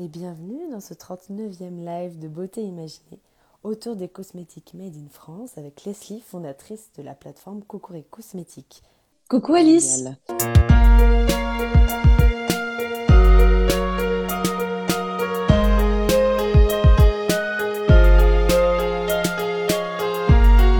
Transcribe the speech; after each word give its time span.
et 0.00 0.08
bienvenue 0.08 0.70
dans 0.70 0.80
ce 0.80 0.94
39e 0.94 1.84
live 1.84 2.18
de 2.18 2.26
Beauté 2.26 2.62
Imaginée 2.62 3.20
autour 3.62 3.96
des 3.96 4.08
cosmétiques 4.08 4.72
made 4.72 4.96
in 4.96 5.10
France 5.10 5.58
avec 5.58 5.84
Leslie, 5.84 6.22
fondatrice 6.26 6.88
de 6.96 7.02
la 7.02 7.12
plateforme 7.12 7.62
Cocoré 7.62 8.06
Cosmétiques. 8.10 8.82
Coucou 9.28 9.52
Alice 9.52 10.04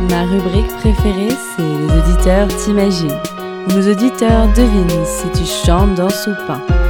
Ma 0.09 0.25
rubrique 0.25 0.73
préférée, 0.79 1.29
c'est 1.29 1.63
les 1.63 1.93
auditeurs 1.99 2.49
t'imaginent. 2.65 3.21
Nos 3.69 3.87
auditeurs 3.87 4.49
devinent 4.55 5.05
si 5.05 5.31
tu 5.39 5.45
chantes, 5.45 5.95
dans 5.95 6.09
ou 6.09 6.47
pas 6.47 6.90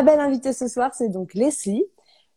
Ma 0.00 0.12
belle 0.12 0.20
invitée 0.20 0.54
ce 0.54 0.66
soir, 0.66 0.92
c'est 0.94 1.10
donc 1.10 1.34
Leslie. 1.34 1.84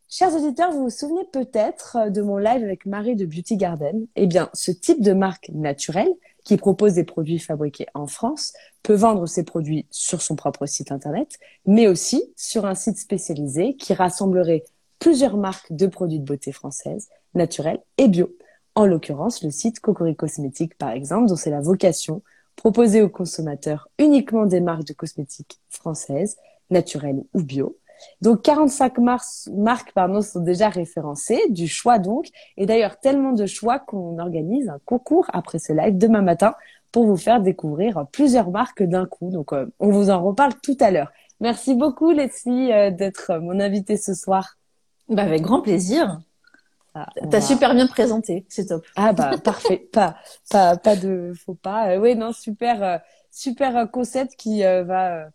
Chers 0.09 0.35
auditeurs, 0.35 0.73
vous 0.73 0.83
vous 0.83 0.89
souvenez 0.89 1.23
peut-être 1.31 1.95
euh, 1.95 2.09
de 2.09 2.21
mon 2.21 2.35
live 2.35 2.61
avec 2.61 2.85
Marie 2.85 3.15
de 3.15 3.25
Beauty 3.25 3.55
Garden? 3.55 4.05
Eh 4.17 4.27
bien, 4.27 4.49
ce 4.53 4.69
type 4.71 5.01
de 5.01 5.13
marque 5.13 5.47
naturelle 5.53 6.11
qui 6.43 6.57
propose 6.57 6.95
des 6.95 7.05
produits 7.05 7.39
fabriqués 7.39 7.85
en 7.93 8.05
France 8.05 8.51
peut 8.81 8.95
vendre 8.95 9.27
ses 9.27 9.45
produits 9.45 9.85
sur 9.91 10.21
son 10.21 10.35
propre 10.35 10.65
site 10.65 10.91
internet, 10.91 11.39
mais 11.65 11.87
aussi 11.87 12.33
sur 12.35 12.65
un 12.65 12.75
site 12.75 12.97
spécialisé 12.97 13.77
qui 13.77 13.93
rassemblerait 13.93 14.65
plusieurs 14.99 15.37
marques 15.37 15.71
de 15.71 15.87
produits 15.87 16.19
de 16.19 16.25
beauté 16.25 16.51
françaises, 16.51 17.07
naturelles 17.33 17.79
et 17.97 18.09
bio. 18.09 18.29
En 18.75 18.85
l'occurrence, 18.85 19.41
le 19.41 19.51
site 19.51 19.79
Cocori 19.79 20.17
Cosmétiques, 20.17 20.77
par 20.77 20.89
exemple, 20.89 21.27
dont 21.29 21.37
c'est 21.37 21.49
la 21.49 21.61
vocation, 21.61 22.23
proposer 22.57 23.01
aux 23.01 23.09
consommateurs 23.09 23.87
uniquement 23.99 24.47
des 24.47 24.59
marques 24.59 24.83
de 24.83 24.93
cosmétiques 24.93 25.61
françaises, 25.69 26.35
naturel 26.69 27.23
ou 27.33 27.43
bio. 27.43 27.77
Donc 28.21 28.41
45 28.41 28.97
marques 28.97 29.91
pardon, 29.93 30.21
sont 30.21 30.41
déjà 30.41 30.69
référencées, 30.69 31.41
du 31.49 31.67
choix 31.67 31.99
donc. 31.99 32.27
Et 32.57 32.65
d'ailleurs, 32.65 32.99
tellement 32.99 33.31
de 33.31 33.45
choix 33.45 33.79
qu'on 33.79 34.19
organise 34.19 34.69
un 34.69 34.79
concours 34.85 35.27
après 35.33 35.59
ce 35.59 35.73
live 35.73 35.97
demain 35.97 36.21
matin 36.21 36.55
pour 36.91 37.05
vous 37.05 37.17
faire 37.17 37.41
découvrir 37.41 38.05
plusieurs 38.11 38.51
marques 38.51 38.83
d'un 38.83 39.05
coup. 39.05 39.29
Donc 39.29 39.53
euh, 39.53 39.65
on 39.79 39.89
vous 39.89 40.09
en 40.09 40.23
reparle 40.23 40.53
tout 40.61 40.77
à 40.79 40.91
l'heure. 40.91 41.11
Merci 41.39 41.75
beaucoup 41.75 42.11
Leslie 42.11 42.71
euh, 42.71 42.91
d'être 42.91 43.37
mon 43.39 43.59
invitée 43.59 43.97
ce 43.97 44.13
soir. 44.13 44.57
Bah, 45.09 45.23
avec 45.23 45.41
grand 45.41 45.61
plaisir. 45.61 46.21
Ah, 46.95 47.09
T'as 47.31 47.41
super 47.41 47.73
bien 47.73 47.87
présenté, 47.87 48.45
c'est 48.49 48.67
top. 48.67 48.85
Ah 48.95 49.13
bah 49.13 49.37
parfait, 49.43 49.89
pas 49.91 50.15
pas 50.51 50.77
pas 50.77 50.95
de 50.95 51.33
faux 51.35 51.55
pas. 51.55 51.89
Euh, 51.89 51.99
oui 51.99 52.15
non 52.15 52.31
super 52.31 53.01
super 53.31 53.89
concept 53.91 54.35
qui 54.35 54.61
va 54.61 55.15
euh, 55.15 55.25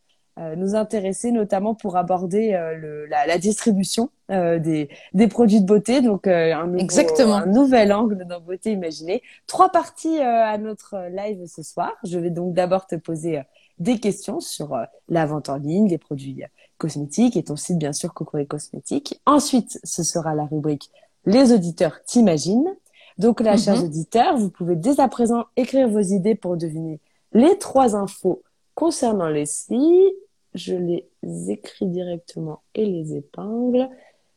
nous 0.57 0.75
intéresser 0.75 1.33
notamment 1.33 1.75
pour 1.75 1.97
aborder 1.97 2.55
euh, 2.55 2.75
le, 2.75 3.07
la, 3.07 3.27
la, 3.27 3.39
distribution 3.39 4.11
euh, 4.31 4.59
des, 4.59 4.89
des 5.13 5.27
produits 5.29 5.61
de 5.61 5.67
beauté. 5.67 6.01
Donc 6.01 6.27
un, 6.27 6.67
nouveau, 6.67 6.79
Exactement. 6.79 7.35
un 7.35 7.47
nouvel 7.47 7.93
angle 7.93 8.25
dans 8.25 8.41
Beauté 8.41 8.73
Imaginée. 8.73 9.23
Trois 9.47 9.71
parties 9.71 10.21
à 10.21 10.57
notre 10.59 11.09
live 11.11 11.45
ce 11.47 11.63
soir. 11.63 11.93
Je 12.05 12.19
vais 12.19 12.31
donc 12.31 12.55
d'abord 12.55 12.87
te 12.87 12.95
poser 12.95 13.43
des 13.79 13.99
questions 13.99 14.41
sur 14.41 14.77
la 15.09 15.27
vente 15.27 15.49
en 15.49 15.57
ligne 15.57 15.89
des 15.89 15.99
produits 15.99 16.43
cosmétiques 16.79 17.37
et 17.37 17.45
ton 17.45 17.57
site 17.57 17.79
bien 17.79 17.93
sûr 17.93 18.15
Coco 18.15 18.39
et 18.39 18.47
Cosmétiques. 18.47 19.21
Ensuite, 19.27 19.79
ce 19.85 20.03
sera 20.03 20.35
la 20.35 20.45
rubrique 20.45 20.91
Les 21.27 21.53
auditeurs 21.53 22.03
t'imaginent. 22.05 22.75
Donc 23.19 23.41
là, 23.41 23.57
chers 23.57 23.77
mhm. 23.77 23.85
auditeurs, 23.85 24.37
vous 24.37 24.51
pouvez 24.51 24.77
dès 24.77 25.01
à 25.01 25.09
présent 25.09 25.45
écrire 25.57 25.89
vos 25.89 26.01
idées 26.01 26.37
pour 26.37 26.57
deviner 26.57 27.01
les 27.33 27.59
trois 27.59 27.97
infos 27.97 28.43
concernant 28.75 29.29
les 29.29 29.47
sites 29.47 30.15
je 30.55 30.75
les 30.75 31.09
écris 31.51 31.87
directement 31.87 32.63
et 32.75 32.87
les 32.87 33.17
épingle. 33.17 33.89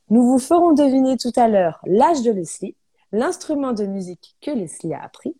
Nous 0.09 0.25
vous 0.25 0.39
ferons 0.39 0.73
deviner 0.73 1.17
tout 1.17 1.31
à 1.35 1.47
l'heure 1.47 1.79
l'âge 1.85 2.21
de 2.21 2.31
Leslie, 2.31 2.75
l'instrument 3.11 3.73
de 3.73 3.85
musique 3.85 4.35
que 4.41 4.51
Leslie 4.51 4.93
a 4.93 5.03
appris 5.03 5.35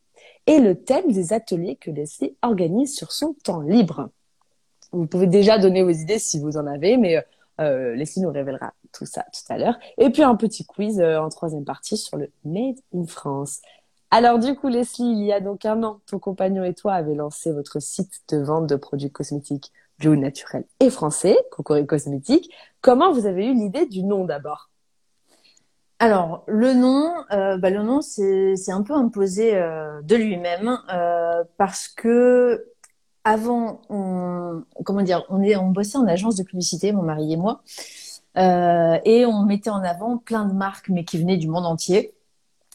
et 0.47 0.59
le 0.59 0.75
thème 0.75 1.11
des 1.11 1.33
ateliers 1.33 1.75
que 1.75 1.91
Leslie 1.91 2.35
organise 2.41 2.95
sur 2.95 3.11
son 3.11 3.33
temps 3.43 3.61
libre. 3.61 4.09
Vous 4.91 5.07
pouvez 5.07 5.27
déjà 5.27 5.57
donner 5.57 5.83
vos 5.83 5.89
idées 5.89 6.19
si 6.19 6.39
vous 6.39 6.57
en 6.57 6.67
avez, 6.67 6.97
mais 6.97 7.23
euh, 7.59 7.95
Leslie 7.95 8.21
nous 8.21 8.31
révélera 8.31 8.73
tout 8.91 9.05
ça 9.05 9.23
tout 9.33 9.53
à 9.53 9.57
l'heure. 9.57 9.77
Et 9.97 10.09
puis 10.09 10.23
un 10.23 10.35
petit 10.35 10.65
quiz 10.65 10.99
euh, 10.99 11.19
en 11.19 11.29
troisième 11.29 11.65
partie 11.65 11.97
sur 11.97 12.17
le 12.17 12.31
Made 12.43 12.79
in 12.93 13.05
France. 13.05 13.61
Alors 14.09 14.39
du 14.39 14.55
coup, 14.55 14.67
Leslie, 14.67 15.11
il 15.11 15.23
y 15.23 15.31
a 15.31 15.39
donc 15.39 15.65
un 15.65 15.83
an, 15.83 16.01
ton 16.05 16.19
compagnon 16.19 16.63
et 16.63 16.73
toi 16.73 16.93
avez 16.93 17.15
lancé 17.15 17.51
votre 17.53 17.79
site 17.81 18.21
de 18.29 18.37
vente 18.37 18.67
de 18.67 18.75
produits 18.75 19.11
cosmétiques 19.11 19.71
bio 20.01 20.15
naturel 20.15 20.65
et 20.79 20.89
français, 20.89 21.37
Cocori 21.51 21.85
Cosmétique. 21.85 22.51
Comment 22.81 23.13
vous 23.13 23.27
avez 23.27 23.45
eu 23.45 23.53
l'idée 23.53 23.85
du 23.85 24.03
nom 24.03 24.25
d'abord? 24.25 24.69
Alors 25.99 26.43
le 26.47 26.73
nom, 26.73 27.13
euh, 27.31 27.57
bah, 27.57 27.69
le 27.69 27.83
nom 27.83 28.01
c'est 28.01 28.71
un 28.71 28.81
peu 28.81 28.93
imposé 28.93 29.55
euh, 29.55 30.01
de 30.01 30.15
lui-même 30.15 30.79
euh, 30.91 31.43
parce 31.57 31.87
que 31.87 32.65
avant 33.23 33.81
on 33.89 34.63
comment 34.83 35.03
dire 35.03 35.23
on 35.29 35.69
bossait 35.69 35.99
en 35.99 36.07
agence 36.07 36.37
de 36.37 36.43
publicité 36.43 36.91
mon 36.91 37.03
mari 37.03 37.33
et 37.33 37.37
moi 37.37 37.61
et 38.35 39.25
on 39.27 39.45
mettait 39.45 39.69
en 39.69 39.83
avant 39.83 40.17
plein 40.17 40.45
de 40.45 40.53
marques 40.53 40.89
mais 40.89 41.05
qui 41.05 41.19
venaient 41.19 41.37
du 41.37 41.47
monde 41.47 41.67
entier. 41.67 42.15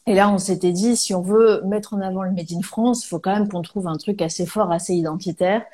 Et 0.07 0.15
là 0.15 0.31
on 0.31 0.39
s'était 0.39 0.71
dit 0.71 0.97
si 0.97 1.13
on 1.13 1.23
veut 1.23 1.63
mettre 1.65 1.95
en 1.95 2.01
avant 2.01 2.23
le 2.23 2.31
Made 2.31 2.53
in 2.53 2.63
France 2.63 3.05
faut 3.05 3.19
quand 3.19 3.33
même 3.33 3.49
qu'on 3.49 3.63
trouve 3.63 3.89
un 3.89 3.97
truc 3.97 4.23
assez 4.23 4.47
fort 4.47 4.71
assez 4.71 4.95
identitaire 4.95 5.65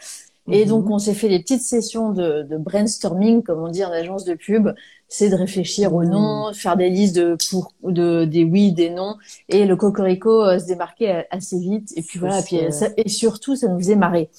et 0.51 0.65
mhm. 0.65 0.69
donc, 0.69 0.91
on 0.91 0.99
s'est 0.99 1.15
fait 1.15 1.29
des 1.29 1.39
petites 1.39 1.63
sessions 1.63 2.11
de, 2.11 2.43
de, 2.43 2.57
brainstorming, 2.57 3.43
comme 3.43 3.61
on 3.61 3.69
dit 3.69 3.85
en 3.85 3.93
agence 3.93 4.25
de 4.25 4.35
pub. 4.35 4.71
C'est 5.09 5.29
de 5.29 5.37
réfléchir 5.37 5.95
au 5.95 6.05
nom, 6.05 6.49
mhm. 6.49 6.55
faire 6.55 6.77
des 6.77 6.89
listes 6.89 7.15
de 7.15 7.37
pour, 7.51 7.73
de 7.85 8.25
des 8.25 8.45
oui, 8.45 8.73
des 8.73 8.91
non. 8.91 9.17
Et 9.49 9.67
le 9.67 9.77
cocorico 9.77 10.43
euh, 10.43 10.59
se 10.59 10.67
démarquait 10.67 11.27
assez 11.31 11.59
vite. 11.59 11.93
Et 11.97 12.03
puis 12.03 12.19
voilà. 12.19 12.43
Puis, 12.43 12.59
et 12.97 13.09
surtout, 13.09 13.55
ça 13.55 13.69
nous 13.69 13.79
faisait 13.79 13.97
marrer. 13.97 14.31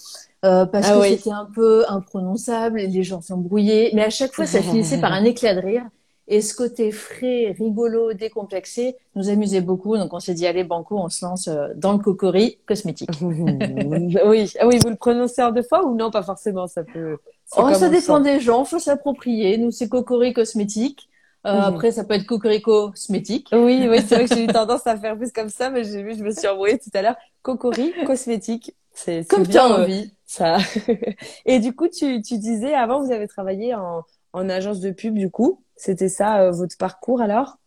Euh, 0.44 0.66
parce 0.66 0.90
ah 0.90 1.00
que 1.00 1.08
c'était 1.08 1.32
un 1.32 1.48
peu 1.56 1.86
imprononçable, 1.88 2.80
les 2.80 3.04
gens 3.04 3.22
s'embrouillaient, 3.22 3.92
mais 3.94 4.04
à 4.04 4.10
chaque 4.10 4.34
fois 4.34 4.46
ça 4.46 4.62
finissait 4.62 5.00
par 5.00 5.14
un 5.14 5.24
éclat 5.24 5.56
de 5.56 5.62
rire. 5.62 5.86
Et 6.28 6.42
ce 6.42 6.56
côté 6.56 6.92
frais, 6.92 7.54
rigolo, 7.58 8.14
décomplexé 8.14 8.96
nous 9.16 9.30
amusait 9.30 9.62
beaucoup. 9.62 9.98
Donc 9.98 10.14
on 10.14 10.20
s'est 10.20 10.34
dit 10.34 10.48
allez 10.48 10.64
banco, 10.64 10.98
on 10.98 11.10
se 11.10 11.26
lance 11.26 11.48
euh, 11.50 11.68
dans 11.76 11.92
le 11.94 12.00
cocori 12.00 12.60
cosmétique. 12.66 13.10
oui, 13.22 14.54
ah 14.60 14.68
oui, 14.68 14.80
vous 14.80 14.90
le 14.90 14.96
prononcez 14.96 15.44
en 15.44 15.52
deux 15.52 15.64
fois 15.64 15.86
ou 15.86 15.96
non 15.96 16.12
Pas 16.12 16.24
forcément, 16.24 16.68
ça 16.68 16.84
peut. 16.84 17.18
Oh, 17.58 17.74
ça 17.74 17.90
dépend 17.90 18.20
des 18.20 18.40
gens, 18.40 18.64
faut 18.64 18.80
s'approprier. 18.80 19.58
Nous 19.58 19.72
c'est 19.72 19.90
cocori 19.90 20.34
cosmétique. 20.34 21.10
Euh, 21.46 21.60
Après, 21.60 21.92
ça 21.92 22.06
peut 22.06 22.14
être 22.14 22.26
cocorico 22.26 22.92
cosmétique. 22.92 23.50
Oui, 23.52 23.86
oui, 23.90 24.02
c'est 24.08 24.16
vrai 24.16 24.26
que 24.28 24.34
j'ai 24.34 24.46
eu 24.46 24.48
tendance 24.52 24.88
à 24.88 24.96
faire 24.98 25.18
plus 25.18 25.32
comme 25.34 25.50
ça, 25.50 25.70
mais 25.70 25.84
j'ai 25.84 26.02
vu, 26.02 26.16
je 26.16 26.24
me 26.24 26.32
suis 26.32 26.48
envoyée 26.48 26.80
tout 26.80 26.90
à 26.94 27.02
l'heure. 27.02 27.16
Cocori 27.42 27.94
cosmétique. 28.06 28.74
C'est 28.94 29.28
comme 29.28 29.46
tu 29.46 29.58
as 29.58 29.66
euh, 29.66 29.84
envie. 29.84 30.14
ça. 30.26 30.58
Et 31.46 31.60
du 31.60 31.76
coup, 31.76 31.90
tu, 31.90 32.22
tu 32.22 32.38
disais 32.38 32.74
avant, 32.74 33.04
vous 33.04 33.12
avez 33.12 33.28
travaillé 33.28 33.76
en, 33.76 34.04
en 34.32 34.50
agence 34.50 34.80
de 34.80 34.92
pub, 34.92 35.16
du 35.18 35.30
coup. 35.30 35.63
C'était 35.76 36.10
ça 36.10 36.42
euh, 36.42 36.52
votre 36.52 36.78
parcours 36.78 37.22
alors? 37.22 37.58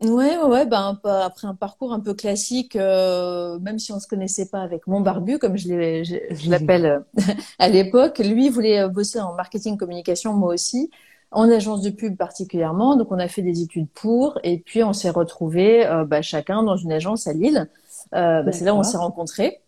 Ouais, 0.00 0.36
ouais, 0.38 0.64
ben 0.64 0.96
après 1.04 1.48
un 1.48 1.56
parcours 1.56 1.92
un 1.92 1.98
peu 1.98 2.14
classique, 2.14 2.76
euh, 2.76 3.58
même 3.58 3.80
si 3.80 3.90
on 3.90 3.98
se 3.98 4.06
connaissait 4.06 4.46
pas 4.46 4.60
avec 4.60 4.86
mon 4.86 5.00
barbu, 5.00 5.38
comme 5.38 5.56
je, 5.56 5.66
je 6.04 6.50
l'appelle 6.50 6.86
euh, 6.86 7.00
à 7.58 7.68
l'époque, 7.68 8.20
lui 8.20 8.48
voulait 8.48 8.88
bosser 8.88 9.18
en 9.18 9.34
marketing 9.34 9.76
communication, 9.76 10.34
moi 10.34 10.54
aussi. 10.54 10.90
en 11.32 11.50
agence 11.50 11.82
de 11.82 11.90
pub 11.90 12.16
particulièrement. 12.16 12.94
Donc, 12.94 13.10
on 13.10 13.18
a 13.18 13.26
fait 13.26 13.42
des 13.42 13.60
études 13.60 13.88
pour, 13.88 14.38
et 14.44 14.58
puis 14.58 14.84
on 14.84 14.92
s'est 14.92 15.10
retrouvés 15.10 15.84
bah, 16.06 16.22
chacun 16.22 16.62
dans 16.62 16.76
une 16.76 16.92
agence 16.92 17.26
à 17.26 17.32
Lille. 17.32 17.68
Bah, 18.12 18.52
c'est 18.52 18.64
là 18.64 18.74
où 18.74 18.78
on 18.78 18.82
s'est 18.84 18.96
rencontrés. 18.96 19.60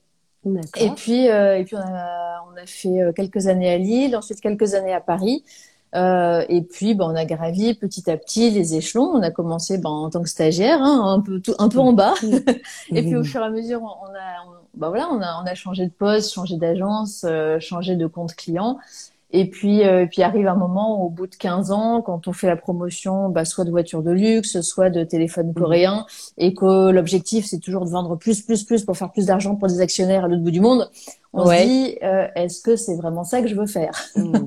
Et 0.79 0.91
puis, 0.91 1.27
et 1.27 1.65
puis 1.67 1.77
on 1.77 1.81
a, 1.81 2.45
on 2.51 2.57
a 2.57 2.67
fait 2.67 3.13
quelques 3.17 3.49
années 3.49 3.71
à 3.71 3.79
Lille, 3.79 4.17
ensuite 4.17 4.41
quelques 4.41 4.75
années 4.75 4.95
à 4.95 5.01
Paris. 5.01 5.45
Euh, 5.95 6.45
et 6.49 6.63
puis, 6.63 6.95
ben, 6.95 7.07
on 7.07 7.17
a 7.17 7.25
gravi 7.25 7.75
petit 7.75 8.11
à 8.11 8.17
petit 8.17 8.51
les 8.51 8.75
échelons. 8.75 9.11
On 9.13 9.23
a 9.23 9.31
commencé 9.31 9.79
ben, 9.79 9.91
en 9.91 10.11
tant 10.11 10.23
que 10.23 10.29
stagiaire, 10.29 10.81
hein, 10.81 11.15
un 11.15 11.21
peu 11.21 11.41
tout, 11.41 11.55
un 11.59 11.69
peu 11.69 11.79
en 11.79 11.93
bas. 11.93 12.15
et 12.91 13.03
puis, 13.03 13.17
au 13.17 13.25
fur 13.25 13.41
et 13.41 13.45
à 13.45 13.51
mesure, 13.51 13.83
on 13.83 14.15
a, 14.15 14.61
ben, 14.75 14.89
voilà, 14.89 15.09
on 15.11 15.21
a, 15.21 15.43
on 15.43 15.47
a 15.47 15.55
changé 15.55 15.87
de 15.87 15.93
poste, 15.93 16.33
changé 16.33 16.57
d'agence, 16.57 17.25
euh, 17.29 17.59
changé 17.61 17.97
de 17.97 18.07
compte 18.07 18.35
client. 18.35 18.79
Et 19.33 19.49
puis, 19.49 19.85
euh, 19.87 20.07
puis 20.11 20.23
arrive 20.23 20.49
un 20.49 20.57
moment, 20.57 21.05
au 21.05 21.09
bout 21.09 21.29
de 21.29 21.37
15 21.37 21.71
ans, 21.71 22.03
quand 22.03 22.27
on 22.27 22.33
fait 22.33 22.49
la 22.49 22.57
promotion, 22.57 23.29
bah, 23.29 23.45
soit 23.45 23.65
de 23.65 23.71
voitures 23.71 24.03
de 24.03 24.11
luxe, 24.11 24.61
soit 24.61 24.91
de 24.91 25.05
téléphones 25.05 25.55
coréens, 25.55 26.05
et 26.37 26.53
que 26.53 26.91
l'objectif, 26.91 27.47
c'est 27.47 27.61
toujours 27.61 27.85
de 27.85 27.91
vendre 27.91 28.17
plus, 28.17 28.43
plus, 28.43 28.65
plus 28.65 28.85
pour 28.85 28.97
faire 28.97 29.13
plus 29.13 29.27
d'argent 29.27 29.55
pour 29.55 29.69
des 29.69 29.81
actionnaires 29.81 30.25
à 30.25 30.29
l'autre 30.29 30.43
bout 30.43 30.51
du 30.51 30.61
monde, 30.61 30.91
on 31.33 31.47
se 31.47 31.65
dit, 31.65 31.99
euh, 32.03 32.27
est-ce 32.35 32.61
que 32.61 32.75
c'est 32.77 32.97
vraiment 32.97 33.23
ça 33.23 33.41
que 33.41 33.49
je 33.49 33.55
veux 33.55 33.67
faire 33.67 33.93
mmh. 34.17 34.33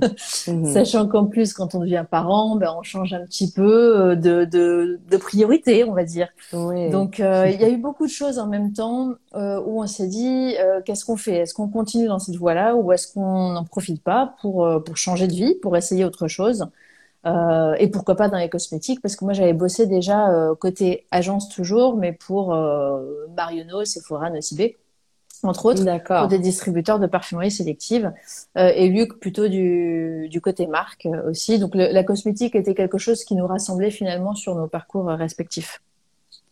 Mmh. 0.46 0.74
Sachant 0.74 1.08
qu'en 1.08 1.26
plus, 1.26 1.54
quand 1.54 1.74
on 1.74 1.80
devient 1.80 2.04
parent, 2.10 2.58
ben, 2.58 2.74
on 2.78 2.84
change 2.84 3.14
un 3.14 3.26
petit 3.26 3.50
peu 3.50 4.12
euh, 4.12 4.16
de, 4.16 4.44
de, 4.44 5.00
de 5.10 5.18
priorité, 5.18 5.86
on 5.86 5.94
va 5.94 6.04
dire. 6.04 6.28
Donc, 6.52 7.20
euh, 7.20 7.50
il 7.50 7.62
y 7.62 7.64
a 7.64 7.70
eu 7.70 7.78
beaucoup 7.78 8.06
de 8.06 8.12
choses 8.12 8.40
en 8.40 8.48
même 8.48 8.74
temps 8.74 9.14
où 9.34 9.82
on 9.82 9.88
s'est 9.88 10.08
dit, 10.08 10.56
qu'est-ce 10.86 11.06
qu'on 11.06 11.16
fait? 11.16 11.38
Est-ce 11.38 11.54
qu'on 11.54 11.70
continue 11.70 12.08
dans 12.08 12.20
cette 12.20 12.36
voie-là 12.36 12.76
ou 12.76 12.92
est-ce 12.92 13.14
qu'on 13.14 13.50
n'en 13.50 13.64
profite 13.64 14.04
pas 14.04 14.36
pour, 14.42 14.68
pour 14.86 14.98
changer 14.98 15.28
de 15.28 15.34
vie, 15.34 15.56
pour 15.56 15.78
essayer 15.78 16.04
autre 16.04 16.28
chose? 16.28 16.68
Euh, 17.26 17.76
et 17.76 17.88
pourquoi 17.88 18.16
pas 18.16 18.28
dans 18.28 18.38
les 18.38 18.50
cosmétiques? 18.50 19.02
Parce 19.02 19.16
que 19.16 19.24
moi 19.24 19.34
j'avais 19.34 19.54
bossé 19.54 19.88
déjà 19.88 20.30
euh, 20.30 20.56
côté 20.56 21.08
agence 21.12 21.48
toujours 21.50 21.96
mais 21.96 22.12
pour 22.12 22.54
euh, 22.54 23.28
Marionneau, 23.36 23.86
Sephora, 23.86 24.30
Nocibé 24.30 24.78
entre 25.44 25.66
autres 25.66 25.84
pour 26.06 26.28
des 26.28 26.40
distributeurs 26.40 27.00
de 27.00 27.07
parfumerie 27.07 27.51
sélective 27.51 28.12
euh, 28.57 28.72
et 28.75 28.88
Luc 28.90 29.19
plutôt 29.19 29.48
du, 29.48 30.28
du 30.30 30.42
côté 30.42 30.68
marque 30.68 31.06
euh, 31.06 31.30
aussi. 31.30 31.60
Donc 31.60 31.75
la 31.75 32.04
cosmétique 32.04 32.56
était 32.56 32.75
quelque 32.75 32.98
chose 32.98 33.24
qui 33.24 33.36
nous 33.36 33.48
rassemblait 33.48 33.92
finalement 33.92 34.36
sur 34.36 34.56
nos 34.56 34.68
parcours 34.68 35.06
respectifs. 35.07 35.81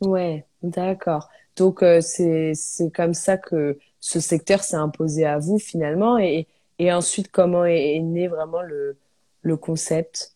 Ouais 0.02 0.46
d'accord. 0.64 1.30
Donc 1.58 1.84
c'est 2.02 2.54
c'est 2.56 2.92
comme 2.92 3.14
ça 3.14 3.38
que 3.38 3.78
ce 4.00 4.20
secteur 4.20 4.64
s'est 4.64 4.78
imposé 4.78 5.26
à 5.26 5.38
vous 5.38 5.60
finalement. 5.60 6.18
Et 6.18 6.48
et 6.80 6.92
ensuite 6.92 7.32
comment 7.32 7.66
est, 7.66 7.96
est 7.96 8.00
né 8.00 8.28
vraiment 8.28 8.62
le 8.62 8.98
le 9.42 9.58
concept? 9.58 10.36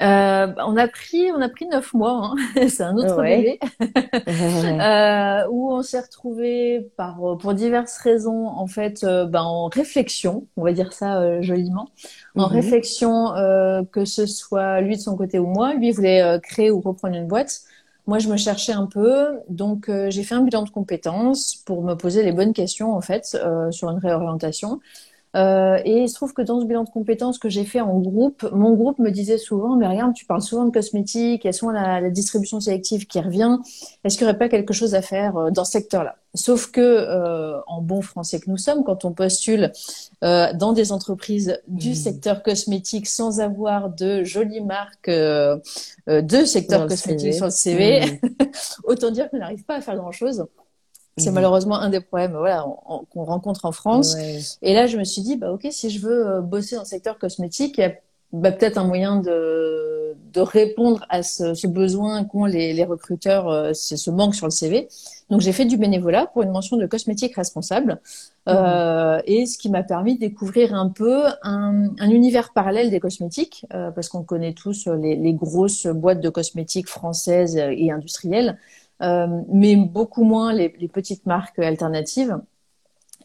Euh, 0.00 0.52
on 0.64 0.76
a 0.76 0.86
pris, 0.86 1.32
on 1.32 1.40
a 1.40 1.48
pris 1.48 1.66
neuf 1.66 1.92
mois. 1.92 2.32
Hein. 2.32 2.34
c'est 2.68 2.82
un 2.82 2.96
autre 2.96 3.20
bébé 3.20 3.58
euh, 4.28 5.46
où 5.50 5.72
on 5.72 5.82
s'est 5.82 6.00
retrouvé 6.00 6.88
par 6.96 7.18
pour 7.38 7.54
diverses 7.54 7.98
raisons 7.98 8.46
en 8.46 8.66
fait, 8.66 9.02
euh, 9.04 9.26
ben, 9.26 9.42
en 9.42 9.66
réflexion, 9.66 10.46
on 10.56 10.62
va 10.62 10.72
dire 10.72 10.92
ça 10.92 11.20
euh, 11.20 11.42
joliment, 11.42 11.88
en 12.36 12.48
mhm. 12.48 12.54
réflexion 12.54 13.08
que 13.92 14.04
ce 14.04 14.26
soit 14.26 14.80
lui 14.80 14.96
de 14.96 15.00
son 15.00 15.16
côté 15.16 15.38
ou 15.38 15.46
moi. 15.46 15.74
Lui 15.74 15.90
voulait 15.90 16.38
créer 16.42 16.70
ou 16.70 16.80
reprendre 16.80 17.16
une 17.16 17.26
boîte. 17.26 17.60
Moi, 18.06 18.18
je 18.18 18.28
me 18.28 18.38
cherchais 18.38 18.72
un 18.72 18.86
peu, 18.86 19.40
donc 19.50 19.90
j'ai 20.08 20.22
fait 20.22 20.34
un 20.34 20.40
bilan 20.40 20.62
de 20.62 20.70
compétences 20.70 21.56
pour 21.66 21.82
me 21.82 21.94
poser 21.94 22.22
les 22.22 22.32
bonnes 22.32 22.52
questions 22.52 22.94
en 22.94 23.00
fait 23.00 23.38
sur 23.70 23.90
une 23.90 23.98
réorientation. 23.98 24.80
Euh, 25.36 25.78
et 25.84 26.02
il 26.02 26.08
se 26.08 26.14
trouve 26.14 26.32
que 26.32 26.42
dans 26.42 26.60
ce 26.60 26.66
bilan 26.66 26.84
de 26.84 26.90
compétences 26.90 27.38
que 27.38 27.48
j'ai 27.48 27.64
fait 27.64 27.80
en 27.80 27.98
groupe, 27.98 28.48
mon 28.52 28.72
groupe 28.74 28.98
me 28.98 29.10
disait 29.10 29.38
souvent, 29.38 29.76
mais 29.76 29.86
regarde, 29.86 30.14
tu 30.14 30.24
parles 30.24 30.42
souvent 30.42 30.64
de 30.64 30.70
cosmétiques, 30.70 31.44
il 31.44 31.46
y 31.46 31.50
a 31.50 31.52
souvent 31.52 31.72
la, 31.72 32.00
la 32.00 32.10
distribution 32.10 32.60
sélective 32.60 33.06
qui 33.06 33.20
revient? 33.20 33.58
Est-ce 34.04 34.16
qu'il 34.16 34.26
n'y 34.26 34.30
aurait 34.30 34.38
pas 34.38 34.48
quelque 34.48 34.72
chose 34.72 34.94
à 34.94 35.02
faire 35.02 35.36
euh, 35.36 35.50
dans 35.50 35.64
ce 35.64 35.72
secteur-là? 35.72 36.16
Sauf 36.34 36.70
que, 36.70 36.80
euh, 36.80 37.58
en 37.66 37.82
bon 37.82 38.00
français 38.00 38.40
que 38.40 38.50
nous 38.50 38.58
sommes, 38.58 38.84
quand 38.84 39.04
on 39.04 39.12
postule 39.12 39.72
euh, 40.24 40.52
dans 40.54 40.72
des 40.72 40.92
entreprises 40.92 41.60
du 41.68 41.90
mmh. 41.90 41.94
secteur 41.94 42.42
cosmétique 42.42 43.06
sans 43.06 43.40
avoir 43.40 43.90
de 43.90 44.24
jolies 44.24 44.60
marques 44.60 45.10
de 45.10 46.44
secteur 46.44 46.86
cosmétique 46.86 47.34
sur 47.34 47.46
le 47.46 47.50
CV, 47.50 48.00
mmh. 48.00 48.28
autant 48.84 49.10
dire 49.10 49.30
qu'on 49.30 49.38
n'arrive 49.38 49.64
pas 49.64 49.76
à 49.76 49.80
faire 49.80 49.96
grand-chose. 49.96 50.46
C'est 51.18 51.30
mhm. 51.30 51.34
malheureusement 51.34 51.76
un 51.76 51.90
des 51.90 52.00
problèmes 52.00 52.32
voilà, 52.32 52.64
qu'on 53.10 53.24
rencontre 53.24 53.64
en 53.64 53.72
France. 53.72 54.16
Et 54.62 54.74
là, 54.74 54.86
je 54.86 54.96
me 54.96 55.04
suis 55.04 55.22
dit, 55.22 55.36
bah, 55.36 55.52
OK, 55.52 55.66
si 55.70 55.90
je 55.90 56.00
veux 56.00 56.26
euh, 56.26 56.40
bosser 56.40 56.76
dans 56.76 56.82
le 56.82 56.86
secteur 56.86 57.18
cosmétique, 57.18 57.78
il 57.78 57.80
y 57.80 57.84
a 57.84 57.92
bah, 58.32 58.52
peut-être 58.52 58.76
un 58.76 58.84
moyen 58.84 59.16
de, 59.16 60.14
de 60.32 60.40
répondre 60.40 61.04
à 61.08 61.22
ce, 61.22 61.54
ce 61.54 61.66
besoin 61.66 62.24
qu'ont 62.24 62.44
les, 62.44 62.74
les 62.74 62.84
recruteurs, 62.84 63.48
euh, 63.48 63.72
ce 63.72 64.10
manque 64.10 64.34
sur 64.34 64.46
le 64.46 64.50
CV. 64.50 64.88
Donc, 65.30 65.40
j'ai 65.40 65.52
fait 65.52 65.64
du 65.64 65.78
bénévolat 65.78 66.26
pour 66.26 66.42
une 66.42 66.50
mention 66.50 66.76
de 66.76 66.86
cosmétique 66.86 67.36
responsable. 67.36 68.00
Mhm. 68.46 68.54
Euh, 68.54 69.22
et 69.26 69.46
ce 69.46 69.56
qui 69.56 69.70
m'a 69.70 69.82
permis 69.82 70.16
de 70.16 70.20
découvrir 70.20 70.74
un 70.74 70.88
peu 70.88 71.24
un, 71.42 71.88
un 71.98 72.10
univers 72.10 72.52
parallèle 72.52 72.90
des 72.90 73.00
cosmétiques, 73.00 73.64
euh, 73.72 73.90
parce 73.90 74.08
qu'on 74.08 74.22
connaît 74.22 74.52
tous 74.52 74.86
les, 74.88 75.16
les 75.16 75.32
grosses 75.32 75.86
boîtes 75.86 76.20
de 76.20 76.28
cosmétiques 76.28 76.88
françaises 76.88 77.56
et 77.56 77.90
industrielles. 77.90 78.58
Euh, 79.00 79.26
mais 79.48 79.76
beaucoup 79.76 80.24
moins 80.24 80.52
les, 80.52 80.74
les, 80.80 80.88
petites 80.88 81.24
marques 81.24 81.58
alternatives. 81.60 82.38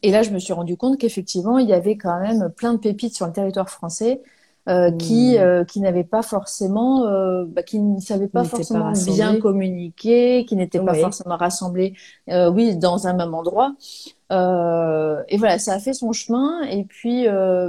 Et 0.03 0.11
là, 0.11 0.21
je 0.21 0.29
me 0.29 0.37
suis 0.37 0.53
rendu 0.53 0.77
compte 0.77 0.99
qu'effectivement, 0.99 1.57
il 1.57 1.67
y 1.67 1.73
avait 1.73 1.97
quand 1.97 2.19
même 2.19 2.51
plein 2.55 2.73
de 2.73 2.79
pépites 2.79 3.15
sur 3.15 3.25
le 3.25 3.33
territoire 3.33 3.69
français 3.69 4.21
euh, 4.69 4.91
mmh. 4.91 4.97
qui 4.97 5.37
euh, 5.37 5.65
qui 5.65 5.81
n'avaient 5.81 6.05
pas 6.05 6.21
forcément, 6.21 7.05
euh, 7.05 7.43
bah, 7.45 7.63
qui 7.63 7.79
ne 7.79 7.99
savaient 7.99 8.29
pas 8.29 8.45
forcément 8.45 8.93
bien 8.93 9.37
communiquer, 9.37 10.45
qui 10.45 10.55
n'étaient 10.55 10.79
pas 10.79 10.93
forcément 10.93 11.35
rassemblés, 11.35 11.95
oui, 12.29 12.77
dans 12.77 13.05
un 13.05 13.13
même 13.13 13.33
endroit. 13.33 13.75
Et 14.33 15.38
voilà, 15.38 15.59
ça 15.59 15.74
a 15.74 15.80
fait 15.80 15.94
son 15.94 16.12
chemin. 16.12 16.63
Et 16.63 16.83
puis, 16.83 17.27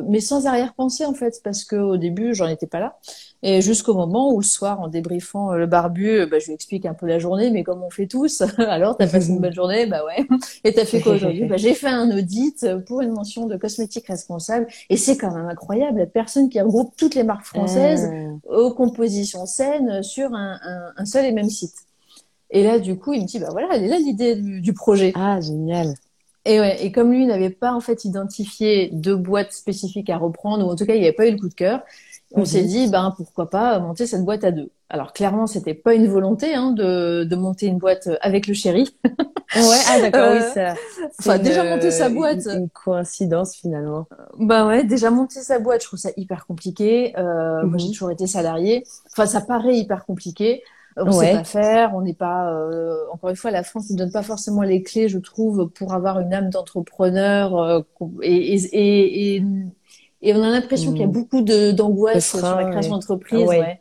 mais 0.08 0.20
sans 0.20 0.46
arrière-pensée 0.46 1.04
en 1.04 1.14
fait, 1.14 1.40
parce 1.44 1.64
que 1.64 1.76
au 1.76 1.96
début, 1.96 2.34
j'en 2.34 2.48
étais 2.48 2.66
pas 2.66 2.80
là. 2.80 2.98
Et 3.46 3.60
jusqu'au 3.60 3.92
moment 3.92 4.32
où 4.32 4.40
le 4.40 4.44
soir, 4.44 4.80
en 4.80 4.88
débriefant 4.88 5.52
euh, 5.52 5.58
le 5.58 5.66
barbu, 5.66 6.08
euh, 6.08 6.26
bah, 6.26 6.38
je 6.38 6.46
lui 6.46 6.54
explique 6.54 6.86
un 6.86 6.94
peu 6.94 7.06
la 7.06 7.18
journée, 7.18 7.50
mais 7.50 7.62
comme 7.62 7.82
on 7.82 7.90
fait 7.90 8.06
tous, 8.06 8.40
alors 8.58 8.96
t'as 8.96 9.06
passé 9.06 9.28
une 9.28 9.38
bonne 9.38 9.52
journée, 9.52 9.84
bah 9.84 10.02
ouais. 10.06 10.26
Et 10.64 10.72
t'as 10.72 10.86
fait 10.86 11.02
quoi 11.02 11.12
aujourd'hui? 11.12 11.44
Bah, 11.44 11.58
J'ai 11.58 11.74
fait 11.74 11.88
un 11.88 12.10
audit 12.16 12.66
pour 12.86 13.02
une 13.02 13.12
mention 13.12 13.44
de 13.44 13.58
cosmétique 13.58 14.06
responsable, 14.06 14.66
et 14.88 14.96
c'est 14.96 15.18
quand 15.18 15.30
même 15.30 15.46
incroyable, 15.46 15.98
la 15.98 16.06
personne 16.06 16.48
qui 16.48 16.58
regroupe 16.58 16.96
toutes 16.96 17.14
les 17.14 17.22
marques 17.22 17.44
françaises 17.44 18.10
euh. 18.10 18.56
aux 18.56 18.72
compositions 18.72 19.44
saines 19.44 20.02
sur 20.02 20.32
un, 20.32 20.58
un, 20.62 20.92
un, 20.96 21.04
seul 21.04 21.26
et 21.26 21.32
même 21.32 21.50
site. 21.50 21.74
Et 22.48 22.62
là, 22.62 22.78
du 22.78 22.96
coup, 22.96 23.12
il 23.12 23.22
me 23.22 23.26
dit, 23.26 23.40
bah 23.40 23.48
voilà, 23.50 23.68
elle 23.72 23.84
est 23.84 23.88
là 23.88 23.98
l'idée 23.98 24.36
du, 24.36 24.62
du 24.62 24.72
projet. 24.72 25.12
Ah, 25.16 25.38
génial. 25.42 25.94
Et, 26.46 26.60
ouais, 26.60 26.84
et 26.84 26.92
comme 26.92 27.10
lui 27.10 27.26
n'avait 27.26 27.50
pas 27.50 27.72
en 27.72 27.80
fait 27.80 28.04
identifié 28.04 28.90
de 28.92 29.14
boîte 29.14 29.52
spécifique 29.52 30.10
à 30.10 30.18
reprendre, 30.18 30.66
ou 30.66 30.70
en 30.70 30.76
tout 30.76 30.84
cas 30.84 30.94
il 30.94 31.00
n'y 31.00 31.06
avait 31.06 31.16
pas 31.16 31.26
eu 31.26 31.32
le 31.32 31.38
coup 31.38 31.48
de 31.48 31.54
cœur, 31.54 31.82
on 32.36 32.44
s'est 32.44 32.62
mhm. 32.62 32.68
dit, 32.68 32.88
ben 32.88 33.14
pourquoi 33.16 33.48
pas 33.48 33.78
monter 33.78 34.06
cette 34.06 34.24
boîte 34.24 34.44
à 34.44 34.50
deux. 34.50 34.70
Alors 34.90 35.12
clairement, 35.12 35.46
c'était 35.46 35.74
pas 35.74 35.94
une 35.94 36.08
volonté 36.08 36.54
hein, 36.54 36.72
de, 36.72 37.24
de 37.24 37.36
monter 37.36 37.66
une 37.66 37.78
boîte 37.78 38.08
avec 38.20 38.46
le 38.46 38.54
chéri. 38.54 38.94
ouais, 39.04 39.80
ah 39.88 40.00
d'accord, 40.00 40.32
oui, 40.32 40.38
euh, 40.42 40.52
ça. 40.52 40.74
Enfin, 41.18 41.38
déjà 41.38 41.64
monter 41.64 41.90
sa 41.90 42.08
boîte. 42.08 42.46
Une, 42.46 42.68
coïncidence 42.68 43.54
finalement. 43.56 44.06
Bah 44.38 44.66
ouais, 44.66 44.84
déjà 44.84 45.10
monter 45.10 45.40
sa 45.40 45.58
boîte, 45.58 45.82
je 45.82 45.86
trouve 45.86 45.98
ça 45.98 46.10
hyper 46.16 46.46
compliqué. 46.46 47.16
Euh, 47.16 47.64
Moi, 47.64 47.78
j'ai 47.78 47.86
mhm. 47.86 47.92
toujours 47.92 48.10
été 48.10 48.26
salarié. 48.26 48.84
Enfin, 49.12 49.26
ça 49.26 49.40
paraît 49.40 49.76
hyper 49.76 50.04
compliqué. 50.04 50.62
On 50.96 51.12
sait 51.12 51.32
pas 51.32 51.44
faire, 51.44 51.94
on 51.94 52.02
n'est 52.02 52.14
pas. 52.14 52.52
Euh, 52.52 52.96
encore 53.12 53.30
une 53.30 53.36
fois, 53.36 53.50
la 53.50 53.62
France 53.64 53.90
ne 53.90 53.96
donne 53.96 54.12
pas 54.12 54.22
forcément 54.22 54.62
les 54.62 54.82
clés, 54.82 55.08
je 55.08 55.18
trouve, 55.18 55.68
pour 55.68 55.92
avoir 55.92 56.20
une 56.20 56.32
âme 56.32 56.50
d'entrepreneur 56.50 57.56
euh, 57.58 57.80
et, 58.22 58.54
et, 58.54 59.42
et, 60.22 60.34
on 60.34 60.42
a 60.42 60.50
l'impression 60.50 60.92
qu'il 60.92 61.00
y 61.00 61.04
a 61.04 61.08
mmh. 61.08 61.10
beaucoup 61.10 61.42
d'angoisse 61.42 62.30
sur 62.30 62.42
la 62.42 62.70
création 62.70 62.92
d'entreprise. 62.92 63.46
Ouais. 63.46 63.80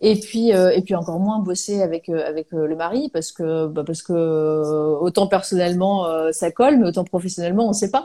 Et 0.00 0.16
puis 0.16 0.52
euh, 0.52 0.70
et 0.70 0.82
puis 0.82 0.94
encore 0.94 1.18
moins 1.18 1.38
bosser 1.38 1.80
avec 1.80 2.10
euh, 2.10 2.26
avec 2.26 2.52
euh, 2.52 2.66
le 2.66 2.76
mari 2.76 3.08
parce 3.10 3.32
que 3.32 3.68
bah, 3.68 3.84
parce 3.86 4.02
que 4.02 4.12
autant 5.00 5.28
personnellement 5.28 6.06
ça 6.30 6.50
colle 6.50 6.78
mais 6.78 6.88
autant 6.88 7.04
professionnellement 7.04 7.68
on 7.68 7.72
sait 7.72 7.90
pas. 7.90 8.04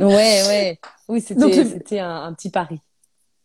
ouais 0.00 0.42
ouais 0.48 0.78
oui 1.08 1.22
c'était 1.22 1.64
c'était 1.64 1.98
un, 2.00 2.24
un, 2.24 2.32
petit 2.34 2.50
pari. 2.50 2.78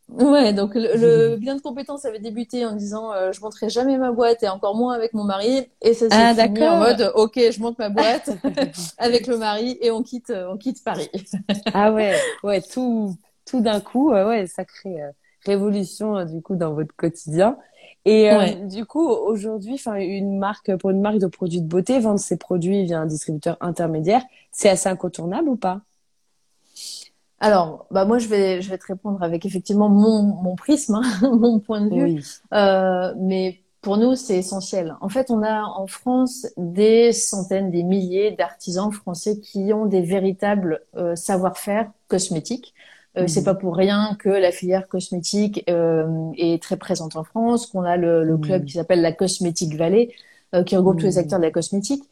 Ouais 0.07 0.53
donc 0.53 0.75
le, 0.75 1.35
bien 1.37 1.55
de 1.55 1.61
compétences 1.61 2.05
avait 2.05 2.19
débuté 2.19 2.65
en 2.65 2.73
disant 2.73 3.11
je 3.31 3.41
monterai 3.41 3.69
jamais 3.69 3.97
ma 3.97 4.11
boîte 4.11 4.43
et 4.43 4.47
encore 4.47 4.75
moins 4.75 4.93
avec 4.93 5.13
mon 5.13 5.23
mari. 5.23 5.67
Et 5.81 5.93
ça 5.93 6.09
s'est 6.09 6.15
ah, 6.15 6.35
fini 6.35 6.67
en 6.67 6.77
mode 6.77 7.11
ok 7.15 7.33
je 7.35 7.59
monte 7.59 7.79
ma 7.79 7.89
boîte 7.89 8.29
avec 8.99 9.25
le 9.25 9.37
mari 9.37 9.77
et 9.81 9.89
on 9.89 10.03
quitte 10.03 10.31
on 10.31 10.57
quitte 10.57 10.83
Paris. 10.83 11.09
ah 11.73 11.91
ouais 11.91 12.15
ouais 12.43 12.61
tout 12.61 13.17
tout 13.45 13.61
d'un 13.61 13.79
coup, 13.79 14.11
euh, 14.11 14.27
ouais, 14.27 14.47
sacrée 14.47 15.01
euh, 15.01 15.11
révolution 15.45 16.17
euh, 16.17 16.25
du 16.25 16.41
coup 16.41 16.55
dans 16.55 16.73
votre 16.73 16.95
quotidien. 16.95 17.57
Et 18.07 18.29
du 18.67 18.85
coup, 18.85 19.07
aujourd'hui, 19.07 19.73
enfin, 19.73 19.95
une 19.95 20.37
marque 20.37 20.75
pour 20.77 20.91
une 20.91 21.01
marque 21.01 21.17
de 21.17 21.25
produits 21.25 21.61
de 21.61 21.67
beauté, 21.67 21.97
vendre 21.99 22.19
ses 22.19 22.37
produits 22.37 22.83
via 22.83 22.99
un 22.99 23.07
distributeur 23.07 23.57
intermédiaire, 23.61 24.21
c'est 24.51 24.69
assez 24.69 24.89
incontournable 24.89 25.49
ou 25.49 25.55
pas? 25.55 25.81
Alors, 27.45 27.85
bah 27.91 28.05
moi, 28.05 28.17
je 28.17 28.27
vais, 28.27 28.59
je 28.63 28.71
vais 28.71 28.77
te 28.79 28.87
répondre 28.87 29.21
avec 29.21 29.45
effectivement 29.45 29.87
mon, 29.87 30.23
mon 30.23 30.55
prisme, 30.55 30.95
hein, 30.95 31.03
mon 31.39 31.59
point 31.59 31.79
de 31.79 31.93
vue. 31.93 32.23
Euh, 32.55 33.13
mais 33.19 33.61
pour 33.81 33.97
nous, 33.97 34.15
c'est 34.15 34.35
essentiel. 34.35 34.95
En 34.99 35.09
fait, 35.09 35.29
on 35.29 35.43
a 35.43 35.61
en 35.61 35.85
France 35.85 36.47
des 36.57 37.11
centaines, 37.11 37.69
des 37.69 37.83
milliers 37.83 38.31
d'artisans 38.31 38.91
français 38.91 39.39
qui 39.39 39.71
ont 39.73 39.85
des 39.85 40.01
véritables 40.01 40.81
euh, 40.95 41.15
savoir-faire 41.15 41.91
cosmétiques. 42.07 42.73
Euh, 43.15 43.27
C'est 43.27 43.41
mmh. 43.41 43.43
pas 43.43 43.53
pour 43.53 43.75
rien 43.75 44.15
que 44.17 44.29
la 44.29 44.51
filière 44.51 44.87
cosmétique 44.87 45.63
euh, 45.69 46.31
est 46.39 46.63
très 46.63 46.77
présente 46.77 47.15
en 47.15 47.23
France, 47.23 47.67
qu'on 47.67 47.83
a 47.83 47.95
le, 47.95 48.23
le 48.23 48.39
club 48.39 48.63
mmh. 48.63 48.65
qui 48.65 48.73
s'appelle 48.73 49.03
la 49.03 49.11
Cosmétique 49.11 49.75
Vallée, 49.75 50.15
euh, 50.55 50.63
qui 50.63 50.75
regroupe 50.75 50.97
tous 50.97 51.05
les 51.05 51.17
mmh. 51.17 51.19
acteurs 51.19 51.39
de 51.39 51.45
la 51.45 51.51
cosmétique. 51.51 52.05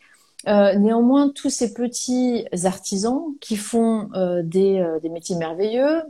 Euh, 0.48 0.76
néanmoins, 0.76 1.30
tous 1.30 1.50
ces 1.50 1.74
petits 1.74 2.46
artisans 2.66 3.34
qui 3.40 3.56
font 3.56 4.10
euh, 4.14 4.42
des, 4.44 4.80
euh, 4.80 5.00
des, 5.00 5.10
métiers 5.10 5.38
merveilleux 5.38 6.02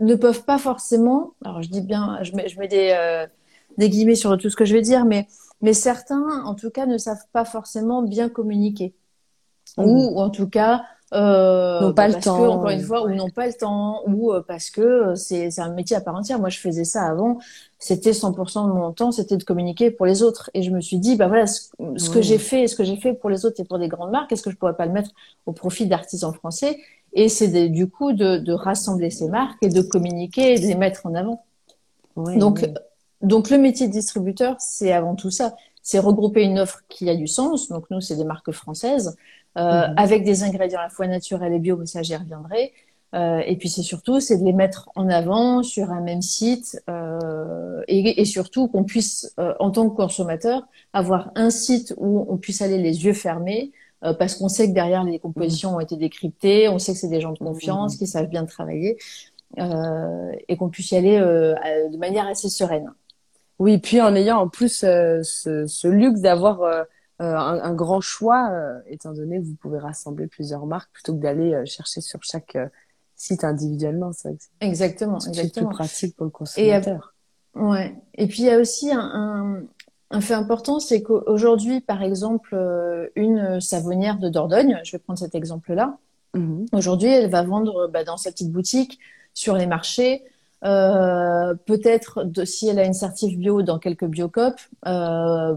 ne 0.00 0.14
peuvent 0.14 0.44
pas 0.44 0.58
forcément, 0.58 1.34
alors 1.44 1.62
je 1.62 1.68
dis 1.68 1.80
bien, 1.80 2.18
je 2.22 2.32
mets, 2.32 2.48
je 2.48 2.58
mets 2.58 2.68
des, 2.68 3.26
des 3.78 3.88
guillemets 3.88 4.14
sur 4.14 4.36
tout 4.38 4.50
ce 4.50 4.56
que 4.56 4.64
je 4.64 4.74
vais 4.74 4.82
dire, 4.82 5.04
mais, 5.04 5.26
mais 5.60 5.72
certains, 5.72 6.44
en 6.44 6.54
tout 6.54 6.70
cas, 6.70 6.86
ne 6.86 6.98
savent 6.98 7.26
pas 7.32 7.44
forcément 7.44 8.02
bien 8.02 8.28
communiquer. 8.28 8.94
Mmh. 9.76 9.82
Ou, 9.84 10.18
en 10.18 10.30
tout 10.30 10.48
cas, 10.48 10.84
euh, 11.14 11.80
n'ont 11.80 11.94
pas 11.94 12.08
le 12.08 12.14
temps, 12.14 12.38
que, 12.38 12.48
encore 12.48 12.70
une 12.70 12.82
fois, 12.82 13.04
ou 13.04 13.14
n'ont 13.14 13.30
pas 13.30 13.46
le 13.46 13.54
temps, 13.54 14.02
ou 14.06 14.32
parce 14.46 14.70
que 14.70 15.14
c'est 15.14 15.58
un 15.58 15.72
métier 15.72 15.96
à 15.96 16.00
part 16.00 16.16
entière. 16.16 16.38
Moi, 16.38 16.48
je 16.48 16.58
faisais 16.58 16.84
ça 16.84 17.04
avant 17.04 17.38
c'était 17.84 18.12
100% 18.12 18.66
de 18.66 18.72
mon 18.72 18.92
temps, 18.92 19.12
c'était 19.12 19.36
de 19.36 19.44
communiquer 19.44 19.90
pour 19.90 20.06
les 20.06 20.22
autres. 20.22 20.48
Et 20.54 20.62
je 20.62 20.70
me 20.70 20.80
suis 20.80 20.96
dit, 20.96 21.16
bah 21.16 21.28
voilà, 21.28 21.46
ce, 21.46 22.08
que 22.08 22.22
j'ai 22.22 22.38
fait, 22.38 22.66
ce 22.66 22.76
que 22.76 22.82
j'ai 22.82 22.96
fait 22.96 23.12
pour 23.12 23.28
les 23.28 23.44
autres 23.44 23.60
et 23.60 23.64
pour 23.64 23.78
des 23.78 23.88
grandes 23.88 24.10
marques, 24.10 24.32
est-ce 24.32 24.42
que 24.42 24.50
je 24.50 24.56
pourrais 24.56 24.74
pas 24.74 24.86
le 24.86 24.92
mettre 24.92 25.10
au 25.44 25.52
profit 25.52 25.86
d'artisans 25.86 26.32
français? 26.32 26.78
Et 27.12 27.28
c'est 27.28 27.68
du 27.68 27.86
coup 27.86 28.14
de, 28.14 28.38
de, 28.38 28.52
rassembler 28.54 29.10
ces 29.10 29.28
marques 29.28 29.58
et 29.60 29.68
de 29.68 29.82
communiquer 29.82 30.54
et 30.54 30.58
de 30.58 30.66
les 30.66 30.76
mettre 30.76 31.04
en 31.04 31.14
avant. 31.14 31.44
donc, 32.16 32.66
donc 33.20 33.50
le 33.50 33.58
métier 33.58 33.86
de 33.86 33.92
distributeur, 33.92 34.56
c'est 34.60 34.90
avant 34.90 35.14
tout 35.14 35.30
ça. 35.30 35.54
C'est 35.82 35.98
regrouper 35.98 36.42
une 36.42 36.58
offre 36.58 36.80
qui 36.88 37.10
a 37.10 37.14
du 37.14 37.26
sens. 37.26 37.68
Donc 37.68 37.84
nous, 37.90 38.00
c'est 38.00 38.16
des 38.16 38.24
marques 38.24 38.52
françaises 38.52 39.14
euh, 39.56 39.88
mhm. 39.88 39.94
avec 39.96 40.24
des 40.24 40.42
ingrédients 40.42 40.80
à 40.80 40.84
la 40.84 40.88
fois 40.88 41.06
naturels 41.06 41.52
et 41.52 41.58
bio, 41.58 41.76
mais 41.76 41.86
ça 41.86 42.02
j'y 42.02 42.16
reviendrai. 42.16 42.72
Euh, 43.14 43.42
et 43.46 43.56
puis 43.56 43.68
c'est 43.68 43.82
surtout, 43.82 44.18
c'est 44.18 44.38
de 44.38 44.44
les 44.44 44.52
mettre 44.52 44.88
en 44.96 45.08
avant 45.08 45.62
sur 45.62 45.92
un 45.92 46.00
même 46.00 46.22
site 46.22 46.82
euh, 46.90 47.82
et, 47.86 48.20
et, 48.20 48.24
surtout 48.24 48.66
qu'on 48.66 48.82
puisse, 48.82 49.32
euh, 49.38 49.54
en 49.60 49.70
tant 49.70 49.88
que 49.88 49.94
consommateur, 49.94 50.66
avoir 50.92 51.30
un 51.36 51.50
site 51.50 51.94
où 51.96 52.26
on 52.28 52.36
puisse 52.38 52.60
aller 52.60 52.78
les 52.78 53.04
yeux 53.04 53.12
fermés 53.12 53.70
euh, 54.02 54.14
parce 54.14 54.34
qu'on 54.34 54.48
sait 54.48 54.68
que 54.68 54.74
derrière 54.74 55.04
les 55.04 55.20
compositions 55.20 55.76
ont 55.76 55.80
été 55.80 55.96
décryptées, 55.96 56.68
on 56.68 56.80
sait 56.80 56.92
que 56.92 56.98
c'est 56.98 57.08
des 57.08 57.20
gens 57.20 57.32
de 57.32 57.38
confiance 57.38 57.96
qui 57.96 58.08
savent 58.08 58.26
bien 58.26 58.46
travailler 58.46 58.98
euh, 59.60 60.32
et 60.48 60.56
qu'on 60.56 60.68
puisse 60.68 60.90
y 60.90 60.96
aller 60.96 61.16
de 61.16 61.96
manière 61.96 62.26
assez 62.26 62.48
sereine. 62.48 62.92
Oui, 63.60 63.78
puis 63.78 64.00
en 64.00 64.16
ayant 64.16 64.38
en 64.38 64.48
plus 64.48 64.70
ce, 64.80 65.20
ce, 65.68 65.86
luxe 65.86 66.20
d'avoir 66.20 66.84
un, 67.20 67.60
un, 67.62 67.74
grand 67.74 68.00
choix, 68.00 68.50
étant 68.86 69.12
donné 69.12 69.38
que 69.38 69.44
vous 69.44 69.54
pouvez 69.54 69.78
rassembler 69.78 70.26
plusieurs 70.26 70.66
marques 70.66 70.90
plutôt 70.92 71.14
que 71.14 71.20
d'aller 71.20 71.64
chercher 71.64 72.00
sur 72.00 72.22
chaque 72.22 72.56
site 73.16 73.44
individuellement. 73.44 74.12
C'est 74.12 74.36
exactement, 74.60 75.18
exactement. 75.18 75.68
plus 75.68 75.76
pratique 75.76 76.16
pour 76.16 76.24
le 76.26 76.30
consommateur. 76.30 77.14
Et, 77.56 77.60
ouais. 77.60 77.94
Et 78.14 78.26
puis 78.26 78.42
il 78.42 78.46
y 78.46 78.50
a 78.50 78.58
aussi 78.58 78.90
un, 78.92 79.62
un, 80.10 80.20
fait 80.20 80.34
important, 80.34 80.80
c'est 80.80 81.02
qu'aujourd'hui, 81.02 81.80
par 81.80 82.02
exemple, 82.02 82.54
euh, 82.54 83.08
une 83.16 83.60
savonnière 83.60 84.18
de 84.18 84.28
Dordogne, 84.28 84.80
je 84.84 84.92
vais 84.92 84.98
prendre 84.98 85.18
cet 85.18 85.34
exemple-là. 85.34 85.98
Mhm. 86.34 86.66
Aujourd'hui, 86.72 87.08
elle 87.08 87.30
va 87.30 87.42
vendre 87.42 87.88
bah, 87.88 88.04
dans 88.04 88.16
sa 88.16 88.30
petite 88.30 88.50
boutique, 88.50 88.98
sur 89.36 89.56
les 89.56 89.66
marchés, 89.66 90.22
euh, 90.64 91.54
peut-être 91.66 92.24
si 92.44 92.68
elle 92.68 92.78
a 92.78 92.84
une 92.84 92.94
certif 92.94 93.36
bio 93.36 93.62
dans 93.62 93.78
quelques 93.78 94.06
biocopes, 94.06 94.60
euh, 94.86 95.56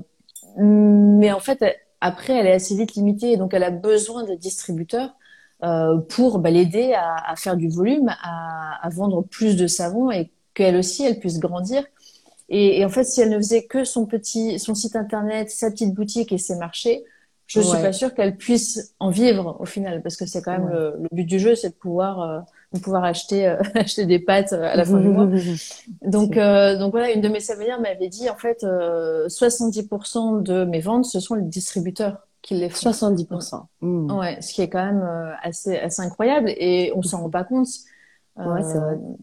mais 0.57 1.31
en 1.31 1.39
fait, 1.39 1.63
après, 2.01 2.33
elle 2.33 2.47
est 2.47 2.53
assez 2.53 2.75
vite 2.75 2.95
limitée, 2.95 3.37
donc 3.37 3.53
elle 3.53 3.63
a 3.63 3.71
besoin 3.71 4.23
de 4.23 4.35
distributeurs 4.35 5.15
euh, 5.63 5.97
pour 5.97 6.39
bah, 6.39 6.51
l'aider 6.51 6.93
à, 6.93 7.15
à, 7.31 7.35
faire 7.35 7.57
du 7.57 7.69
volume, 7.69 8.09
à, 8.21 8.79
à, 8.85 8.89
vendre 8.89 9.23
plus 9.23 9.55
de 9.55 9.67
savon 9.67 10.11
et 10.11 10.31
qu'elle 10.53 10.75
aussi, 10.75 11.03
elle 11.03 11.19
puisse 11.19 11.39
grandir. 11.39 11.83
Et, 12.49 12.79
et, 12.79 12.85
en 12.85 12.89
fait, 12.89 13.03
si 13.03 13.21
elle 13.21 13.29
ne 13.29 13.37
faisait 13.37 13.65
que 13.65 13.83
son 13.83 14.05
petit, 14.05 14.59
son 14.59 14.75
site 14.75 14.95
internet, 14.95 15.49
sa 15.49 15.71
petite 15.71 15.93
boutique 15.93 16.31
et 16.31 16.37
ses 16.37 16.55
marchés, 16.55 17.03
je 17.47 17.61
suis 17.61 17.81
pas 17.81 17.93
sûre 17.93 18.13
qu'elle 18.13 18.35
puisse 18.35 18.93
en 18.99 19.09
vivre 19.09 19.55
au 19.59 19.65
final, 19.65 20.01
parce 20.01 20.17
que 20.17 20.25
c'est 20.25 20.41
quand 20.41 20.51
même 20.51 20.67
le, 20.67 20.95
le, 20.99 21.07
but 21.11 21.23
du 21.23 21.39
jeu, 21.39 21.55
c'est 21.55 21.69
de 21.69 21.75
pouvoir, 21.75 22.45
euh, 22.77 22.81
pouvoir 22.81 23.03
acheter, 23.03 23.47
euh, 23.47 23.57
acheter 23.75 24.05
des 24.05 24.19
pâtes 24.19 24.53
à 24.53 24.75
la 24.75 24.85
fin 24.85 24.99
du 24.99 25.09
mois. 25.09 25.27
Donc, 26.01 26.37
euh, 26.37 26.77
donc 26.77 26.91
voilà, 26.91 27.11
une 27.11 27.21
de 27.21 27.27
mes 27.27 27.39
savonnières 27.39 27.81
m'avait 27.81 28.07
dit 28.07 28.29
en 28.29 28.37
fait, 28.37 28.63
70% 28.63 30.43
de 30.43 30.65
mes 30.65 30.79
ventes, 30.79 31.05
ce 31.05 31.19
sont 31.19 31.35
les 31.35 31.43
distributeurs 31.43 32.27
les 32.55 32.69
70%. 32.69 33.65
Mmh. 33.81 34.11
Ouais, 34.11 34.41
ce 34.41 34.53
qui 34.53 34.61
est 34.61 34.69
quand 34.69 34.85
même 34.85 35.01
euh, 35.01 35.33
assez, 35.41 35.77
assez 35.77 36.01
incroyable 36.01 36.49
et 36.49 36.91
on 36.95 37.01
s'en 37.01 37.21
rend 37.21 37.29
pas 37.29 37.43
compte. 37.43 37.67
Ouais, 38.37 38.61
c'est 38.61 38.77
vrai. 38.77 38.93
Euh, 38.93 39.15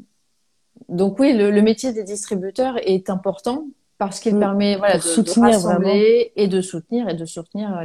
donc 0.88 1.18
oui, 1.18 1.32
le, 1.32 1.62
métier 1.62 1.92
des 1.92 2.02
distributeurs 2.02 2.76
est 2.86 3.08
important 3.08 3.66
parce 3.96 4.20
qu'il 4.20 4.36
mmh. 4.36 4.40
permet 4.40 4.76
voilà, 4.76 4.96
de, 4.96 5.02
soutenir 5.02 5.50
de 5.50 5.54
rassembler 5.54 6.32
et 6.36 6.48
de 6.48 6.60
soutenir 6.60 7.08
et 7.08 7.14
de 7.14 7.24
soutenir. 7.24 7.82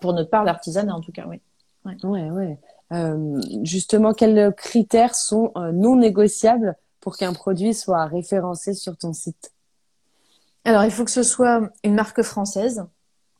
Pour 0.00 0.14
notre 0.14 0.30
part, 0.30 0.44
l'artisanat 0.44 0.94
en 0.94 1.00
tout 1.00 1.12
cas, 1.12 1.26
oui. 1.28 1.40
Ouais, 1.84 1.96
ouais. 2.04 2.30
ouais. 2.30 2.58
Euh, 2.92 3.40
justement, 3.62 4.12
quels 4.12 4.54
critères 4.54 5.14
sont 5.14 5.52
euh, 5.56 5.72
non 5.72 5.96
négociables 5.96 6.76
pour 7.00 7.16
qu'un 7.16 7.32
produit 7.32 7.74
soit 7.74 8.04
référencé 8.06 8.74
sur 8.74 8.96
ton 8.96 9.12
site? 9.12 9.52
Alors, 10.64 10.84
il 10.84 10.90
faut 10.90 11.04
que 11.04 11.10
ce 11.10 11.22
soit 11.22 11.70
une 11.84 11.94
marque 11.94 12.22
française. 12.22 12.84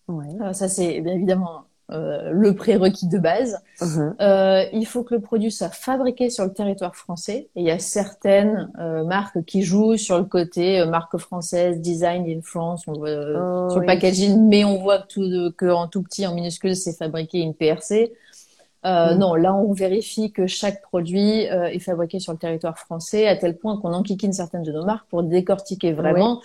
Ouais. 0.09 0.55
ça, 0.55 0.69
c'est 0.69 1.01
bien 1.01 1.15
évidemment 1.15 1.65
euh, 1.93 2.31
le 2.31 2.55
prérequis 2.55 3.09
de 3.09 3.19
base. 3.19 3.59
Uh-huh. 3.81 4.15
Euh, 4.21 4.65
il 4.73 4.87
faut 4.87 5.03
que 5.03 5.15
le 5.15 5.21
produit 5.21 5.51
soit 5.51 5.71
fabriqué 5.71 6.31
sur 6.31 6.45
le 6.45 6.53
territoire 6.53 6.95
français. 6.95 7.49
Et 7.57 7.61
il 7.61 7.65
y 7.65 7.71
a 7.71 7.79
certaines 7.79 8.71
euh, 8.79 9.05
marques 9.05 9.45
qui 9.45 9.63
jouent 9.63 9.97
sur 9.97 10.19
le 10.19 10.25
côté 10.25 10.81
euh, 10.81 10.87
marque 10.87 11.17
française, 11.19 11.81
design 11.81 12.27
in 12.29 12.43
France, 12.43 12.85
on 12.87 12.93
voit, 12.93 13.09
euh, 13.09 13.67
oh, 13.67 13.71
sur 13.71 13.81
le 13.81 13.87
packaging, 13.87 14.49
mais 14.49 14.65
on 14.65 14.79
voit 14.79 15.01
que, 15.01 15.07
tout, 15.09 15.55
que 15.57 15.67
en 15.67 15.89
tout 15.89 16.03
petit, 16.03 16.27
en 16.27 16.35
minuscule, 16.35 16.77
c'est 16.77 16.97
fabriqué 16.97 17.39
une 17.39 17.55
PRC. 17.55 18.13
Euh, 18.85 19.15
mm. 19.15 19.19
Non, 19.19 19.35
là, 19.35 19.55
on 19.55 19.73
vérifie 19.73 20.33
que 20.33 20.47
chaque 20.47 20.83
produit 20.83 21.43
est 21.43 21.79
fabriqué 21.81 22.19
sur 22.19 22.33
le 22.33 22.39
territoire 22.39 22.79
français, 22.79 23.27
à 23.29 23.37
tel 23.37 23.57
point 23.57 23.79
qu'on 23.79 23.93
enquiquine 23.93 24.33
certaines 24.33 24.63
de 24.63 24.73
nos 24.73 24.85
marques 24.85 25.09
pour 25.09 25.23
décortiquer 25.23 25.93
vraiment 25.93 26.41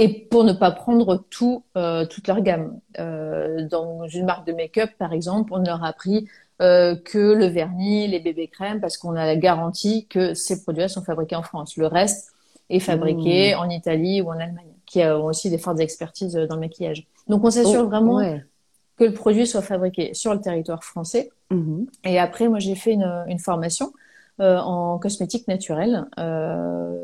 et 0.00 0.08
pour 0.08 0.44
ne 0.44 0.54
pas 0.54 0.70
prendre 0.70 1.22
tout, 1.28 1.62
euh, 1.76 2.06
toute 2.06 2.26
leur 2.26 2.40
gamme. 2.40 2.80
Euh, 2.98 3.68
dans 3.68 4.08
une 4.08 4.24
marque 4.24 4.46
de 4.46 4.52
make-up, 4.54 4.88
par 4.98 5.12
exemple, 5.12 5.52
on 5.52 5.58
leur 5.58 5.84
a 5.84 5.92
pris 5.92 6.26
euh, 6.62 6.96
que 6.96 7.18
le 7.18 7.44
vernis, 7.44 8.08
les 8.08 8.18
bébés 8.18 8.48
crèmes, 8.48 8.80
parce 8.80 8.96
qu'on 8.96 9.14
a 9.14 9.26
la 9.26 9.36
garantie 9.36 10.06
que 10.06 10.32
ces 10.32 10.62
produits-là 10.62 10.88
sont 10.88 11.02
fabriqués 11.02 11.36
en 11.36 11.42
France. 11.42 11.76
Le 11.76 11.86
reste 11.86 12.32
est 12.70 12.80
fabriqué 12.80 13.54
mmh. 13.54 13.58
en 13.58 13.68
Italie 13.68 14.22
ou 14.22 14.28
en 14.28 14.38
Allemagne, 14.38 14.72
qui 14.86 15.04
ont 15.04 15.26
aussi 15.26 15.50
des 15.50 15.58
fortes 15.58 15.80
expertises 15.80 16.32
dans 16.32 16.54
le 16.54 16.60
maquillage. 16.60 17.06
Donc 17.28 17.44
on 17.44 17.50
s'assure 17.50 17.82
oh, 17.84 17.88
vraiment 17.88 18.20
que 19.00 19.04
le 19.04 19.14
produit 19.14 19.46
soit 19.46 19.62
fabriqué 19.62 20.12
sur 20.12 20.34
le 20.34 20.40
territoire 20.40 20.84
français. 20.84 21.30
Mmh. 21.48 21.84
Et 22.04 22.18
après, 22.18 22.48
moi, 22.48 22.58
j'ai 22.58 22.74
fait 22.74 22.92
une, 22.92 23.24
une 23.28 23.38
formation 23.38 23.94
euh, 24.40 24.58
en 24.58 24.98
cosmétique 24.98 25.48
naturelle 25.48 26.04
euh, 26.18 26.94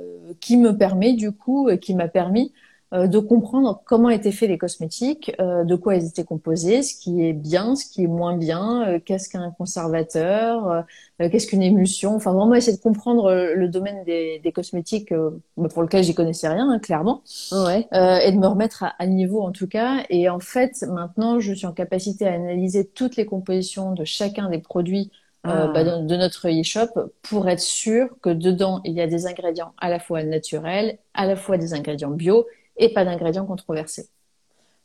qui 0.41 0.59
me 0.59 0.77
permet, 0.77 1.15
du 1.15 1.33
coup, 1.33 1.71
qui 1.81 1.95
m'a 1.95 2.09
permis 2.09 2.53
euh, 2.53 2.66
de 3.05 3.19
comprendre 3.19 3.83
comment 3.85 4.09
étaient 4.11 4.33
faits 4.33 4.49
les 4.49 4.59
cosmétiques, 4.59 5.33
euh, 5.41 5.65
de 5.65 5.75
quoi 5.77 5.97
ils 5.97 6.07
étaient 6.07 6.25
composés, 6.25 6.83
ce 6.83 6.95
qui 6.95 7.25
est 7.25 7.33
bien, 7.33 7.75
ce 7.75 7.85
qui 7.85 8.05
est 8.05 8.07
moins 8.07 8.37
bien, 8.37 8.89
euh, 8.89 8.99
qu'est-ce 9.05 9.29
qu'un 9.29 9.51
conservateur, 9.51 10.85
qu'est-ce 11.19 11.47
qu'une 11.47 11.63
émulsion. 11.63 12.15
Enfin, 12.15 12.33
vraiment 12.33 12.55
essayer 12.55 12.77
de 12.77 12.83
comprendre 12.83 13.33
le 13.55 13.69
domaine 13.69 14.05
des, 14.05 14.41
des 14.43 14.53
cosmétiques 14.53 15.13
bah, 15.57 15.69
pour 15.69 15.83
lequel 15.83 16.05
j'y 16.05 16.15
connaissais 16.15 16.49
rien, 16.49 16.71
hein, 16.71 16.79
clairement, 16.79 17.23
ouais. 17.53 17.87
et 17.93 18.33
de 18.33 18.39
me 18.39 18.47
remettre 18.47 18.85
à, 18.85 18.95
à, 18.99 19.07
niveau 19.07 19.43
en 19.43 19.53
tout 19.53 19.67
cas. 19.67 20.05
Et 20.11 20.29
en 20.29 20.41
fait, 20.41 20.85
maintenant, 20.89 21.41
je 21.41 21.53
suis 21.53 21.67
en 21.67 21.73
capacité 21.73 22.27
à 22.27 22.35
analyser 22.35 22.87
toutes 22.87 23.17
les 23.17 23.27
compositions 23.27 23.93
de 23.93 24.05
chacun 24.05 24.49
des 24.49 24.59
produits 24.59 25.11
ah. 25.45 25.69
bah, 25.73 25.85
de, 25.85 26.07
de, 26.07 26.17
notre 26.17 26.49
e-shop 26.49 27.11
pour 27.23 27.49
être 27.49 27.61
sûr 27.61 28.09
que 28.21 28.31
dedans 28.31 28.81
il 28.85 28.95
y 28.95 29.01
a 29.01 29.07
des 29.07 29.27
ingrédients 29.27 29.73
à 29.79 29.89
la 29.89 30.01
fois 30.01 30.23
naturels, 30.25 30.99
à 31.15 31.27
la 31.27 31.37
fois 31.37 31.57
des 31.57 31.73
ingrédients 31.73 32.11
bio 32.11 32.47
et 32.77 32.93
pas 32.93 33.05
d'ingrédients 33.05 33.47
controversés. 33.47 34.09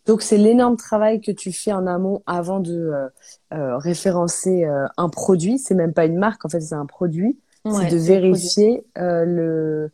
Donc 0.05 0.21
c'est 0.21 0.38
l'énorme 0.38 0.77
travail 0.77 1.21
que 1.21 1.31
tu 1.31 1.51
fais 1.51 1.71
en 1.71 1.86
amont 1.86 2.24
avant 2.25 2.60
de 2.60 2.74
euh, 2.74 3.07
euh, 3.53 3.77
référencer 3.77 4.65
euh, 4.65 4.88
un 4.98 5.10
produit. 5.10 5.60
C'est 5.60 5.75
même 5.75 5.93
pas 5.93 6.05
une 6.05 6.17
marque, 6.17 6.43
en 6.45 6.50
fait 6.50 6.62
c'est 6.62 6.75
un 6.75 6.88
produit. 6.88 7.39
c'est 7.65 7.91
de 7.91 7.98
vérifier 7.98 8.83
le, 8.95 9.91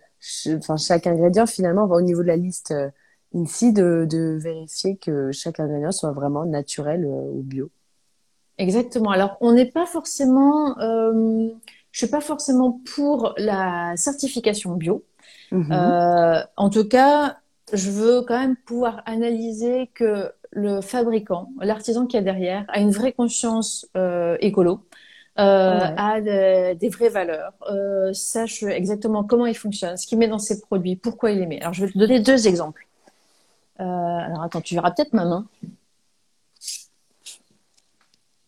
enfin 0.55 0.77
chaque 0.77 1.07
ingrédient 1.07 1.45
finalement 1.45 1.83
au 1.83 2.01
niveau 2.01 2.21
de 2.21 2.27
la 2.27 2.37
liste 2.37 2.73
ici 3.33 3.73
de, 3.73 4.07
de 4.09 4.37
vérifier 4.39 4.95
que 4.95 5.31
chaque 5.33 5.59
ingrédient 5.59 5.91
soit 5.91 6.13
vraiment 6.13 6.45
naturel 6.45 7.05
ou 7.05 7.41
bio. 7.43 7.69
exactement. 8.57 9.11
Alors, 9.11 9.35
on 9.41 9.51
n'est 9.51 9.69
pas 9.69 9.85
forcément, 9.85 10.75
je 10.79 11.51
suis 11.91 12.07
pas 12.07 12.21
forcément 12.21 12.79
pour 12.95 13.33
la 13.37 13.97
certification 13.97 14.75
bio. 14.75 15.03
Mhm. 15.51 15.71
Euh, 15.71 16.43
en 16.55 16.69
tout 16.69 16.87
cas, 16.87 17.37
je 17.74 17.89
veux 17.91 18.21
quand 18.21 18.39
même 18.39 18.55
pouvoir 18.55 19.01
analyser 19.05 19.88
que 19.93 20.31
le 20.51 20.81
fabricant, 20.81 21.50
l'artisan 21.59 22.05
qui 22.07 22.17
est 22.17 22.21
derrière, 22.21 22.65
a 22.69 22.79
une 22.79 22.91
vraie 22.91 23.12
conscience 23.13 23.88
euh, 23.97 24.38
écolo, 24.39 24.79
euh, 25.39 25.79
Ouais. 25.79 25.93
a 25.97 26.21
de- 26.21 26.74
des 26.75 26.89
vraies 26.89 27.09
valeurs, 27.09 27.53
euh, 27.69 28.13
sache 28.13 28.63
exactement 28.63 29.24
comment 29.24 29.45
il 29.45 29.55
fonctionne, 29.55 29.97
ce 29.97 30.07
qu'il 30.07 30.17
met 30.17 30.27
dans 30.27 30.39
ses 30.39 30.62
produits, 30.62 30.95
pourquoi 30.95 31.31
il 31.31 31.39
les 31.39 31.45
met. 31.45 31.62
Alors, 31.62 31.74
je 31.74 31.86
vais 31.86 31.91
te 31.91 31.97
donner 31.97 32.19
deux 32.19 32.47
exemples. 32.47 32.88
Euh, 33.79 33.83
alors, 33.83 34.41
attends, 34.41 34.62
tu 34.62 34.74
verras 34.74 34.91
peut-être 34.91 35.13
ma 35.13 35.25
main. 35.25 35.45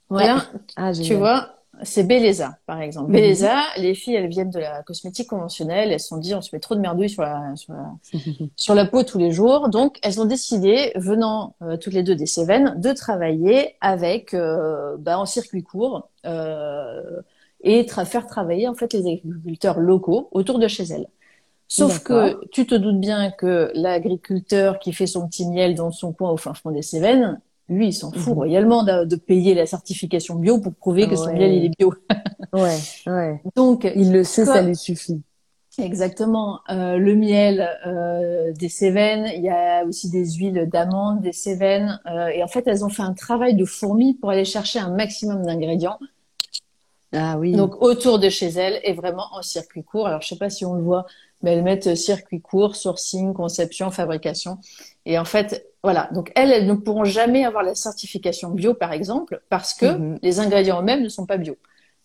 Voilà, 0.09 0.43
Ah, 0.75 0.91
tu 0.93 1.13
vois, 1.13 1.58
c'est 1.83 2.03
Belleza, 2.03 2.57
par 2.65 2.81
exemple. 2.81 3.11
Mhm. 3.11 3.13
Belleza, 3.13 3.61
les 3.77 3.95
filles, 3.95 4.15
elles 4.15 4.27
viennent 4.29 4.49
de 4.49 4.59
la 4.59 4.83
cosmétique 4.83 5.29
conventionnelle. 5.29 5.91
Elles 5.91 5.99
se 5.99 6.07
sont 6.09 6.17
dit, 6.17 6.35
on 6.35 6.41
se 6.41 6.49
met 6.53 6.59
trop 6.59 6.75
de 6.75 6.79
merdouille 6.81 7.09
sur 7.09 7.23
la, 7.23 7.55
sur 7.55 7.73
la, 7.73 7.93
sur 8.55 8.75
la 8.75 8.85
peau 8.85 9.03
tous 9.03 9.17
les 9.17 9.31
jours. 9.31 9.69
Donc, 9.69 9.97
elles 10.03 10.19
ont 10.21 10.25
décidé, 10.25 10.91
venant 10.95 11.55
euh, 11.61 11.77
toutes 11.77 11.93
les 11.93 12.03
deux 12.03 12.15
des 12.15 12.25
Cévennes, 12.25 12.75
de 12.77 12.91
travailler 12.93 13.75
avec, 13.81 14.33
euh, 14.33 14.97
bah, 14.99 15.19
en 15.19 15.25
circuit 15.25 15.63
court, 15.63 16.09
euh, 16.25 17.21
et 17.61 17.83
tra- 17.83 18.05
faire 18.05 18.27
travailler, 18.27 18.67
en 18.67 18.73
fait, 18.75 18.93
les 18.93 18.99
agriculteurs 19.01 19.79
locaux 19.79 20.29
autour 20.31 20.59
de 20.59 20.67
chez 20.67 20.83
elles. 20.83 21.07
Sauf 21.67 21.99
que 22.03 22.45
tu 22.47 22.65
te 22.65 22.73
doutes 22.75 22.99
bien 22.99 23.31
que 23.31 23.71
l'agriculteur 23.75 24.79
qui 24.79 24.91
fait 24.91 25.05
son 25.07 25.27
petit 25.27 25.45
miel 25.47 25.75
dans 25.75 25.91
son 25.91 26.13
coin 26.13 26.31
au 26.31 26.37
fin 26.37 26.53
fond 26.55 26.71
des 26.71 26.81
Cévennes, 26.81 27.39
lui, 27.69 27.87
il 27.89 27.93
s'en 27.93 28.11
fout 28.11 28.27
Mhm. 28.27 28.33
royalement 28.33 28.83
de, 28.83 29.05
de 29.05 29.15
payer 29.15 29.53
la 29.53 29.65
certification 29.65 30.35
bio 30.35 30.59
pour 30.59 30.73
prouver 30.73 31.07
que 31.07 31.15
son 31.15 31.33
miel, 31.33 31.53
il 31.53 31.65
est 31.65 31.77
bio. 31.77 31.93
Ouais, 32.53 32.77
ouais. 33.05 33.41
Donc, 33.55 33.87
Il 33.95 34.11
le 34.11 34.23
sait, 34.23 34.45
ça 34.45 34.61
lui 34.63 34.75
suffit. 34.75 35.21
Exactement. 35.77 36.59
Euh, 36.69 36.97
le 36.97 37.15
miel 37.15 37.69
euh, 37.85 38.51
des 38.53 38.67
Cévennes, 38.69 39.29
il 39.35 39.43
y 39.43 39.49
a 39.49 39.85
aussi 39.85 40.09
des 40.09 40.29
huiles 40.33 40.67
d'amande 40.69 41.21
des 41.21 41.31
Cévennes. 41.31 42.01
euh, 42.07 42.27
et 42.27 42.43
en 42.43 42.47
fait, 42.47 42.63
elles 42.67 42.83
ont 42.83 42.89
fait 42.89 43.03
un 43.03 43.13
travail 43.13 43.55
de 43.55 43.63
fourmi 43.65 44.15
pour 44.15 44.29
aller 44.31 44.43
chercher 44.45 44.79
un 44.79 44.89
maximum 44.89 45.45
d'ingrédients. 45.45 45.97
Ah 47.13 47.37
oui. 47.39 47.53
Donc 47.53 47.81
autour 47.81 48.19
de 48.19 48.29
chez 48.29 48.47
elles 48.49 48.79
et 48.83 48.93
vraiment 48.93 49.25
en 49.33 49.41
circuit 49.41 49.83
court. 49.83 50.07
Alors 50.07 50.21
je 50.21 50.27
sais 50.27 50.35
pas 50.37 50.49
si 50.49 50.65
on 50.65 50.75
le 50.75 50.81
voit, 50.83 51.05
mais 51.41 51.53
elles 51.53 51.63
mettent 51.63 51.95
circuit 51.95 52.39
court, 52.41 52.75
sourcing, 52.75 53.33
conception, 53.33 53.89
fabrication. 53.89 54.59
Et 55.05 55.17
en 55.17 55.25
fait, 55.25 55.65
voilà. 55.83 56.09
Donc 56.13 56.31
elles, 56.35 56.51
elles 56.51 56.67
ne 56.67 56.73
pourront 56.73 57.05
jamais 57.05 57.45
avoir 57.45 57.63
la 57.63 57.75
certification 57.75 58.49
bio, 58.51 58.73
par 58.73 58.91
exemple, 58.93 59.41
parce 59.49 59.73
que 59.73 59.85
Mhm. 59.85 60.19
les 60.21 60.39
ingrédients 60.39 60.79
eux-mêmes 60.81 61.03
ne 61.03 61.09
sont 61.09 61.25
pas 61.25 61.37
bio. 61.37 61.55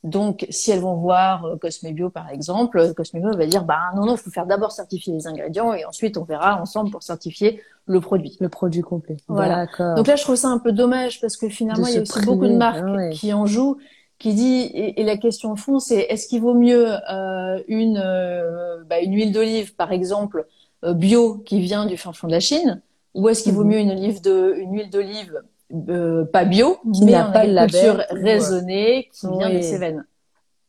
Donc, 0.04 0.46
si 0.50 0.70
elles 0.70 0.80
vont 0.80 0.96
voir 0.96 1.46
euh, 1.46 1.56
Cosme 1.56 1.90
Bio, 1.92 2.10
par 2.10 2.28
exemple, 2.28 2.78
euh, 2.78 2.92
Cosme 2.92 3.20
Bio 3.20 3.34
va 3.34 3.46
dire, 3.46 3.64
bah 3.64 3.78
non, 3.96 4.04
non, 4.04 4.16
il 4.16 4.18
faut 4.18 4.30
faire 4.30 4.44
d'abord 4.44 4.70
certifier 4.70 5.14
les 5.14 5.26
ingrédients 5.26 5.72
et 5.72 5.86
ensuite 5.86 6.18
on 6.18 6.24
verra 6.24 6.60
ensemble 6.60 6.90
pour 6.90 7.02
certifier 7.02 7.62
le 7.86 8.00
produit. 8.02 8.36
Le 8.38 8.50
produit 8.50 8.82
complet. 8.82 9.16
Voilà. 9.28 9.66
Donc 9.96 10.06
là, 10.06 10.16
je 10.16 10.22
trouve 10.22 10.36
ça 10.36 10.48
un 10.48 10.58
peu 10.58 10.72
dommage 10.72 11.22
parce 11.22 11.38
que 11.38 11.48
finalement, 11.48 11.86
il 11.86 11.94
y 11.94 11.98
a 11.98 12.02
aussi 12.02 12.20
beaucoup 12.20 12.46
de 12.46 12.52
marques 12.52 12.84
ah 12.86 12.92
ouais. 12.92 13.10
qui 13.10 13.32
en 13.32 13.46
jouent, 13.46 13.78
qui 14.18 14.34
dit 14.34 14.60
et, 14.74 15.00
et 15.00 15.04
la 15.04 15.16
question 15.16 15.52
au 15.52 15.56
fond, 15.56 15.78
c'est 15.78 16.00
est-ce 16.00 16.28
qu'il 16.28 16.42
vaut 16.42 16.54
mieux 16.54 16.86
euh, 17.10 17.62
une 17.68 17.96
euh, 17.96 18.84
bah, 18.84 19.00
une 19.00 19.14
huile 19.14 19.32
d'olive, 19.32 19.74
par 19.74 19.90
exemple, 19.90 20.46
bio 20.92 21.38
qui 21.38 21.60
vient 21.60 21.86
du 21.86 21.96
fin 21.96 22.12
fond 22.12 22.26
de 22.26 22.32
la 22.32 22.40
Chine, 22.40 22.82
ou 23.14 23.28
est-ce 23.28 23.42
qu'il 23.42 23.52
vaut 23.54 23.64
Mhm. 23.64 23.70
mieux 23.70 23.78
une 23.78 23.90
olive 23.92 24.20
de 24.20 24.54
une 24.58 24.74
huile 24.74 24.90
d'olive 24.90 25.40
euh, 25.88 26.24
pas 26.26 26.44
bio, 26.44 26.76
Qui 26.92 27.04
mais 27.06 27.16
en 27.16 27.32
pas 27.32 27.40
agriculture 27.40 27.94
label, 27.96 28.06
ou, 28.12 28.16
euh, 28.16 28.22
raisonnée, 28.22 29.08
qui 29.12 29.26
vient 29.26 29.48
Oui. 29.48 29.54
des 29.54 29.62
Cévennes. 29.62 30.04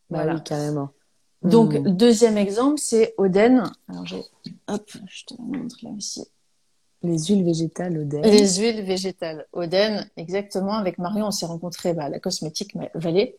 Bah 0.10 0.20
Voilà. 0.24 0.36
oui, 0.36 0.44
carrément. 0.44 0.90
Donc, 1.44 1.74
Mhm. 1.74 1.96
deuxième 1.96 2.38
exemple, 2.38 2.80
c'est 2.80 3.14
Oden. 3.18 3.64
Alors, 3.90 4.06
hop, 4.68 4.90
je 5.08 5.26
te 5.26 5.34
montre 5.40 5.76
là 5.84 5.90
aussi. 5.96 6.26
Les 7.04 7.20
huiles 7.26 7.44
végétales 7.44 8.00
Oden. 8.00 8.22
Les 8.24 8.48
huiles 8.58 8.82
végétales. 8.84 9.46
Oden, 9.54 10.10
exactement. 10.18 10.74
Avec 10.74 10.98
Marion, 10.98 11.28
on 11.28 11.32
s'est 11.32 11.46
rencontrés 11.46 11.94
bah, 11.94 12.06
à 12.06 12.10
la 12.10 12.20
cosmétique 12.20 12.76
Vallée. 12.96 13.38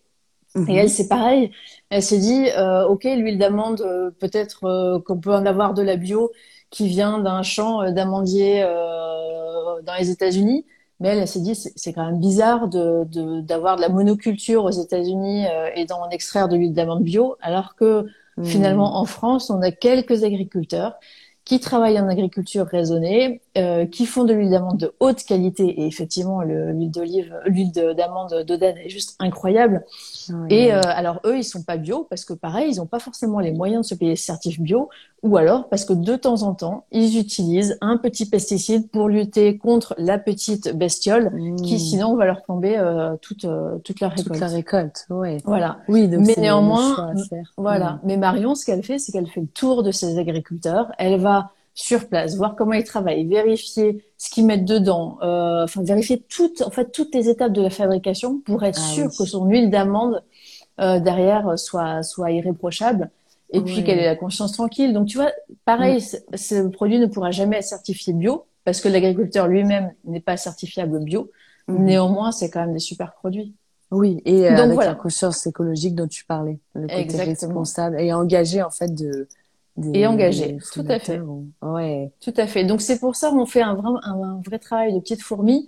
Mhm. 0.55 0.71
Et 0.71 0.75
elle, 0.77 0.91
c'est 0.91 1.09
pareil. 1.09 1.51
Elle 1.91 2.03
s'est 2.03 2.19
dit, 2.19 2.49
euh, 2.57 2.87
ok, 2.87 3.05
l'huile 3.05 3.39
d'amande, 3.39 3.81
euh, 3.81 4.11
peut-être 4.11 4.65
euh, 4.65 5.01
qu'on 5.01 5.19
peut 5.19 5.35
en 5.35 5.45
avoir 5.47 5.75
de 5.75 5.83
la 5.83 5.97
bio 5.97 6.31
qui 6.70 6.88
vient 6.88 7.18
d'un 7.20 7.42
champ 7.42 7.83
euh, 7.83 7.90
d'amandiers 7.92 8.62
euh, 8.64 9.83
dans 9.83 9.94
les 9.98 10.11
États-Unis. 10.11 10.64
Mais 11.00 11.09
elle, 11.11 11.18
elle 11.18 11.29
s'est 11.29 11.40
dit, 11.40 11.55
c'est 11.55 11.92
quand 11.92 12.07
même 12.07 12.20
bizarre 12.20 12.68
de, 12.68 13.05
de- 13.07 13.40
d'avoir 13.42 13.76
de 13.76 13.83
la 13.83 13.88
monoculture 13.90 14.64
aux 14.64 14.70
États-Unis 14.70 15.46
euh, 15.46 15.70
et 15.74 15.85
d'en 15.85 16.09
extraire 16.11 16.48
de 16.48 16.57
l'huile 16.57 16.72
d'amande 16.72 17.02
bio, 17.02 17.37
alors 17.40 17.74
que 17.76 18.07
Mhm. 18.37 18.44
Finalement, 18.48 18.98
en 19.00 19.07
France, 19.07 19.48
on 19.50 19.62
a 19.62 19.70
quelques 19.72 20.22
agriculteurs 20.22 20.94
qui 21.47 21.61
travaillent 21.61 21.99
en 22.01 22.09
agriculture 22.09 22.67
raisonnée, 22.67 23.41
euh, 23.57 23.87
qui 23.87 24.05
font 24.05 24.25
de 24.25 24.35
l'huile 24.35 24.51
d'amande 24.51 24.79
de 24.79 24.93
haute 25.01 25.23
qualité. 25.23 25.65
Et 25.81 25.87
effectivement, 25.87 26.43
le- 26.43 26.73
l'huile 26.73 26.91
d'olive, 26.91 27.33
l'huile 27.47 27.73
de- 27.73 27.93
d'amande 27.95 28.45
d'Oden 28.47 28.77
est 28.77 28.89
juste 28.91 29.15
incroyable. 29.21 29.85
Et 30.51 30.75
euh, 30.75 30.81
alors 30.85 31.21
eux, 31.25 31.39
ils 31.39 31.45
sont 31.45 31.63
pas 31.63 31.77
bio 31.77 32.05
parce 32.11 32.25
que 32.25 32.33
pareil, 32.35 32.73
ils 32.73 32.77
n'ont 32.79 32.87
pas 32.87 32.99
forcément 32.99 33.39
les 33.39 33.53
moyens 33.53 33.83
de 33.85 33.87
se 33.89 33.95
payer 33.95 34.17
ce 34.17 34.27
certif 34.27 34.61
bio, 34.61 34.89
ou 35.23 35.37
alors 35.37 35.69
parce 35.69 35.85
que 35.85 35.93
de 35.93 36.17
temps 36.17 36.43
en 36.43 36.53
temps, 36.55 36.85
ils 36.91 37.17
utilisent 37.19 37.79
un 37.81 37.97
petit 37.97 38.27
pesticide 38.29 38.91
pour 38.91 39.09
lutter 39.09 39.57
contre 39.57 39.95
la 39.99 40.19
petite 40.19 40.75
bestiole 40.77 41.31
qui 41.63 41.75
Mhm. 41.75 41.79
sinon 41.79 42.17
va 42.17 42.27
leur 42.27 42.43
tomber 42.43 42.77
euh, 42.77 43.15
toute 43.23 43.45
euh, 43.45 43.79
toute 43.85 44.01
leur 44.01 44.11
récolte. 44.11 44.27
toute 44.33 44.41
la 44.41 44.49
récolte. 44.49 45.07
Ouais. 45.11 45.37
Voilà. 45.45 45.79
Oui, 45.89 46.09
donc 46.09 46.27
Mais 46.27 46.35
néanmoins. 46.37 47.13
Voilà. 47.57 48.01
Mais 48.03 48.17
Marion, 48.17 48.57
ce 48.57 48.65
qu'elle 48.67 48.83
fait, 48.83 48.99
c'est 48.99 49.13
qu'elle 49.13 49.29
fait 49.29 49.41
le 49.43 49.47
tour 49.47 49.85
de 49.85 49.93
ses 49.93 50.19
agriculteurs. 50.19 50.91
Elle 50.99 51.21
va 51.21 51.36
sur 51.77 52.09
place, 52.09 52.37
voir 52.37 52.57
comment 52.57 52.73
ils 52.73 52.85
travaillent, 52.85 53.27
vérifier 53.27 54.03
ce 54.17 54.31
qu'ils 54.31 54.47
mettent 54.47 54.65
dedans, 54.65 55.19
euh, 55.23 55.65
enfin 55.65 55.83
vérifier 55.85 56.23
toutes, 56.27 56.62
en 56.62 56.71
fait, 56.71 56.91
toutes 56.91 57.15
les 57.15 57.29
étapes 57.29 57.53
de 57.53 57.61
la 57.61 57.69
fabrication 57.71 58.41
pour 58.41 58.65
être 58.65 58.81
Ah 58.83 58.93
sûr 58.95 59.07
oui. 59.11 59.17
que 59.17 59.25
son 59.27 59.45
huile 59.45 59.69
d'amande 59.71 60.25
euh, 60.81 60.99
derrière 61.01 61.59
soit 61.59 62.03
soit 62.03 62.31
irréprochable 62.33 63.11
et 63.53 63.61
puis 63.61 63.85
qu'elle 63.85 63.99
ait 63.99 64.07
la 64.07 64.17
conscience 64.17 64.53
tranquille. 64.53 64.95
Donc 64.95 65.07
tu 65.07 65.19
vois, 65.19 65.31
pareil, 65.67 66.01
ce, 66.01 66.17
ce 66.35 66.67
produit 66.67 66.99
ne 66.99 67.07
pourra 67.07 67.31
jamais 67.31 67.59
être 67.59 67.65
certifié 67.65 68.15
bio 68.15 68.47
parce 68.65 68.81
que 68.81 68.89
l'agriculteur 68.89 69.47
lui-même 69.47 69.93
n'est 70.05 70.21
pas 70.21 70.39
certifiable 70.39 70.99
bio. 71.05 71.31
Mhm. 71.69 71.85
Néanmoins, 71.85 72.33
c'est 72.33 72.49
quand 72.49 72.61
même 72.61 72.73
des 72.73 72.79
super 72.79 73.12
produits. 73.12 73.55
Oui, 73.91 74.23
et 74.25 74.47
euh, 74.47 74.51
Donc 74.51 74.59
avec 74.61 74.75
voilà. 74.75 74.91
la 74.91 74.97
conscience 74.97 75.47
écologique 75.47 75.95
dont 75.95 76.09
tu 76.09 76.25
parlais, 76.25 76.59
le 76.75 76.83
côté 76.89 77.01
Exactement. 77.01 77.61
responsable 77.61 78.01
et 78.01 78.12
engagé 78.15 78.62
en 78.62 78.71
fait 78.71 78.93
de 78.95 79.29
des, 79.77 80.01
Et 80.01 80.07
engagé, 80.07 80.57
tout 80.73 80.85
à 80.89 80.99
fait. 80.99 81.21
Ouais. 81.62 82.11
Tout 82.21 82.35
à 82.37 82.47
fait. 82.47 82.65
Donc 82.65 82.81
c'est 82.81 82.99
pour 82.99 83.17
ça 83.17 83.31
qu'on 83.31 83.47
fait 83.47 83.62
un 83.62 83.75
vrai, 83.75 83.89
un, 84.05 84.12
un 84.23 84.41
vrai 84.45 84.59
travail 84.59 84.95
de 84.95 85.01
petite 85.01 85.23
fourmi 85.23 85.67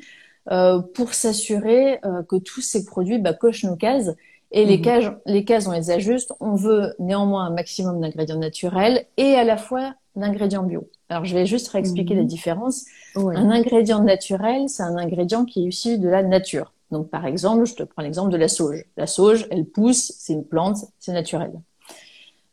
euh, 0.51 0.81
pour 0.81 1.14
s'assurer 1.14 1.99
euh, 2.05 2.23
que 2.23 2.37
tous 2.37 2.61
ces 2.62 2.85
produits 2.85 3.18
bah, 3.18 3.35
cochent 3.35 3.64
nos 3.64 3.77
cases. 3.77 4.11
Et 4.51 4.64
les 4.64 4.79
Mhm. 4.79 4.83
cases, 4.83 5.05
les 5.27 5.44
cases, 5.44 5.66
on 5.66 5.73
les 5.73 5.90
ajuste. 5.90 6.33
On 6.40 6.55
veut 6.55 6.94
néanmoins 6.99 7.44
un 7.47 7.51
maximum 7.51 8.01
d'ingrédients 8.01 8.38
naturels 8.38 9.05
et 9.18 9.35
à 9.35 9.44
la 9.44 9.59
fois 9.59 9.94
d'ingrédients 10.16 10.62
bio. 10.62 10.88
Alors 11.11 11.25
je 11.27 11.35
vais 11.35 11.44
juste 11.47 11.68
réexpliquer 11.68 12.14
Mhm. 12.14 12.21
la 12.21 12.27
différence. 12.27 12.85
Ouais. 13.14 13.37
Un 13.37 13.51
ingrédient 13.51 14.03
naturel, 14.03 14.68
c'est 14.68 14.83
un 14.83 14.97
ingrédient 14.97 15.44
qui 15.44 15.64
est 15.64 15.68
issu 15.68 15.99
de 15.99 16.09
la 16.09 16.23
nature. 16.23 16.73
Donc 16.90 17.11
par 17.11 17.27
exemple, 17.27 17.66
je 17.66 17.75
te 17.75 17.83
prends 17.83 18.03
l'exemple 18.03 18.31
de 18.33 18.38
la 18.38 18.49
sauge. 18.49 18.85
La 18.97 19.07
sauge, 19.07 19.47
elle 19.51 19.66
pousse, 19.66 20.12
c'est 20.18 20.33
une 20.33 20.44
plante, 20.44 20.79
c'est 20.99 21.12
naturel. 21.12 21.53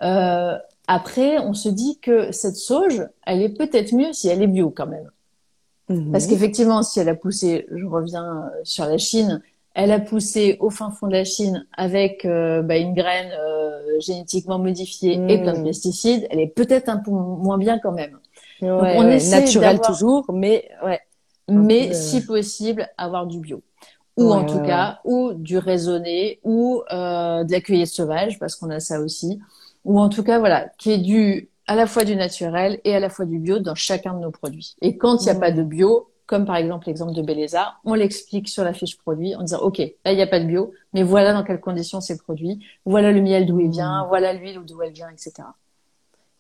Euh, 0.04 0.58
après, 0.88 1.40
on 1.40 1.54
se 1.54 1.70
dit 1.70 2.00
que 2.00 2.32
cette 2.32 2.56
sauge, 2.58 3.08
elle 3.26 3.42
est 3.42 3.50
peut-être 3.50 3.94
mieux 3.94 4.14
si 4.14 4.28
elle 4.30 4.42
est 4.42 4.48
bio 4.48 4.70
quand 4.70 4.88
même. 4.88 5.10
Mhm. 5.90 6.12
Parce 6.12 6.28
qu'effectivement, 6.28 6.84
si 6.84 7.00
elle 7.00 7.10
a 7.10 7.16
poussé, 7.16 7.68
je 7.72 7.86
reviens 7.86 8.46
euh, 8.48 8.62
sur 8.64 8.86
la 8.86 8.98
Chine, 8.98 9.42
elle 9.74 9.92
a 9.92 10.00
poussé 10.00 10.58
au 10.60 10.70
fin 10.70 10.92
fond 10.92 11.08
de 11.08 11.12
la 11.12 11.26
Chine 11.26 11.68
avec 11.78 12.26
euh, 12.26 12.62
bah, 12.64 12.78
une 12.78 12.94
graine 12.94 13.32
euh, 13.38 14.00
génétiquement 14.00 14.58
modifiée 14.60 15.24
et 15.28 15.38
Mm. 15.38 15.42
plein 15.42 15.54
de 15.60 15.64
pesticides, 15.64 16.28
elle 16.32 16.40
est 16.40 16.48
peut-être 16.48 16.90
un 16.90 16.98
peu 16.98 17.12
moins 17.12 17.58
bien 17.58 17.80
quand 17.80 17.92
même. 17.92 18.18
Ouais, 18.62 18.70
on 18.98 19.08
ouais, 19.08 19.18
essaie 19.18 19.42
naturel 19.42 19.80
toujours, 19.82 20.26
mais 20.34 20.70
ouais. 20.84 21.00
Mais 21.48 21.88
peu, 21.90 21.94
euh, 21.94 21.94
si 21.94 22.26
possible, 22.26 22.88
avoir 22.98 23.28
du 23.28 23.40
bio. 23.40 23.62
Ou 24.18 24.32
Ouais, 24.32 24.32
en 24.34 24.46
tout 24.46 24.60
ouais, 24.60 24.66
cas, 24.66 25.00
ou 25.04 25.34
du 25.34 25.58
raisonné, 25.58 26.40
ou 26.44 26.82
euh, 26.92 27.44
de 27.44 27.52
la 27.52 27.62
cueillette 27.62 27.90
sauvage, 27.90 28.40
parce 28.40 28.56
qu'on 28.56 28.70
a 28.70 28.80
ça 28.80 29.00
aussi. 29.02 29.40
Ou 29.86 30.00
en 30.00 30.10
tout 30.10 30.24
cas, 30.24 30.40
voilà, 30.40 30.70
qui 30.78 30.92
est 30.92 30.98
du 30.98 31.50
à 31.68 31.76
la 31.76 31.88
fois 31.88 32.04
du 32.04 32.16
naturel 32.16 32.80
et 32.84 32.94
à 32.96 33.00
la 33.00 33.10
fois 33.10 33.26
du 33.26 33.40
bio 33.40 33.58
dans 33.60 33.74
chacun 33.76 34.14
de 34.14 34.20
nos 34.20 34.30
produits. 34.32 34.76
Et 34.82 34.98
quand 34.98 35.22
il 35.22 35.24
n'y 35.26 35.30
a 35.30 35.34
Ouais. 35.34 35.40
pas 35.40 35.52
de 35.52 35.64
bio, 35.64 36.10
comme 36.28 36.46
par 36.46 36.56
exemple 36.58 36.86
l'exemple 36.88 37.14
de 37.14 37.22
Belleza, 37.24 37.74
on 37.86 37.94
l'explique 37.96 38.50
sur 38.50 38.64
la 38.64 38.74
fiche 38.74 38.98
produit 38.98 39.36
en 39.36 39.42
disant, 39.42 39.60
OK, 39.62 39.78
là, 39.80 40.12
il 40.12 40.16
n'y 40.16 40.22
a 40.22 40.28
pas 40.28 40.40
de 40.40 40.46
bio, 40.46 40.72
mais 40.94 41.02
voilà 41.04 41.34
dans 41.34 41.44
quelles 41.44 41.60
conditions 41.60 42.02
c'est 42.02 42.18
produit, 42.22 42.64
voilà 42.86 43.12
le 43.12 43.22
miel 43.22 43.46
d'où 43.48 43.60
il 43.60 43.70
vient, 43.72 44.04
Mm. 44.06 44.08
voilà 44.10 44.34
l'huile 44.34 44.60
d'où 44.66 44.82
elle 44.84 44.92
vient, 44.92 45.10
etc. 45.10 45.34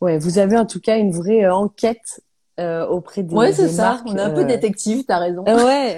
Ouais, 0.02 0.18
vous 0.20 0.38
avez 0.40 0.58
en 0.58 0.66
tout 0.66 0.80
cas 0.82 0.98
une 0.98 1.12
vraie 1.12 1.46
euh, 1.46 1.54
enquête 1.56 2.22
euh, 2.60 2.86
auprès 2.88 3.24
des 3.24 3.34
Ouais, 3.36 3.52
c'est 3.54 3.68
ça. 3.70 3.84
marques, 3.94 4.08
On 4.08 4.16
est 4.18 4.22
un 4.22 4.30
peu 4.30 4.42
euh, 4.42 4.46
détective, 4.46 5.06
t'as 5.06 5.18
raison. 5.20 5.44
Ouais. 5.44 5.98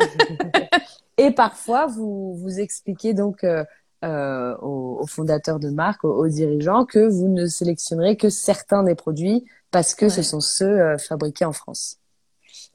Et 1.17 1.31
parfois, 1.31 1.87
vous 1.87 2.35
vous 2.35 2.59
expliquez 2.59 3.13
donc 3.13 3.43
euh, 3.43 3.63
euh, 4.03 4.55
aux, 4.61 5.05
fondateurs 5.07 5.59
de 5.59 5.69
marque, 5.69 6.03
aux, 6.03 6.27
dirigeants, 6.27 6.85
que 6.85 6.99
vous 6.99 7.27
ne 7.27 7.47
sélectionnerez 7.47 8.15
que 8.15 8.29
certains 8.29 8.83
des 8.83 8.95
produits 8.95 9.45
parce 9.71 9.95
que 9.95 10.09
ce 10.09 10.21
sont 10.21 10.39
ceux 10.39 10.65
euh, 10.65 10.97
fabriqués 10.97 11.45
en 11.45 11.51
France. 11.51 11.97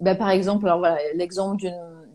Ben, 0.01 0.17
par 0.17 0.31
exemple, 0.31 0.67
alors 0.67 0.79
voilà, 0.79 0.99
l'exemple 1.15 1.65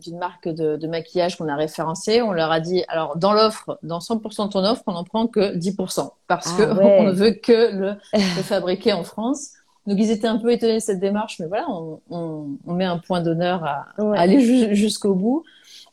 d'une 0.02 0.18
marque 0.18 0.48
de, 0.48 0.76
de 0.76 0.86
maquillage 0.86 1.38
qu'on 1.38 1.48
a 1.48 1.56
référencé, 1.56 2.20
on 2.20 2.32
leur 2.32 2.52
a 2.52 2.60
dit, 2.60 2.84
alors 2.88 3.16
dans 3.16 3.32
l'offre, 3.32 3.78
dans 3.82 3.98
100% 3.98 4.48
de 4.48 4.52
ton 4.52 4.64
offre, 4.64 4.82
on 4.86 4.92
n'en 4.92 5.04
prend 5.04 5.26
que 5.26 5.56
10% 5.56 6.10
parce 6.26 6.48
ah, 6.52 6.56
que 6.58 6.62
on 6.80 7.04
ne 7.04 7.12
veut 7.12 7.30
que 7.30 7.72
le, 7.72 7.94
le 8.12 8.42
fabriquer 8.42 8.92
en 8.92 9.04
France. 9.04 9.52
Donc 9.86 9.96
ils 9.98 10.10
étaient 10.10 10.26
un 10.26 10.36
peu 10.36 10.52
étonnés 10.52 10.74
de 10.74 10.78
cette 10.80 11.00
démarche, 11.00 11.38
mais 11.40 11.46
voilà, 11.46 11.64
on, 11.70 12.00
on, 12.10 12.48
on 12.66 12.74
met 12.74 12.84
un 12.84 12.98
point 12.98 13.22
d'honneur 13.22 13.64
à, 13.64 13.86
à, 13.96 14.20
aller 14.20 14.74
jusqu'au 14.74 15.14
bout. 15.14 15.44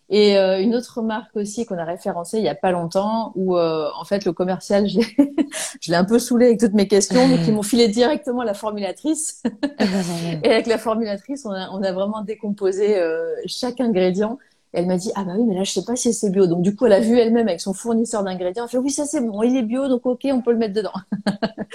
Et 0.10 0.38
euh, 0.38 0.62
une 0.62 0.76
autre 0.76 1.02
marque 1.02 1.36
aussi 1.36 1.66
qu'on 1.66 1.80
a 1.80 1.84
référencée 1.84 2.38
il 2.38 2.44
y 2.44 2.50
a 2.50 2.56
pas 2.56 2.72
longtemps, 2.72 3.32
où 3.36 3.58
euh, 3.58 3.90
en 4.00 4.06
fait 4.06 4.24
le 4.24 4.34
commercial, 4.34 4.88
je 4.88 5.00
l'ai 5.00 5.96
un 5.96 6.04
peu 6.04 6.20
saoulé 6.20 6.46
avec 6.48 6.60
toutes 6.60 6.74
mes 6.74 6.88
questions, 6.88 7.28
donc 7.28 7.40
ils 7.48 7.54
m'ont 7.54 7.64
filé 7.64 7.88
directement 7.88 8.44
la 8.44 8.54
formulatrice. 8.54 9.42
et 10.44 10.52
avec 10.52 10.68
la 10.68 10.78
formulatrice, 10.78 11.46
on 11.46 11.52
a, 11.52 11.70
on 11.72 11.82
a 11.82 11.92
vraiment 11.92 12.22
décomposé 12.22 13.00
euh, 13.00 13.34
chaque 13.48 13.82
ingrédient. 13.82 14.38
Et 14.74 14.80
elle 14.80 14.88
m'a 14.88 14.98
dit 14.98 15.12
ah 15.16 15.24
bah 15.24 15.34
oui 15.38 15.46
mais 15.48 15.56
là 15.56 15.64
je 15.64 15.72
sais 15.72 15.86
pas 15.86 15.96
si 15.96 16.14
c'est 16.14 16.30
bio. 16.30 16.46
Donc 16.46 16.62
du 16.62 16.76
coup 16.76 16.86
elle 16.86 16.94
a 16.94 17.00
vu 17.00 17.18
elle-même 17.18 17.48
avec 17.48 17.62
son 17.62 17.74
fournisseur 17.74 18.24
d'ingrédients. 18.24 18.66
Elle 18.66 18.70
fait 18.70 18.78
oui 18.78 18.92
ça 18.92 19.06
c'est 19.06 19.22
bon, 19.22 19.42
il 19.42 19.56
est 19.56 19.64
bio 19.64 19.88
donc 19.88 20.06
ok 20.06 20.28
on 20.32 20.42
peut 20.42 20.52
le 20.52 20.58
mettre 20.58 20.74
dedans. 20.74 20.92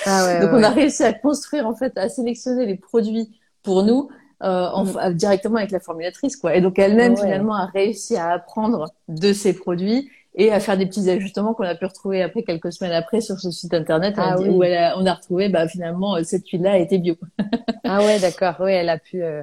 Ah 0.07 0.27
ouais, 0.27 0.41
donc 0.43 0.51
on 0.53 0.63
a 0.63 0.69
réussi 0.69 1.03
à 1.03 1.15
construire 1.15 1.67
en 1.67 1.75
fait 1.75 1.97
à 1.97 2.09
sélectionner 2.09 2.67
les 2.67 2.77
produits 2.77 3.31
pour 3.63 3.83
nous 3.83 4.09
euh, 4.43 4.69
en, 4.71 4.85
mm. 4.85 5.15
directement 5.15 5.57
avec 5.57 5.71
la 5.71 5.81
formulatrice, 5.81 6.37
quoi. 6.37 6.55
Et 6.57 6.61
donc 6.61 6.79
elle-même 6.79 7.17
finalement 7.17 7.55
a 7.55 7.67
réussi 7.67 8.17
à 8.17 8.31
apprendre 8.31 8.91
de 9.09 9.33
ces 9.33 9.53
produits 9.53 10.11
et 10.35 10.51
à 10.51 10.61
faire 10.61 10.79
des 10.79 10.87
petits 10.87 11.11
ajustements 11.11 11.55
qu'on 11.55 11.65
a 11.65 11.75
pu 11.75 11.85
retrouver 11.85 12.23
après 12.23 12.43
quelques 12.43 12.73
semaines 12.73 12.93
après 12.93 13.21
sur 13.21 13.39
ce 13.39 13.51
site 13.51 13.75
internet 13.75 14.15
ah 14.17 14.41
où 14.41 14.63
elle 14.63 14.77
a, 14.77 14.99
on 14.99 15.05
a 15.05 15.15
retrouvé 15.15 15.49
bah, 15.49 15.67
finalement 15.69 16.17
euh, 16.17 16.23
cette 16.23 16.49
huile-là 16.49 16.79
était 16.79 16.99
bio. 16.99 17.17
ah 17.85 18.03
ouais, 18.05 18.19
d'accord. 18.19 18.55
Oui, 18.61 18.73
elle 18.73 18.89
a 18.89 18.99
pu 18.99 19.23
euh, 19.23 19.43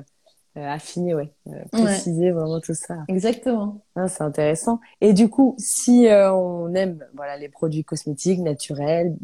euh 0.58 0.68
affiner, 0.68 1.14
ouais, 1.14 1.32
préciser 1.72 2.32
vraiment 2.32 2.60
tout 2.60 2.74
ça. 2.74 2.96
Exactement. 3.08 3.84
Ah, 3.96 4.08
c'est 4.08 4.24
intéressant. 4.24 4.80
Et 5.02 5.14
du 5.14 5.30
coup, 5.30 5.54
si 5.60 6.08
on 6.10 6.74
aime 6.74 7.06
voilà 7.16 7.38
les 7.38 7.50
produits 7.50 7.84
cosmétiques 7.84 8.40
naturels 8.40 9.16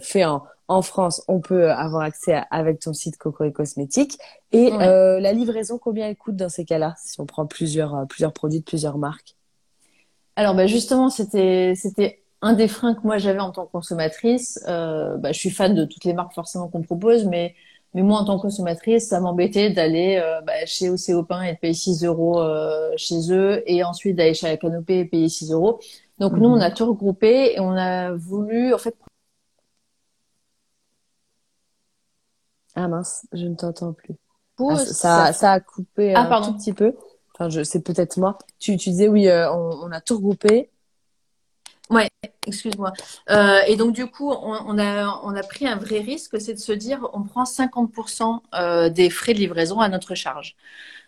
faits 0.00 0.26
en, 0.26 0.42
en 0.72 0.82
France, 0.82 1.22
on 1.28 1.40
peut 1.40 1.70
avoir 1.70 2.02
accès 2.02 2.42
avec 2.50 2.80
ton 2.80 2.92
site 2.92 3.16
Coco 3.18 3.44
et 3.44 3.52
Cosmétiques. 3.52 4.18
Et 4.52 4.72
euh, 4.72 5.20
la 5.20 5.32
livraison, 5.32 5.78
combien 5.78 6.08
elle 6.08 6.16
coûte 6.16 6.36
dans 6.36 6.48
ces 6.48 6.64
cas-là, 6.64 6.94
si 7.02 7.20
on 7.20 7.26
prend 7.26 7.46
plusieurs, 7.46 7.94
euh, 7.94 8.04
plusieurs 8.06 8.32
produits 8.32 8.60
de 8.60 8.64
plusieurs 8.64 8.98
marques? 8.98 9.36
Alors, 10.36 10.54
bah, 10.54 10.66
justement, 10.66 11.10
c'était, 11.10 11.74
un 12.40 12.54
des 12.54 12.68
freins 12.68 12.94
que 12.94 13.02
moi 13.04 13.18
j'avais 13.18 13.38
en 13.38 13.52
tant 13.52 13.66
que 13.66 13.72
consommatrice. 13.72 14.58
Euh, 14.66 15.16
bah, 15.16 15.32
je 15.32 15.38
suis 15.38 15.50
fan 15.50 15.74
de 15.74 15.84
toutes 15.84 16.04
les 16.04 16.14
marques 16.14 16.34
forcément 16.34 16.68
qu'on 16.68 16.82
propose, 16.82 17.26
mais, 17.26 17.54
mais 17.94 18.02
moi 18.02 18.18
en 18.18 18.24
tant 18.24 18.36
que 18.36 18.42
consommatrice, 18.42 19.08
ça 19.08 19.20
m'embêtait 19.20 19.70
d'aller 19.70 20.20
bah, 20.44 20.66
chez 20.66 20.90
OC 20.90 21.26
Pain 21.28 21.42
et 21.42 21.52
de 21.52 21.58
payer 21.58 21.74
6 21.74 22.04
euros 22.04 22.42
chez 22.96 23.30
eux, 23.30 23.62
et 23.66 23.84
ensuite 23.84 24.16
d'aller 24.16 24.34
chez 24.34 24.48
la 24.48 24.56
Canopée 24.56 25.00
et 25.00 25.04
payer 25.04 25.28
6 25.28 25.52
euros. 25.52 25.78
Donc 26.18 26.32
nous, 26.32 26.48
mhm. 26.48 26.54
on 26.54 26.60
a 26.60 26.70
tout 26.70 26.86
regroupé 26.86 27.54
et 27.54 27.60
on 27.60 27.76
a 27.76 28.12
voulu 28.12 28.74
en 28.74 28.78
fait 28.78 28.96
Ah 32.74 32.88
mince, 32.88 33.26
je 33.32 33.46
ne 33.46 33.54
t'entends 33.54 33.92
plus. 33.92 34.14
Ah, 34.58 34.76
ça, 34.76 35.32
ça... 35.32 35.52
a 35.52 35.60
coupé 35.60 36.14
ah, 36.14 36.28
un 36.30 36.42
tout 36.42 36.54
petit 36.54 36.72
peu. 36.72 36.94
Enfin, 37.34 37.48
je, 37.48 37.62
c'est 37.62 37.80
peut-être 37.80 38.16
moi. 38.18 38.38
Tu, 38.58 38.76
tu 38.76 38.90
disais 38.90 39.08
oui, 39.08 39.28
euh, 39.28 39.50
on, 39.52 39.90
a 39.90 40.00
tout 40.00 40.16
regroupé. 40.16 40.70
Ouais, 41.90 42.08
excuse-moi. 42.46 42.92
Euh, 43.30 43.58
et 43.66 43.76
donc 43.76 43.94
du 43.94 44.06
coup, 44.06 44.30
on, 44.30 44.78
a 44.78 45.20
on 45.24 45.34
a 45.34 45.42
pris 45.42 45.66
un 45.66 45.76
vrai 45.76 46.00
risque, 46.00 46.40
c'est 46.40 46.54
de 46.54 46.58
se 46.58 46.72
dire, 46.72 47.06
on 47.12 47.22
prend 47.22 47.44
50% 47.44 48.40
euh, 48.54 48.88
des 48.88 49.10
frais 49.10 49.34
de 49.34 49.38
livraison 49.38 49.80
à 49.80 49.88
notre 49.88 50.14
charge. 50.14 50.56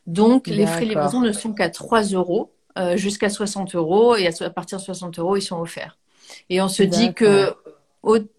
Donc 0.07 0.47
les 0.47 0.67
frais 0.67 0.85
de 0.85 0.91
livraison 0.91 1.21
ne 1.21 1.33
sont 1.33 1.55
qu'à 1.55 1.71
3 1.71 2.03
euros 2.13 2.53
jusqu'à 2.97 3.31
60 3.31 3.75
euros 3.77 4.17
et 4.17 4.27
à, 4.27 4.51
partir 4.51 4.79
de 4.79 4.83
60 4.83 5.19
euros, 5.19 5.37
ils 5.37 5.43
sont 5.43 5.59
offerts. 5.61 5.97
Et 6.51 6.61
on 6.61 6.69
se 6.69 6.83
dit 6.83 7.15
que 7.15 7.55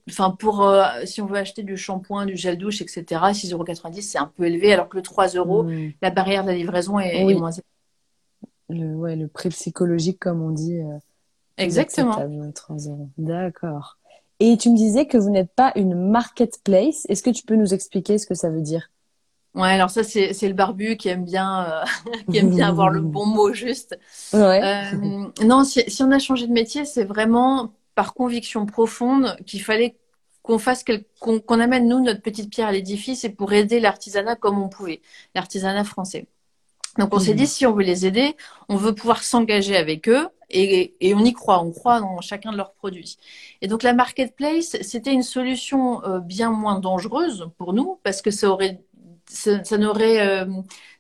enfin 0.10 0.32
pour 0.32 0.64
euh, 0.64 0.86
si 1.06 1.22
on 1.22 1.26
veut 1.26 1.38
acheter 1.38 1.64
du 1.64 1.78
shampoing, 1.78 2.26
du 2.26 2.36
gel 2.36 2.58
douche, 2.58 2.82
etc. 2.82 3.04
6,90 3.10 3.54
euros, 3.54 3.66
c'est 4.02 4.18
un 4.18 4.32
peu 4.36 4.46
élevé, 4.46 4.74
alors 4.74 4.90
que 4.90 4.98
le 4.98 5.04
3 5.04 5.30
euros, 5.30 5.66
la 6.02 6.10
barrière 6.10 6.44
de 6.44 6.50
la 6.50 6.56
livraison 6.56 7.00
est, 7.00 7.24
moins 7.36 7.52
élevée. 7.52 7.64
Le, 8.70 8.96
ouais, 8.96 9.16
le 9.16 9.28
prix 9.28 9.50
psychologique, 9.50 10.20
comme 10.20 10.42
on 10.42 10.52
dit. 10.52 10.80
Euh, 10.80 10.98
Exactement. 11.58 12.18
D'accord. 13.18 13.98
Et 14.40 14.58
tu 14.58 14.70
me 14.70 14.76
disais 14.76 15.06
que 15.06 15.18
vous 15.18 15.30
n'êtes 15.30 15.54
pas 15.56 15.72
une 15.76 16.10
marketplace. 16.10 17.06
Est-ce 17.08 17.24
que 17.24 17.30
tu 17.30 17.46
peux 17.46 17.56
nous 17.56 17.74
expliquer 17.74 18.18
ce 18.18 18.26
que 18.26 18.34
ça 18.34 18.50
veut 18.50 18.62
dire? 18.62 18.90
Ouais, 19.54 19.70
alors 19.70 19.90
ça 19.90 20.04
c'est 20.04 20.48
le 20.50 20.54
barbu 20.54 20.98
qui 20.98 21.08
aime 21.08 21.24
bien 21.24 21.64
euh, 21.64 22.12
qui 22.30 22.40
aime 22.40 22.50
bien 22.50 22.68
avoir 22.68 22.90
le 22.90 23.00
bon 23.02 23.26
mot 23.26 23.54
juste. 23.54 23.98
Ouais. 24.34 24.92
non, 25.46 25.64
si, 25.64 25.84
si, 25.88 26.04
on 26.04 26.12
a 26.12 26.20
changé 26.20 26.46
de 26.46 26.52
métier, 26.52 26.84
c'est 26.84 27.06
vraiment 27.06 27.72
par 27.96 28.14
conviction 28.14 28.66
profonde 28.66 29.38
qu'il 29.46 29.64
fallait 29.64 29.96
qu'on 30.44 30.60
fasse 30.60 30.86
qu'on 31.20 31.60
amène 31.60 31.88
nous 31.88 32.02
notre 32.02 32.22
petite 32.22 32.52
pierre 32.52 32.68
à 32.68 32.72
l'édifice 32.72 33.24
et 33.24 33.30
pour 33.30 33.52
aider 33.54 33.80
l'artisanat 33.80 34.36
comme 34.36 34.62
on 34.62 34.70
pouvait, 34.70 35.02
l'artisanat 35.34 35.84
français. 35.84 36.28
Donc 37.00 37.14
on 37.14 37.20
s'est 37.20 37.34
mmh. 37.34 37.38
dit 37.38 37.48
si 37.48 37.66
on 37.66 37.74
veut 37.74 37.84
les 37.84 38.06
aider, 38.06 38.36
on 38.70 38.78
veut 38.78 38.94
pouvoir 38.94 39.24
s'engager 39.24 39.76
avec 39.76 40.08
eux 40.08 40.28
et, 40.50 40.96
et, 41.02 41.14
on 41.16 41.20
y 41.26 41.34
croit, 41.34 41.62
on 41.62 41.72
croit 41.72 42.00
dans 42.00 42.22
chacun 42.22 42.52
de 42.52 42.58
leurs 42.58 42.74
produits. 42.74 43.18
Et 43.62 43.68
donc 43.68 43.84
la 43.84 43.94
marketplace, 43.94 44.78
c'était 44.82 45.12
une 45.12 45.24
solution 45.24 46.04
euh, 46.06 46.20
bien 46.20 46.52
moins 46.52 46.80
dangereuse 46.80 47.50
pour 47.58 47.74
nous 47.74 48.00
parce 48.04 48.22
que 48.22 48.32
ça 48.32 48.50
aurait 48.50 48.82
ça, 49.28 49.78
n'aurait 49.78 50.22
euh, 50.22 50.46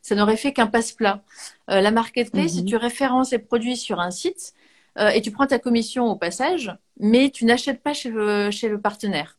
ça 0.01 0.15
n'aurait 0.15 0.37
fait 0.37 0.51
qu'un 0.51 0.67
passe-plat. 0.67 1.23
Euh, 1.69 1.79
la 1.79 1.91
marketplace, 1.91 2.53
si 2.53 2.63
mmh. 2.63 2.65
tu 2.65 2.75
références 2.75 3.31
les 3.31 3.39
produits 3.39 3.77
sur 3.77 3.99
un 3.99 4.11
site, 4.11 4.53
euh, 4.97 5.09
et 5.09 5.21
tu 5.21 5.31
prends 5.31 5.47
ta 5.47 5.59
commission 5.59 6.07
au 6.07 6.15
passage, 6.15 6.75
mais 6.99 7.29
tu 7.29 7.45
n'achètes 7.45 7.81
pas 7.81 7.93
chez 7.93 8.09
le, 8.09 8.49
chez 8.51 8.69
le 8.69 8.79
partenaire. 8.79 9.37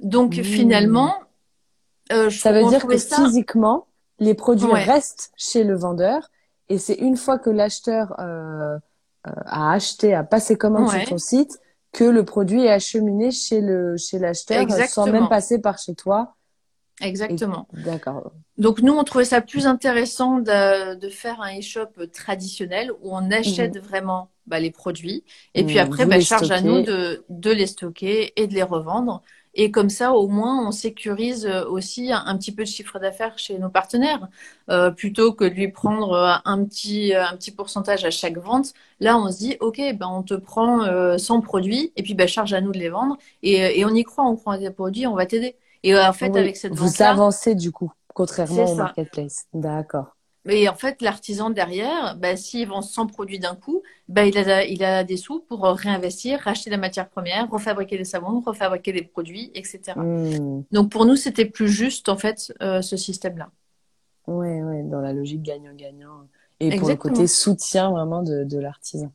Donc 0.00 0.36
mmh. 0.36 0.44
finalement, 0.44 1.14
euh, 2.12 2.30
ça 2.30 2.52
veut 2.52 2.68
dire 2.68 2.86
que 2.86 2.96
physiquement, 2.96 3.86
les 4.18 4.34
produits 4.34 4.72
restent 4.72 5.32
chez 5.36 5.64
le 5.64 5.76
vendeur 5.76 6.30
et 6.68 6.78
c'est 6.78 6.94
une 6.94 7.16
fois 7.16 7.38
que 7.38 7.50
l'acheteur 7.50 8.14
euh, 8.20 8.78
a 9.24 9.72
acheté, 9.72 10.14
a 10.14 10.24
passé 10.24 10.56
commande 10.56 10.90
sur 10.90 11.04
ton 11.04 11.18
site, 11.18 11.60
que 11.92 12.04
le 12.04 12.24
produit 12.24 12.64
est 12.64 12.70
acheminé 12.70 13.30
chez 13.30 13.60
le 13.60 13.96
chez 13.96 14.18
l'acheteur 14.18 14.66
sans 14.88 15.06
même 15.06 15.28
passer 15.28 15.60
par 15.60 15.78
chez 15.78 15.94
toi. 15.94 16.34
Exactement. 17.00 17.68
D'accord. 17.72 18.32
Donc 18.58 18.80
nous, 18.80 18.92
on 18.92 19.02
trouvait 19.02 19.24
ça 19.24 19.40
plus 19.40 19.66
intéressant 19.66 20.38
de, 20.38 20.94
de 20.94 21.08
faire 21.08 21.40
un 21.40 21.58
e-shop 21.58 22.06
traditionnel 22.12 22.92
où 23.02 23.14
on 23.14 23.30
achète 23.30 23.76
mmh. 23.76 23.80
vraiment 23.80 24.28
bah, 24.46 24.60
les 24.60 24.70
produits. 24.70 25.24
Et 25.54 25.64
puis 25.64 25.78
après, 25.78 26.06
bah, 26.06 26.20
charge 26.20 26.50
à 26.50 26.60
nous 26.60 26.82
de, 26.82 27.24
de 27.28 27.50
les 27.50 27.66
stocker 27.66 28.32
et 28.36 28.46
de 28.46 28.54
les 28.54 28.62
revendre. 28.62 29.22
Et 29.54 29.70
comme 29.70 29.90
ça, 29.90 30.12
au 30.12 30.28
moins, 30.28 30.66
on 30.66 30.72
sécurise 30.72 31.46
aussi 31.68 32.10
un, 32.10 32.36
petit 32.38 32.52
peu 32.52 32.62
de 32.62 32.68
chiffre 32.68 32.98
d'affaires 32.98 33.38
chez 33.38 33.58
nos 33.58 33.68
partenaires, 33.68 34.28
euh, 34.70 34.90
plutôt 34.90 35.34
que 35.34 35.44
de 35.44 35.50
lui 35.50 35.68
prendre 35.68 36.40
un 36.44 36.64
petit 36.64 37.14
un 37.14 37.36
petit 37.36 37.50
pourcentage 37.50 38.04
à 38.04 38.10
chaque 38.10 38.38
vente. 38.38 38.72
Là, 38.98 39.18
on 39.18 39.30
se 39.30 39.38
dit, 39.38 39.56
ok, 39.60 39.78
ben 39.98 40.08
on 40.08 40.22
te 40.22 40.34
prend 40.34 40.84
euh, 40.84 41.18
100 41.18 41.42
produits 41.42 41.92
et 41.96 42.02
puis 42.02 42.14
ben 42.14 42.26
charge 42.26 42.54
à 42.54 42.62
nous 42.62 42.72
de 42.72 42.78
les 42.78 42.88
vendre. 42.88 43.18
Et, 43.42 43.78
et 43.78 43.84
on 43.84 43.90
y 43.90 44.04
croit, 44.04 44.24
on 44.24 44.36
croit 44.36 44.56
des 44.56 44.70
produits, 44.70 45.06
on 45.06 45.14
va 45.14 45.26
t'aider. 45.26 45.56
Et 45.82 45.94
euh, 45.94 46.08
en 46.08 46.12
fait, 46.14 46.34
avec 46.34 46.56
cette 46.56 46.74
vente 46.74 46.88
vous 46.88 47.02
avancez 47.02 47.54
du 47.54 47.72
coup, 47.72 47.92
contrairement 48.14 48.64
au 48.64 48.74
marketplace. 48.74 49.46
D'accord. 49.52 50.16
Mais 50.44 50.68
en 50.68 50.74
fait, 50.74 51.02
l'artisan 51.02 51.50
derrière, 51.50 52.16
bah, 52.16 52.36
s'il 52.36 52.66
vend 52.66 52.82
100 52.82 53.06
produits 53.06 53.38
d'un 53.38 53.54
coup, 53.54 53.82
bah, 54.08 54.26
il, 54.26 54.36
a, 54.36 54.64
il 54.64 54.82
a 54.82 55.04
des 55.04 55.16
sous 55.16 55.40
pour 55.40 55.62
réinvestir, 55.64 56.40
racheter 56.40 56.68
la 56.68 56.78
matière 56.78 57.08
première, 57.08 57.48
refabriquer 57.48 57.96
des 57.96 58.04
savons, 58.04 58.40
refabriquer 58.40 58.92
des 58.92 59.02
produits, 59.02 59.52
etc. 59.54 59.92
Hmm. 59.96 60.62
Donc 60.72 60.90
pour 60.90 61.06
nous, 61.06 61.16
c'était 61.16 61.44
plus 61.44 61.68
juste 61.68 62.08
en 62.08 62.16
fait 62.16 62.52
euh, 62.60 62.82
ce 62.82 62.96
système-là. 62.96 63.50
Ouais, 64.26 64.62
ouais, 64.62 64.82
dans 64.82 65.00
la 65.00 65.12
logique 65.12 65.42
gagnant-gagnant. 65.42 66.26
Et 66.58 66.76
pour 66.76 66.88
le 66.88 66.96
côté 66.96 67.26
soutien 67.26 67.90
vraiment 67.90 68.22
de, 68.22 68.44
de 68.44 68.58
l'artisan. 68.58 69.12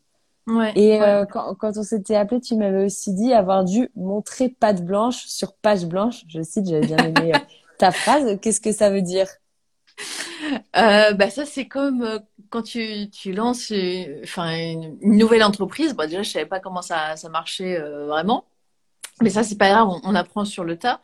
Ouais, 0.47 0.71
et 0.75 1.01
euh, 1.01 1.25
quand, 1.25 1.55
quand, 1.55 1.75
on 1.75 1.83
s'était 1.83 2.15
appelé, 2.15 2.39
tu 2.39 2.55
m'avais 2.55 2.85
aussi 2.85 3.13
dit 3.13 3.33
avoir 3.33 3.65
dû 3.65 3.89
montrer 3.97 4.47
patte 4.47 4.83
blanche 4.83 5.25
sur 5.25 5.53
page 5.53 5.85
blanche. 5.85 6.23
Je 6.29 6.41
cite, 6.41 6.67
j'avais 6.67 6.87
bien 6.87 6.97
aimé 6.97 7.33
euh, 7.35 7.39
ta 7.77 7.91
phrase. 7.91 8.39
Qu'est-ce 8.41 8.61
que 8.61 8.71
ça 8.71 8.89
veut 8.89 9.01
dire? 9.01 9.27
Euh, 10.75 11.13
bah 11.13 11.29
ça 11.29 11.45
c'est 11.45 11.67
comme 11.67 12.01
euh, 12.03 12.19
quand 12.49 12.61
tu, 12.63 13.09
tu 13.09 13.33
lances 13.33 13.69
une, 13.71 14.21
enfin 14.23 14.55
une, 14.55 14.97
nouvelle 15.01 15.43
entreprise. 15.43 15.93
Bah 15.93 16.07
déjà 16.07 16.23
je 16.23 16.29
savais 16.29 16.45
pas 16.45 16.59
comment 16.59 16.81
ça, 16.81 17.15
ça 17.15 17.29
marchait 17.29 17.79
euh, 17.79 18.07
vraiment, 18.07 18.45
mais 19.21 19.29
ça 19.29 19.43
c'est 19.43 19.57
pas 19.57 19.69
grave, 19.69 19.89
on, 20.03 20.15
apprend 20.15 20.45
sur 20.45 20.63
le 20.63 20.77
tas. 20.77 21.01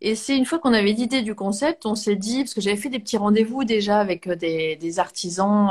Et 0.00 0.14
c'est 0.14 0.36
une 0.36 0.46
fois 0.46 0.58
qu'on 0.58 0.72
avait 0.74 0.92
l'idée 0.92 1.22
du 1.22 1.34
concept, 1.34 1.86
on 1.86 1.94
s'est 1.94 2.16
dit 2.16 2.40
parce 2.44 2.54
que 2.54 2.60
j'avais 2.60 2.76
fait 2.76 2.90
des 2.90 2.98
petits 3.00 3.16
rendez-vous 3.16 3.64
déjà 3.64 3.98
avec 3.98 4.28
des, 4.28 4.98
artisans 4.98 5.68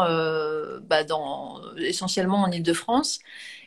bah, 0.88 1.04
dans 1.04 1.62
essentiellement 1.78 2.42
en 2.44 2.52
Ile-de-France. 2.52 3.20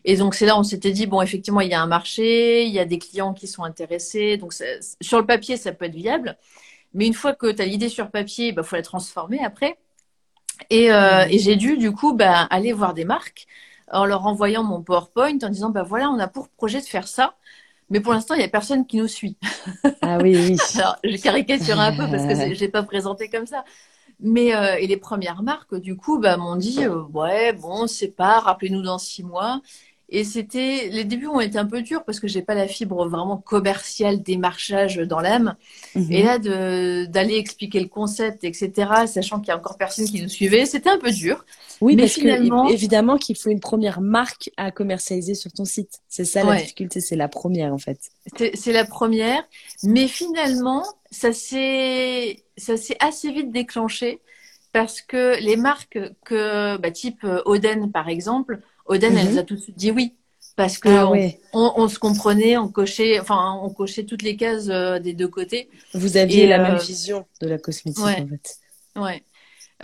Et 0.04 0.16
donc 0.16 0.34
c'est 0.34 0.46
là 0.46 0.58
on 0.58 0.62
s'était 0.62 0.92
dit 0.92 1.06
bon 1.06 1.22
effectivement 1.22 1.60
il 1.60 1.70
y 1.70 1.74
a 1.74 1.82
un 1.82 1.86
marché, 1.86 2.64
il 2.64 2.72
y 2.72 2.78
a 2.78 2.84
des 2.84 2.98
clients 2.98 3.34
qui 3.34 3.46
sont 3.46 3.64
intéressés, 3.64 4.36
donc 4.36 4.52
sur 5.00 5.18
le 5.18 5.26
papier 5.26 5.56
ça 5.56 5.72
peut 5.72 5.86
être 5.86 5.94
viable, 5.94 6.36
mais 6.94 7.06
une 7.06 7.14
fois 7.14 7.34
que 7.34 7.50
tu 7.50 7.62
as 7.62 7.66
l'idée 7.66 7.88
sur 7.88 8.10
papier, 8.10 8.48
il 8.48 8.54
bah, 8.54 8.62
faut 8.62 8.76
la 8.76 8.82
transformer 8.82 9.40
après. 9.44 9.78
Et, 10.70 10.92
euh, 10.92 11.26
et 11.30 11.38
j'ai 11.38 11.56
dû 11.56 11.76
du 11.76 11.92
coup 11.92 12.14
bah, 12.14 12.42
aller 12.50 12.72
voir 12.72 12.94
des 12.94 13.04
marques 13.04 13.46
en 13.90 14.04
leur 14.04 14.26
envoyant 14.26 14.64
mon 14.64 14.82
PowerPoint 14.82 15.38
en 15.42 15.48
disant 15.48 15.70
bah 15.70 15.82
voilà 15.82 16.10
on 16.10 16.18
a 16.18 16.28
pour 16.28 16.48
projet 16.48 16.80
de 16.80 16.86
faire 16.86 17.08
ça. 17.08 17.34
Mais 17.90 18.00
pour 18.00 18.12
l'instant, 18.12 18.34
il 18.34 18.38
n'y 18.38 18.44
a 18.44 18.48
personne 18.48 18.86
qui 18.86 18.98
nous 18.98 19.08
suit. 19.08 19.38
Ah 20.02 20.18
oui, 20.22 20.36
oui. 20.36 20.56
Alors, 20.78 20.98
je 21.04 21.16
caricature 21.16 21.80
un 21.80 21.92
peu 21.92 22.10
parce 22.10 22.26
que 22.26 22.54
je 22.54 22.60
n'ai 22.60 22.68
pas 22.68 22.82
présenté 22.82 23.30
comme 23.30 23.46
ça. 23.46 23.64
Mais 24.20 24.54
euh, 24.54 24.76
et 24.76 24.86
les 24.86 24.96
premières 24.96 25.42
marques, 25.42 25.74
du 25.76 25.96
coup, 25.96 26.18
bah, 26.18 26.36
m'ont 26.36 26.56
dit 26.56 26.84
euh, 26.84 27.02
ouais, 27.14 27.52
bon, 27.52 27.86
c'est 27.86 28.08
pas, 28.08 28.40
rappelez-nous 28.40 28.82
dans 28.82 28.98
six 28.98 29.22
mois. 29.22 29.62
Et 30.10 30.24
c'était, 30.24 30.88
les 30.90 31.04
débuts 31.04 31.26
ont 31.26 31.40
été 31.40 31.58
un 31.58 31.66
peu 31.66 31.82
durs 31.82 32.02
parce 32.02 32.18
que 32.18 32.28
j'ai 32.28 32.40
pas 32.40 32.54
la 32.54 32.66
fibre 32.66 33.06
vraiment 33.06 33.36
commerciale 33.36 34.22
démarchage 34.22 34.96
dans 34.96 35.20
l'âme. 35.20 35.54
Mhm. 35.94 36.12
Et 36.12 36.22
là, 36.22 36.38
d'aller 36.38 37.36
expliquer 37.36 37.80
le 37.80 37.88
concept, 37.88 38.42
etc., 38.42 38.72
sachant 39.06 39.38
qu'il 39.38 39.48
y 39.48 39.50
a 39.50 39.58
encore 39.58 39.76
personne 39.76 40.06
qui 40.06 40.22
nous 40.22 40.30
suivait, 40.30 40.64
c'était 40.64 40.88
un 40.88 40.98
peu 40.98 41.10
dur. 41.10 41.44
Oui, 41.82 41.94
mais 41.94 42.04
parce 42.04 42.14
finalement... 42.14 42.68
évidemment 42.68 43.18
qu'il 43.18 43.36
faut 43.36 43.50
une 43.50 43.60
première 43.60 44.00
marque 44.00 44.50
à 44.56 44.70
commercialiser 44.70 45.34
sur 45.34 45.52
ton 45.52 45.66
site. 45.66 46.00
C'est 46.08 46.24
ça 46.24 46.42
la 46.42 46.56
difficulté, 46.56 47.00
c'est 47.00 47.16
la 47.16 47.28
première 47.28 47.74
en 47.74 47.78
fait. 47.78 47.98
C'est, 48.54 48.72
la 48.72 48.84
première, 48.86 49.42
mais 49.82 50.08
finalement, 50.08 50.84
ça 51.10 51.32
s'est, 51.32 52.44
assez 53.00 53.30
vite 53.30 53.52
déclenché 53.52 54.20
parce 54.72 55.02
que 55.02 55.38
les 55.40 55.56
marques 55.56 55.98
que, 56.24 56.78
bah, 56.78 56.90
type 56.90 57.26
Oden 57.44 57.92
par 57.92 58.08
exemple, 58.08 58.60
Oden, 58.88 59.16
elle 59.16 59.26
mhm. 59.26 59.32
nous 59.32 59.38
a 59.38 59.42
tout 59.42 59.54
de 59.54 59.60
suite 59.60 59.76
dit 59.76 59.90
oui. 59.90 60.14
Parce 60.58 60.78
que 60.78 60.88
ah 60.88 61.08
on, 61.52 61.86
se 61.86 62.00
comprenait, 62.00 62.56
on 62.56 62.66
cochait, 62.66 63.20
enfin, 63.20 63.60
on 63.62 63.70
cochait 63.70 64.02
toutes 64.02 64.22
les 64.22 64.34
cases 64.34 64.66
euh, 64.70 64.98
des 64.98 65.12
deux 65.12 65.28
côtés. 65.28 65.70
Vous 65.94 66.16
aviez 66.16 66.48
la 66.48 66.58
même 66.58 66.74
euh, 66.74 66.78
vision 66.78 67.26
de 67.40 67.46
la 67.46 67.58
cosmétique, 67.58 68.02
en 68.02 68.26
fait. 68.26 68.58
Ouais. 68.96 69.22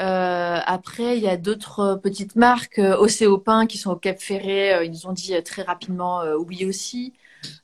Euh, 0.01 0.59
après, 0.67 1.17
il 1.17 1.23
y 1.23 1.29
a 1.29 1.37
d'autres 1.37 2.01
petites 2.03 2.35
marques, 2.35 2.81
Océopin, 2.81 3.67
qui 3.69 3.79
sont 3.79 3.93
au 3.93 3.97
Cap 3.97 4.21
Ferré. 4.21 4.85
ils 4.85 4.91
nous 4.91 5.07
ont 5.07 5.13
dit 5.13 5.41
très 5.45 5.63
rapidement 5.63 6.23
oui 6.45 6.65
aussi. 6.65 7.13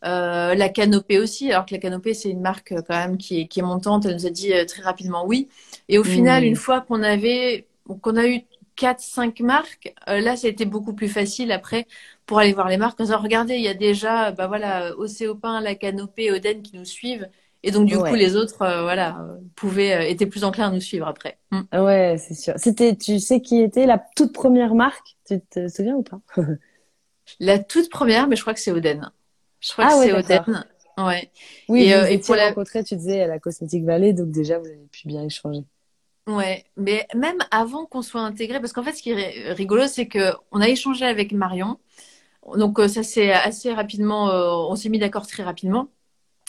la 0.03 0.69
Canopée 0.69 1.19
aussi, 1.19 1.51
alors 1.51 1.67
que 1.67 1.75
la 1.75 1.81
Canopée, 1.81 2.15
c'est 2.15 2.31
une 2.31 2.41
marque 2.41 2.73
quand 2.87 2.97
même 2.97 3.19
qui 3.19 3.41
est, 3.41 3.49
qui 3.49 3.59
est 3.59 3.65
montante. 3.65 4.07
Elle 4.07 4.15
nous 4.15 4.27
a 4.27 4.31
dit 4.31 4.53
très 4.69 4.83
rapidement 4.83 5.27
oui. 5.27 5.49
Et 5.89 5.99
au 5.99 6.05
final, 6.05 6.45
hmm. 6.45 6.47
une 6.47 6.57
fois 6.57 6.81
qu'on 6.81 7.03
avait, 7.03 7.67
qu'on 8.03 8.15
a 8.15 8.29
eu 8.29 8.43
4, 8.81 8.99
5 8.99 9.41
marques. 9.41 9.95
Euh, 10.09 10.21
là, 10.21 10.37
ça 10.37 10.47
a 10.47 10.51
été 10.51 10.65
beaucoup 10.65 10.95
plus 10.95 11.09
facile 11.09 11.53
après 11.53 11.87
pour 12.25 12.39
aller 12.39 12.55
voir 12.55 12.67
les 12.67 12.79
marques. 12.79 12.99
En 12.99 13.05
disant, 13.05 13.21
regardez, 13.21 13.57
il 13.57 13.61
y 13.61 13.69
a 13.69 13.75
déjà, 13.75 14.33
bah 14.33 14.47
voilà, 14.47 14.97
Océopin, 14.97 15.61
La 15.61 15.75
Canopée, 15.75 16.33
Oden 16.33 16.63
qui 16.63 16.79
nous 16.79 16.87
suivent. 16.87 17.29
Et 17.63 17.73
donc, 17.73 17.87
du 17.87 17.99
coup, 17.99 18.15
les 18.15 18.37
autres, 18.37 18.63
euh, 18.63 18.83
voilà, 18.83 19.19
pouvaient, 19.55 19.97
euh, 19.97 20.09
étaient 20.09 20.25
plus 20.25 20.45
enclins 20.45 20.69
à 20.69 20.71
nous 20.71 20.81
suivre 20.81 21.07
après. 21.07 21.37
Mm. 21.51 21.61
Ouais, 21.75 22.17
c'est 22.19 22.33
sûr. 22.33 22.55
C'était, 22.57 22.97
tu 22.97 23.19
sais 23.19 23.43
qui 23.43 23.61
était 23.61 23.85
la 23.85 24.03
toute 24.17 24.33
première 24.33 24.75
marque? 24.75 25.15
Tu 25.29 25.43
te 25.43 25.69
souviens 25.69 25.97
ou 25.97 26.03
pas? 26.03 26.21
la 27.39 27.59
toute 27.59 27.91
première, 27.91 28.29
mais 28.29 28.37
je 28.37 28.41
crois 28.41 28.55
que 28.55 28.61
c'est 28.61 28.73
Oden. 28.73 29.11
Je 29.61 29.73
crois 29.73 29.89
ah 29.89 29.91
que 29.91 30.05
c'est 30.05 30.13
Oden. 30.15 30.65
Ouais. 30.97 31.31
Oui, 31.69 31.83
et, 31.83 32.15
et 32.15 32.19
pour 32.19 32.35
la 32.35 32.49
rencontrer, 32.49 32.83
tu 32.83 32.97
disais 32.97 33.21
à 33.21 33.27
la 33.27 33.39
Cosmétique 33.39 33.85
Valley, 33.85 34.15
donc 34.15 34.31
déjà, 34.31 34.59
vous 34.59 34.67
avez 34.67 34.89
pu 34.91 35.07
bien 35.07 35.23
échanger. 35.23 35.65
Ouais, 36.27 36.65
mais 36.77 37.07
même 37.15 37.39
avant 37.51 37.87
qu'on 37.87 38.03
soit 38.03 38.21
intégré, 38.21 38.61
parce 38.61 38.73
qu'en 38.73 38.83
fait, 38.83 38.93
ce 38.93 39.03
qui 39.03 39.11
est 39.11 39.53
rigolo, 39.53 39.87
c'est 39.87 40.07
que 40.07 40.33
on 40.53 40.61
a 40.61 40.69
échangé 40.69 41.05
avec 41.05 41.33
Marion. 41.33 41.79
Donc 42.57 42.79
euh, 42.79 42.89
ça 42.89 43.03
c'est 43.03 43.33
assez 43.33 43.73
rapidement, 43.73 44.31
euh, 44.31 44.51
on 44.51 44.77
s'est 44.77 44.89
mis 44.89 44.99
d'accord 44.99 45.27
très 45.27 45.43
rapidement. 45.43 45.89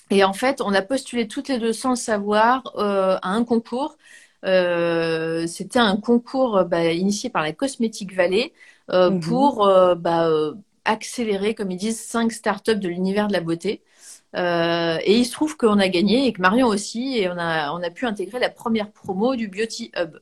Et 0.10 0.23
en 0.23 0.34
fait, 0.34 0.62
on 0.62 0.73
a 0.73 0.81
postulé 0.81 1.27
toutes 1.27 1.47
les 1.47 1.60
deux 1.60 1.73
sans 1.73 1.91
le 1.91 1.95
savoir 1.95 2.73
euh, 2.77 3.17
à 3.21 3.29
un 3.29 3.45
concours. 3.45 3.97
C'était 4.43 5.79
un 5.79 5.97
concours 5.97 6.65
bah, 6.65 6.91
initié 6.91 7.29
par 7.29 7.43
la 7.43 7.53
Cosmétique 7.53 8.13
Valley 8.13 8.53
mhm. 8.91 9.19
pour 9.21 9.67
bah, 9.97 10.29
accélérer, 10.86 11.55
comme 11.55 11.71
ils 11.71 11.77
disent, 11.77 12.01
cinq 12.01 12.31
startups 12.31 12.75
de 12.75 12.89
l'univers 12.89 13.27
de 13.27 13.34
la 13.34 13.41
beauté. 13.41 13.81
Euh, 14.36 14.98
et 15.04 15.17
il 15.17 15.26
se 15.26 15.32
trouve 15.32 15.58
qu'on 15.58 15.80
a 15.80 15.88
gagné 15.89 16.28
et 16.28 16.34
que 16.34 16.41
Marion 16.41 16.67
aussi, 16.67 17.17
et 17.17 17.30
on 17.30 17.38
a, 17.38 17.74
on 17.74 17.84
a 17.84 17.89
pu 17.89 18.06
intégrer 18.06 18.39
la 18.39 18.50
première 18.50 18.91
promo 18.91 19.36
du 19.36 19.48
Beauty 19.48 19.91
Hub. 19.98 20.20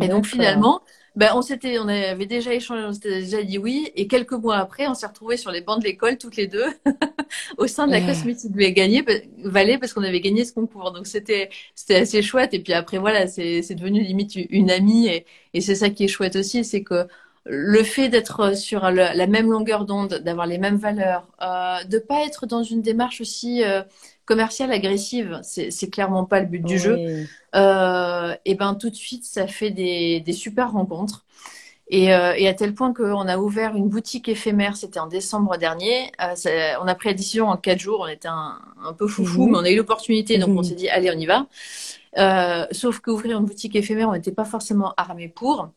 Et 0.00 0.08
donc 0.08 0.24
finalement, 0.26 0.80
ben, 1.14 1.32
on 1.34 1.42
s'était, 1.42 1.78
on 1.78 1.86
avait 1.88 2.26
déjà 2.26 2.54
échangé, 2.54 2.82
on 2.84 2.92
s'était 2.92 3.20
déjà 3.20 3.42
dit 3.42 3.58
oui, 3.58 3.90
et 3.94 4.08
quelques 4.08 4.32
mois 4.32 4.56
après, 4.56 4.88
on 4.88 4.94
s'est 4.94 5.06
retrouvés 5.06 5.36
sur 5.36 5.50
les 5.50 5.60
bancs 5.60 5.78
de 5.78 5.84
l'école 5.84 6.16
toutes 6.16 6.36
les 6.36 6.46
deux 6.46 6.64
au 7.58 7.66
sein 7.66 7.86
de 7.86 7.92
la 7.92 8.00
cosmétique 8.00 8.52
gagné, 8.52 9.04
Valais 9.44 9.78
parce 9.78 9.92
qu'on 9.92 10.02
avait 10.02 10.20
gagné 10.20 10.44
ce 10.44 10.54
concours. 10.54 10.90
Donc 10.92 11.06
c'était, 11.06 11.50
c'était 11.74 11.96
assez 11.96 12.22
chouette. 12.22 12.54
Et 12.54 12.60
puis 12.60 12.72
après 12.72 12.98
voilà, 12.98 13.26
c'est, 13.26 13.62
c'est 13.62 13.74
devenu 13.74 14.00
limite 14.02 14.34
une 14.36 14.70
amie, 14.70 15.06
et, 15.08 15.26
et 15.52 15.60
c'est 15.60 15.74
ça 15.74 15.90
qui 15.90 16.04
est 16.04 16.08
chouette 16.08 16.36
aussi, 16.36 16.64
c'est 16.64 16.82
que 16.82 17.06
le 17.46 17.82
fait 17.82 18.08
d'être 18.08 18.56
sur 18.56 18.90
la 18.90 19.26
même 19.26 19.50
longueur 19.50 19.84
d'onde, 19.84 20.14
d'avoir 20.24 20.46
les 20.46 20.58
mêmes 20.58 20.76
valeurs, 20.76 21.28
euh, 21.42 21.84
de 21.84 21.98
pas 21.98 22.24
être 22.24 22.46
dans 22.46 22.62
une 22.62 22.80
démarche 22.80 23.20
aussi 23.20 23.62
euh, 23.62 23.82
commerciale 24.24 24.72
agressive, 24.72 25.40
c'est 25.42 25.90
clairement 25.90 26.24
pas 26.24 26.40
le 26.40 26.46
but 26.46 26.64
du 26.64 26.78
jeu. 26.78 26.98
Euh, 27.54 28.34
et 28.44 28.54
ben 28.54 28.74
tout 28.74 28.90
de 28.90 28.94
suite, 28.94 29.24
ça 29.24 29.46
fait 29.46 29.70
des, 29.70 30.20
des 30.20 30.32
super 30.32 30.72
rencontres. 30.72 31.24
Et, 31.88 32.14
euh, 32.14 32.32
et, 32.36 32.48
à 32.48 32.54
tel 32.54 32.74
point 32.74 32.94
qu'on 32.94 33.28
a 33.28 33.36
ouvert 33.36 33.76
une 33.76 33.88
boutique 33.88 34.28
éphémère, 34.28 34.76
c'était 34.76 35.00
en 35.00 35.06
décembre 35.06 35.58
dernier. 35.58 36.10
Euh, 36.20 36.72
on 36.80 36.86
a 36.86 36.94
pris 36.94 37.10
la 37.10 37.14
décision 37.14 37.48
en 37.48 37.58
quatre 37.58 37.78
jours, 37.78 38.00
on 38.00 38.06
était 38.06 38.28
un, 38.28 38.58
un 38.82 38.94
peu 38.94 39.06
foufou, 39.06 39.44
mhm. 39.44 39.52
mais 39.52 39.58
on 39.58 39.64
a 39.64 39.70
eu 39.70 39.76
l'opportunité, 39.76 40.38
donc 40.38 40.50
on 40.50 40.54
mhm. 40.54 40.64
s'est 40.64 40.74
dit 40.74 40.88
allez, 40.88 41.10
on 41.14 41.18
y 41.18 41.26
va. 41.26 41.46
Euh, 42.16 42.66
sauf 42.70 43.00
qu'ouvrir 43.00 43.38
une 43.38 43.44
boutique 43.44 43.76
éphémère, 43.76 44.08
on 44.08 44.12
n'était 44.12 44.32
pas 44.32 44.46
forcément 44.46 44.94
armé 44.96 45.28
pour. 45.28 45.68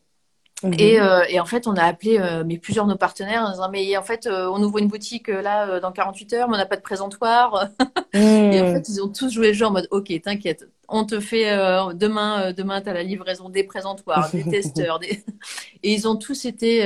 Mhm. 0.62 0.74
Et, 0.78 1.00
euh, 1.00 1.22
et, 1.28 1.38
en 1.38 1.44
fait, 1.44 1.66
on 1.68 1.74
a 1.74 1.84
appelé 1.84 2.18
euh, 2.18 2.42
mais 2.44 2.58
plusieurs 2.58 2.86
de 2.86 2.90
nos 2.90 2.96
partenaires 2.96 3.42
en 3.42 3.50
disant 3.50 3.70
mais 3.70 3.96
en 3.96 4.02
fait, 4.02 4.26
euh, 4.26 4.50
on 4.52 4.62
ouvre 4.62 4.78
une 4.78 4.88
boutique 4.88 5.28
là 5.28 5.78
dans 5.78 5.92
48 5.92 6.32
heures, 6.32 6.48
mais 6.48 6.54
on 6.54 6.58
n'a 6.58 6.66
pas 6.66 6.76
de 6.76 6.82
présentoir. 6.82 7.68
Et 8.12 8.18
en 8.60 8.66
mhm. 8.66 8.74
fait, 8.74 8.88
ils 8.88 9.02
ont 9.02 9.08
tous 9.08 9.32
joué 9.32 9.48
le 9.48 9.52
jeu 9.52 9.66
en 9.66 9.70
mode 9.70 9.86
ok, 9.90 10.12
t'inquiète, 10.20 10.68
on 10.88 11.04
te 11.04 11.20
fait 11.20 11.56
demain, 11.94 12.52
demain 12.52 12.80
t'as 12.80 12.92
la 12.92 13.02
livraison 13.02 13.50
des 13.50 13.62
présentoirs, 13.62 14.30
des 14.32 14.44
testeurs, 14.50 14.98
des... 14.98 15.22
et 15.82 15.92
ils 15.92 16.08
ont 16.08 16.16
tous 16.16 16.44
été 16.44 16.82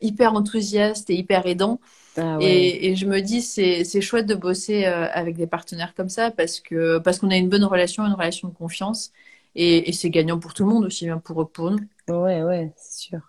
hyper 0.00 0.34
enthousiastes 0.34 1.10
et 1.10 1.14
hyper 1.14 1.46
aidants. 1.46 1.80
Ah 2.16 2.38
et, 2.40 2.90
et, 2.90 2.94
je 2.94 3.06
me 3.06 3.20
dis 3.20 3.42
c'est 3.42 3.82
c'est 3.82 4.00
chouette 4.00 4.26
de 4.26 4.36
bosser 4.36 4.84
avec 4.84 5.36
des 5.36 5.48
partenaires 5.48 5.94
comme 5.96 6.08
ça 6.08 6.30
parce 6.30 6.60
que 6.60 6.98
parce 6.98 7.18
qu'on 7.18 7.30
a 7.30 7.36
une 7.36 7.48
bonne 7.48 7.64
relation, 7.64 8.04
une 8.06 8.14
relation 8.14 8.48
de 8.48 8.54
confiance. 8.54 9.12
Et, 9.56 9.88
et 9.88 9.92
c'est 9.92 10.10
gagnant 10.10 10.38
pour 10.40 10.52
tout 10.52 10.64
le 10.64 10.70
monde, 10.70 10.84
aussi 10.84 11.04
bien 11.04 11.18
pour 11.18 11.40
eux 11.40 11.46
pour 11.46 11.70
nous. 11.70 11.78
Ouais, 12.08 12.42
ouais, 12.42 12.72
c'est 12.76 13.08
sûr. 13.08 13.20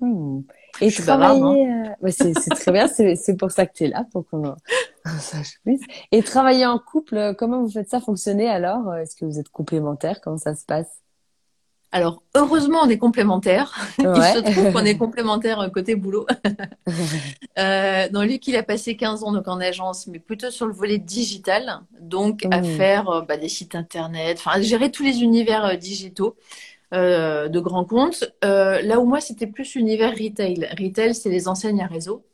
Hmm. 0.00 0.42
Et 0.80 0.92
travailler, 0.92 1.66
hein. 1.66 1.84
euh... 1.86 2.04
ouais, 2.04 2.12
c'est 2.12 2.32
très 2.32 2.70
bien, 2.70 2.86
c'est 2.86 3.36
pour 3.36 3.50
ça 3.50 3.66
que 3.66 3.72
tu 3.72 3.84
es 3.84 3.88
là, 3.88 4.04
pour 4.12 4.28
qu'on 4.28 4.54
sache 5.18 5.60
plus. 5.64 5.80
Et 6.12 6.22
travailler 6.22 6.66
en 6.66 6.78
couple, 6.78 7.34
comment 7.36 7.62
vous 7.62 7.70
faites 7.70 7.88
ça 7.88 8.00
fonctionner 8.00 8.48
alors? 8.48 8.94
Est-ce 8.94 9.16
que 9.16 9.24
vous 9.24 9.38
êtes 9.38 9.48
complémentaires? 9.48 10.20
Comment 10.20 10.38
ça 10.38 10.54
se 10.54 10.64
passe? 10.64 11.02
Alors, 11.90 12.22
heureusement, 12.34 12.80
on 12.82 12.88
est 12.88 12.98
complémentaires. 12.98 13.74
Il 13.98 14.04
se 14.04 14.40
trouve 14.40 14.72
qu'on 14.72 14.84
est 14.84 14.96
complémentaires 14.98 15.60
euh, 15.60 15.68
côté 15.68 15.94
boulot. 15.94 16.26
euh, 17.58 18.08
dans 18.10 18.22
lui, 18.22 18.38
il 18.46 18.56
a 18.56 18.62
passé 18.62 18.96
15 18.96 19.24
ans 19.24 19.32
donc 19.32 19.48
en 19.48 19.58
agence, 19.58 20.06
mais 20.06 20.18
plutôt 20.18 20.50
sur 20.50 20.66
le 20.66 20.74
volet 20.74 20.98
digital, 20.98 21.80
donc 22.00 22.44
à 22.50 22.60
mmh. 22.60 22.64
faire 22.64 23.08
euh, 23.08 23.22
bah, 23.22 23.38
des 23.38 23.48
sites 23.48 23.74
internet, 23.74 24.38
enfin 24.38 24.60
gérer 24.60 24.90
tous 24.90 25.02
les 25.02 25.22
univers 25.22 25.64
euh, 25.64 25.76
digitaux. 25.76 26.36
Euh, 26.94 27.48
de 27.48 27.60
grands 27.60 27.84
comptes. 27.84 28.24
Euh, 28.44 28.80
là 28.80 28.98
où 28.98 29.04
moi, 29.04 29.20
c'était 29.20 29.46
plus 29.46 29.74
univers 29.74 30.12
retail. 30.12 30.68
Retail, 30.78 31.14
c'est 31.14 31.28
les 31.28 31.46
enseignes 31.46 31.82
à 31.82 31.86
réseau. 31.86 32.24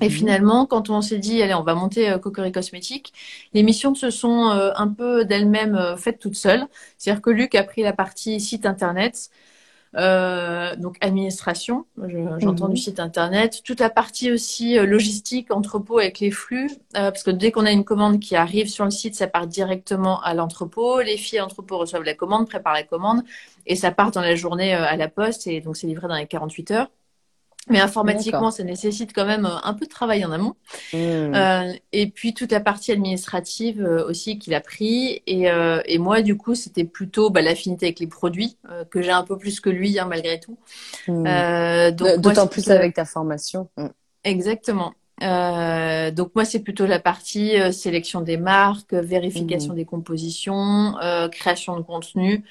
Et 0.00 0.04
mhm. 0.04 0.10
finalement, 0.10 0.66
quand 0.66 0.90
on 0.90 1.00
s'est 1.00 1.18
dit, 1.18 1.42
allez, 1.42 1.54
on 1.54 1.64
va 1.64 1.74
monter 1.74 2.08
euh, 2.08 2.18
Cosmétique, 2.18 2.54
Cosmétiques, 2.54 3.12
les 3.52 3.64
missions 3.64 3.94
se 3.96 4.10
sont 4.10 4.50
euh, 4.50 4.70
un 4.76 4.86
peu 4.86 5.24
d'elles-mêmes 5.24 5.74
euh, 5.74 5.96
faites 5.96 6.20
toutes 6.20 6.36
seules. 6.36 6.66
C'est-à-dire 6.98 7.20
que 7.20 7.30
Luc 7.30 7.56
a 7.56 7.64
pris 7.64 7.82
la 7.82 7.92
partie 7.92 8.40
site 8.40 8.64
internet, 8.64 9.30
euh, 9.96 10.74
donc 10.76 10.96
administration, 11.00 11.86
j'entends 12.38 12.68
du 12.68 12.72
mhm. 12.72 12.76
site 12.76 13.00
internet, 13.00 13.62
toute 13.64 13.80
la 13.80 13.90
partie 13.90 14.32
aussi 14.32 14.76
logistique, 14.76 15.52
entrepôt 15.52 15.98
avec 15.98 16.20
les 16.20 16.30
flux, 16.30 16.70
parce 16.92 17.22
que 17.22 17.30
dès 17.30 17.52
qu'on 17.52 17.66
a 17.66 17.72
une 17.72 17.84
commande 17.84 18.20
qui 18.20 18.36
arrive 18.36 18.68
sur 18.68 18.84
le 18.84 18.90
site, 18.90 19.14
ça 19.14 19.26
part 19.26 19.46
directement 19.46 20.20
à 20.22 20.34
l'entrepôt. 20.34 21.00
Les 21.00 21.16
filles 21.16 21.38
à 21.38 21.42
l'entrepôt 21.42 21.78
reçoivent 21.78 22.04
la 22.04 22.14
commande, 22.14 22.48
préparent 22.48 22.74
la 22.74 22.84
commande, 22.84 23.22
et 23.66 23.76
ça 23.76 23.90
part 23.90 24.10
dans 24.10 24.22
la 24.22 24.34
journée 24.34 24.72
à 24.72 24.96
la 24.96 25.08
poste, 25.08 25.46
et 25.46 25.60
donc 25.60 25.76
c'est 25.76 25.86
livré 25.86 26.08
dans 26.08 26.16
les 26.16 26.26
48 26.26 26.70
heures. 26.70 26.88
Mais 27.68 27.80
informatiquement, 27.80 28.50
ça 28.50 28.64
nécessite 28.64 29.12
quand 29.14 29.24
même 29.24 29.46
un 29.46 29.74
peu 29.74 29.86
de 29.86 29.90
travail 29.90 30.24
en 30.24 30.32
amont. 30.32 30.56
Hmm. 30.92 30.96
Euh, 31.34 31.72
et 31.92 32.08
puis 32.08 32.34
toute 32.34 32.50
la 32.50 32.60
partie 32.60 32.90
administrative 32.90 33.80
euh, 33.80 34.04
aussi 34.06 34.38
qu'il 34.38 34.54
a 34.54 34.60
pris. 34.60 35.22
Et, 35.28 35.48
euh, 35.48 35.80
et, 35.84 35.98
moi, 35.98 36.22
du 36.22 36.36
coup, 36.36 36.56
c'était 36.56 36.84
plutôt 36.84 37.30
bah, 37.30 37.40
l'affinité 37.40 37.86
avec 37.86 38.00
les 38.00 38.08
produits 38.08 38.56
euh, 38.68 38.84
que 38.84 39.00
j'ai 39.00 39.12
un 39.12 39.22
peu 39.22 39.38
plus 39.38 39.60
que 39.60 39.70
lui, 39.70 39.98
hein, 39.98 40.06
malgré 40.06 40.40
tout. 40.40 40.58
Euh, 41.08 41.92
D'autant 41.92 42.48
plus 42.48 42.68
avec 42.68 42.94
ta 42.94 43.04
formation. 43.04 43.68
Hmm. 43.76 43.88
Exactement. 44.24 44.92
donc 45.20 46.34
moi, 46.34 46.44
c'est 46.44 46.60
plutôt 46.60 46.86
la 46.86 46.98
partie 46.98 47.52
sélection 47.72 48.22
des 48.22 48.38
marques, 48.38 48.92
vérification 48.92 49.74
des 49.74 49.84
compositions, 49.84 50.94
création 51.30 51.76
de 51.76 51.82
contenu. 51.82 52.44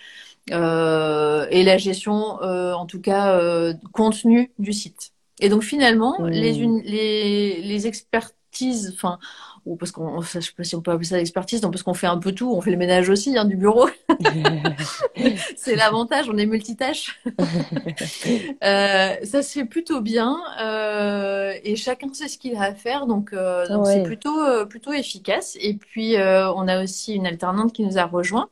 Euh, 0.51 1.45
et 1.51 1.63
la 1.63 1.77
gestion, 1.77 2.41
euh, 2.41 2.73
en 2.73 2.85
tout 2.85 3.01
cas, 3.01 3.37
euh, 3.37 3.73
contenu 3.93 4.51
du 4.59 4.73
site. 4.73 5.11
Et 5.39 5.49
donc 5.49 5.63
finalement, 5.63 6.19
mmh. 6.19 6.27
les, 6.29 6.51
les, 6.83 7.61
les 7.61 7.87
expertises, 7.87 8.91
enfin, 8.95 9.19
ou 9.65 9.75
parce 9.75 9.91
qu'on, 9.91 10.21
je 10.21 10.39
sais 10.39 10.51
pas 10.55 10.63
si 10.63 10.75
on 10.75 10.81
peut 10.81 10.91
appeler 10.91 11.07
ça 11.07 11.17
l'expertise, 11.17 11.61
parce 11.61 11.83
qu'on 11.83 11.93
fait 11.93 12.07
un 12.07 12.17
peu 12.17 12.31
tout, 12.31 12.51
on 12.51 12.61
fait 12.61 12.71
le 12.71 12.77
ménage 12.77 13.09
aussi 13.09 13.37
hein, 13.37 13.45
du 13.45 13.55
bureau. 13.55 13.87
c'est 15.55 15.75
l'avantage, 15.75 16.29
on 16.29 16.37
est 16.37 16.45
multitâche. 16.45 17.21
euh, 18.63 19.15
ça 19.23 19.43
se 19.43 19.53
fait 19.53 19.65
plutôt 19.65 20.01
bien 20.01 20.37
euh, 20.61 21.53
et 21.63 21.75
chacun 21.75 22.11
sait 22.13 22.27
ce 22.27 22.37
qu'il 22.37 22.55
a 22.55 22.63
à 22.63 22.73
faire, 22.73 23.05
donc 23.05 23.33
euh, 23.33 23.67
donc 23.67 23.85
c'est 23.87 24.03
plutôt 24.03 24.65
plutôt 24.67 24.93
efficace. 24.93 25.57
Et 25.59 25.75
puis 25.75 26.15
on 26.17 26.67
a 26.67 26.83
aussi 26.83 27.15
une 27.15 27.27
alternante 27.27 27.73
qui 27.73 27.83
nous 27.83 27.97
a 27.97 28.05
rejoint 28.05 28.49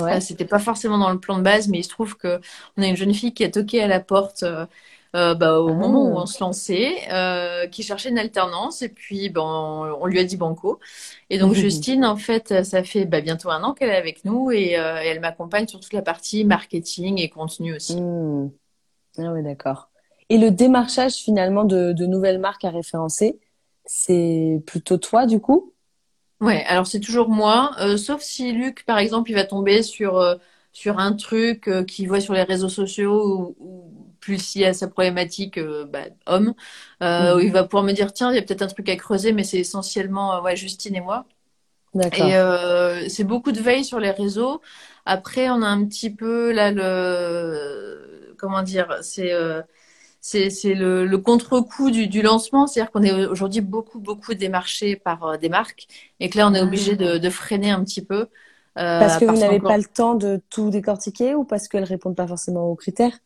Ouais. 0.00 0.20
C'était 0.20 0.44
pas 0.44 0.58
forcément 0.58 0.98
dans 0.98 1.10
le 1.10 1.18
plan 1.18 1.36
de 1.38 1.42
base, 1.42 1.68
mais 1.68 1.78
il 1.78 1.84
se 1.84 1.88
trouve 1.88 2.16
que 2.16 2.40
on 2.76 2.82
a 2.82 2.86
une 2.86 2.96
jeune 2.96 3.12
fille 3.12 3.34
qui 3.34 3.44
a 3.44 3.50
toqué 3.50 3.82
à 3.82 3.86
la 3.86 4.00
porte 4.00 4.42
euh, 4.42 4.66
euh 5.14 5.34
bah, 5.34 5.60
au 5.60 5.74
moment 5.74 6.08
où 6.08 6.18
ah. 6.18 6.22
on 6.22 6.26
se 6.26 6.42
lançait, 6.42 6.94
euh, 7.12 7.66
qui 7.66 7.82
cherchait 7.82 8.08
une 8.08 8.18
alternance, 8.18 8.82
et 8.82 8.88
puis 8.88 9.28
ben, 9.28 9.42
on 9.42 10.06
lui 10.06 10.18
a 10.18 10.24
dit 10.24 10.36
banco. 10.36 10.80
Et 11.30 11.38
donc 11.38 11.52
Justine, 11.54 12.04
en 12.04 12.16
fait, 12.16 12.64
ça 12.64 12.82
fait 12.82 13.04
bah, 13.04 13.20
bientôt 13.20 13.50
un 13.50 13.62
an 13.62 13.74
qu'elle 13.74 13.90
est 13.90 13.96
avec 13.96 14.24
nous 14.24 14.50
et, 14.50 14.78
euh, 14.78 14.96
elle 15.02 15.20
m'accompagne 15.20 15.66
sur 15.66 15.80
toute 15.80 15.92
la 15.92 16.02
partie 16.02 16.44
marketing 16.44 17.20
et 17.20 17.28
contenu 17.28 17.74
aussi. 17.74 18.00
Mmh. 18.00 18.50
Ah 19.18 19.32
oui, 19.32 19.42
d'accord. 19.42 19.90
Et 20.30 20.38
le 20.38 20.50
démarchage 20.50 21.14
finalement 21.16 21.64
de, 21.64 21.92
de 21.92 22.06
nouvelles 22.06 22.38
marques 22.38 22.64
à 22.64 22.70
référencer, 22.70 23.38
c'est 23.84 24.62
plutôt 24.66 24.96
toi 24.96 25.26
du 25.26 25.40
coup? 25.40 25.72
Ouais, 26.42 26.64
alors 26.64 26.88
c'est 26.88 26.98
toujours 26.98 27.28
moi, 27.28 27.70
euh, 27.78 27.96
sauf 27.96 28.20
si 28.20 28.50
Luc, 28.50 28.84
par 28.84 28.98
exemple, 28.98 29.30
il 29.30 29.34
va 29.34 29.44
tomber 29.44 29.84
sur 29.84 30.18
euh, 30.18 30.34
sur 30.72 30.98
un 30.98 31.12
truc 31.12 31.68
euh, 31.68 31.84
qu'il 31.84 32.08
voit 32.08 32.20
sur 32.20 32.34
les 32.34 32.42
réseaux 32.42 32.68
sociaux 32.68 33.54
ou, 33.60 34.16
plus 34.18 34.38
si 34.42 34.64
à 34.64 34.72
sa 34.72 34.88
problématique 34.88 35.58
bah, 35.58 36.04
homme, 36.26 36.54
où 37.00 37.38
il 37.40 37.48
mhm. 37.48 37.52
va 37.52 37.64
pouvoir 37.64 37.84
me 37.84 37.92
dire 37.92 38.12
tiens, 38.12 38.30
il 38.30 38.36
y 38.36 38.38
a 38.38 38.42
peut-être 38.42 38.62
un 38.62 38.68
truc 38.68 38.88
à 38.88 38.96
creuser, 38.96 39.32
mais 39.32 39.42
c'est 39.44 39.58
essentiellement 39.58 40.40
ouais 40.42 40.54
Justine 40.54 40.94
et 40.94 41.00
moi. 41.00 41.26
D'accord. 41.94 42.26
Et 42.26 43.08
c'est 43.08 43.24
beaucoup 43.24 43.50
de 43.50 43.60
veille 43.60 43.84
sur 43.84 43.98
les 43.98 44.12
réseaux. 44.12 44.60
Après, 45.06 45.50
on 45.50 45.60
a 45.62 45.66
un 45.66 45.84
petit 45.84 46.10
peu 46.10 46.52
là 46.52 46.70
le 46.70 48.34
comment 48.38 48.62
dire, 48.62 48.98
c'est 49.02 49.32
c'est 50.22 50.74
le, 50.74 51.04
le 51.04 51.18
contre-coup 51.18 51.90
du, 51.90 52.06
du, 52.06 52.22
lancement, 52.22 52.66
c'est-à-dire 52.66 52.92
qu'on 52.92 53.02
est 53.02 53.26
aujourd'hui 53.26 53.60
beaucoup 53.60 53.98
beaucoup 53.98 54.34
démarché 54.34 54.94
par 54.96 55.24
euh, 55.24 55.36
des 55.36 55.48
marques 55.48 55.88
et 56.20 56.30
que 56.30 56.38
là 56.38 56.48
on 56.48 56.54
est 56.54 56.62
obligé 56.62 56.96
de, 56.96 57.18
de 57.18 57.30
freiner 57.30 57.70
un 57.70 57.82
petit 57.84 58.04
peu. 58.04 58.28
Euh, 58.78 58.98
parce 59.00 59.18
que 59.18 59.24
vous 59.26 59.36
n'avez 59.36 59.60
pas 59.60 59.76
le 59.76 59.84
temps 59.84 60.14
de 60.14 60.40
tout 60.48 60.70
décortiquer 60.70 61.34
ou 61.34 61.44
parce 61.44 61.68
qu'elles 61.68 61.84
répondent 61.84 62.16
pas 62.16 62.26
forcément 62.26 62.70
aux 62.70 62.76
critères? 62.76 63.18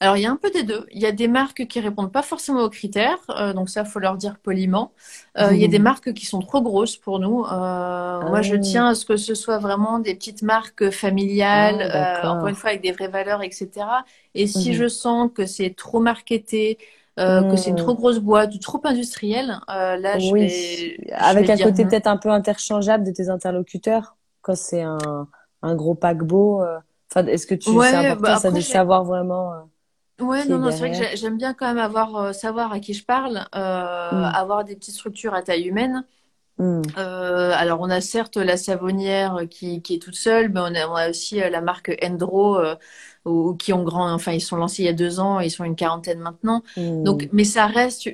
Alors, 0.00 0.16
il 0.16 0.22
y 0.22 0.26
a 0.26 0.30
un 0.30 0.36
peu 0.36 0.50
des 0.50 0.62
deux. 0.62 0.86
Il 0.90 1.00
y 1.00 1.06
a 1.06 1.12
des 1.12 1.28
marques 1.28 1.66
qui 1.66 1.80
répondent 1.80 2.12
pas 2.12 2.22
forcément 2.22 2.62
aux 2.62 2.68
critères, 2.68 3.18
euh, 3.30 3.54
donc 3.54 3.70
ça, 3.70 3.84
faut 3.84 3.98
leur 3.98 4.16
dire 4.16 4.36
poliment. 4.38 4.92
Euh, 5.38 5.48
Il 5.52 5.58
y 5.58 5.64
a 5.64 5.68
des 5.68 5.78
mmh. 5.78 5.82
marques 5.82 6.12
qui 6.12 6.26
sont 6.26 6.40
trop 6.40 6.60
grosses 6.60 6.96
pour 6.96 7.18
nous. 7.18 7.44
Euh, 7.44 8.20
Moi, 8.28 8.42
je 8.42 8.56
ah. 8.56 8.58
tiens 8.58 8.86
à 8.88 8.94
ce 8.94 9.06
que 9.06 9.16
ce 9.16 9.34
soit 9.34 9.58
vraiment 9.58 9.98
des 9.98 10.14
petites 10.14 10.42
marques 10.42 10.90
familiales, 10.90 11.90
ah, 11.92 12.26
euh, 12.26 12.28
encore 12.28 12.48
une 12.48 12.54
fois 12.54 12.70
avec 12.70 12.82
des 12.82 12.92
vraies 12.92 13.08
valeurs, 13.08 13.42
etc. 13.42 13.70
Et 14.34 14.46
si 14.46 14.70
mmh. 14.70 14.74
je 14.74 14.88
sens 14.88 15.30
que 15.34 15.46
c'est 15.46 15.74
trop 15.74 16.00
marketé, 16.00 16.76
euh, 17.18 17.50
que 17.50 17.56
c'est 17.56 17.70
une 17.70 17.76
trop 17.76 17.94
mmh. 17.94 17.96
grosse 17.96 18.18
boîte 18.18 18.54
ou 18.54 18.58
trop 18.58 18.80
industrielle, 18.84 19.58
euh, 19.70 19.96
là, 19.96 20.18
je 20.18 20.34
vais. 20.34 20.98
Avec 21.14 21.48
un 21.48 21.56
côté 21.56 21.86
peut-être 21.86 22.06
un 22.06 22.18
peu 22.18 22.28
interchangeable 22.28 23.04
de 23.04 23.12
tes 23.12 23.30
interlocuteurs, 23.30 24.16
quand 24.42 24.56
c'est 24.56 24.82
un, 24.82 25.26
un 25.62 25.74
gros 25.74 25.94
paquebot. 25.94 26.62
Enfin, 27.10 27.26
est-ce 27.28 27.46
que 27.46 27.54
tu 27.54 27.70
ouais, 27.70 27.88
c'est 27.88 27.96
important 27.96 28.34
bah, 28.34 28.36
ça 28.36 28.50
de 28.50 28.60
savoir 28.60 29.04
vraiment 29.04 29.52
Ouais, 30.18 30.46
non, 30.46 30.58
non, 30.58 30.70
c'est 30.70 30.78
vrai 30.78 30.92
que 30.92 31.16
j'aime 31.16 31.36
bien 31.36 31.52
quand 31.52 31.66
même 31.66 31.78
avoir 31.78 32.16
euh, 32.16 32.32
savoir 32.32 32.72
à 32.72 32.80
qui 32.80 32.94
je 32.94 33.04
parle, 33.04 33.46
euh, 33.54 34.10
mm. 34.12 34.32
avoir 34.34 34.64
des 34.64 34.74
petites 34.74 34.94
structures 34.94 35.34
à 35.34 35.42
taille 35.42 35.64
humaine. 35.64 36.04
Mm. 36.58 36.82
Euh, 36.96 37.52
alors, 37.54 37.82
on 37.82 37.90
a 37.90 38.00
certes 38.00 38.38
la 38.38 38.56
savonnière 38.56 39.42
qui, 39.50 39.82
qui 39.82 39.96
est 39.96 39.98
toute 39.98 40.14
seule, 40.14 40.48
mais 40.48 40.60
on 40.60 40.74
a, 40.74 40.88
on 40.88 40.94
a 40.94 41.10
aussi 41.10 41.36
la 41.36 41.60
marque 41.60 41.94
Endro, 42.02 42.56
euh, 42.56 42.76
qui 43.58 43.74
ont 43.74 43.82
grand, 43.82 44.10
enfin, 44.10 44.32
ils 44.32 44.40
sont 44.40 44.56
lancés 44.56 44.84
il 44.84 44.86
y 44.86 44.88
a 44.88 44.94
deux 44.94 45.20
ans, 45.20 45.40
ils 45.40 45.50
sont 45.50 45.64
une 45.64 45.76
quarantaine 45.76 46.20
maintenant. 46.20 46.62
Mm. 46.78 47.02
Donc, 47.02 47.28
mais 47.32 47.44
ça 47.44 47.66
reste, 47.66 48.08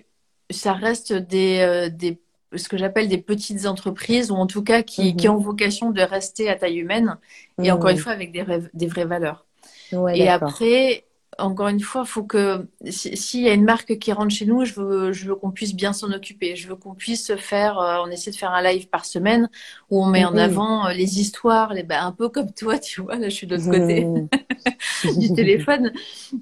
ça 0.51 0.73
reste 0.73 1.13
des, 1.13 1.89
des 1.93 2.21
ce 2.55 2.69
que 2.69 2.77
j'appelle 2.77 3.09
des 3.09 3.19
petites 3.19 3.65
entreprises, 3.65 4.33
ou 4.33 4.35
en 4.35 4.49
tout 4.49 4.65
cas 4.65 4.83
qui, 4.83 5.15
qui 5.15 5.29
mm-hmm. 5.29 5.31
ont 5.31 5.39
vocation 5.39 5.91
de 5.91 6.03
rester 6.03 6.51
à 6.51 6.57
taille 6.57 6.79
humaine, 6.79 7.17
et 7.63 7.71
encore 7.71 7.91
une 7.91 7.97
fois 7.97 8.13
avec 8.13 8.33
des, 8.33 8.45
des 8.75 8.87
vraies 8.89 9.05
valeurs. 9.05 9.47
Ouais, 9.93 10.19
et 10.19 10.29
après, 10.29 11.05
encore 11.39 11.69
une 11.69 11.81
fois, 11.81 12.05
faut 12.05 12.25
que 12.25 12.67
s'il 12.89 13.41
y 13.41 13.49
a 13.49 13.55
une 13.55 13.65
marque 13.65 13.99
qui 13.99 14.13
rentre 14.13 14.31
chez 14.31 14.45
nous, 14.45 14.65
je 14.65 14.75
veux, 14.75 15.13
je 15.13 15.29
veux 15.29 15.35
qu'on 15.35 15.51
puisse 15.51 15.75
bien 15.75 15.93
s'en 15.93 16.13
occuper. 16.13 16.57
Je 16.57 16.69
veux 16.69 16.77
qu'on 16.77 16.95
puisse 16.95 17.35
faire, 17.37 17.79
euh, 17.79 17.99
on 18.05 18.11
essaie 18.11 18.31
de 18.31 18.37
faire 18.37 18.53
un 18.53 18.63
live 18.63 18.89
par 18.89 19.07
semaine 19.07 19.49
où 19.91 20.03
on 20.05 20.07
met 20.07 20.25
en 20.25 20.37
avant 20.37 20.87
euh, 20.87 20.93
les 20.93 21.21
histoires, 21.21 21.73
les, 21.73 21.85
bah, 21.85 22.03
un 22.03 22.13
peu 22.13 22.29
comme 22.29 22.53
toi, 22.53 22.79
tu 22.79 23.01
vois. 23.01 23.17
Là, 23.17 23.31
je 23.31 23.35
suis 23.35 23.47
de 23.47 23.57
l'autre 23.57 23.71
côté 23.71 24.07
du 25.19 25.33
téléphone, 25.33 25.93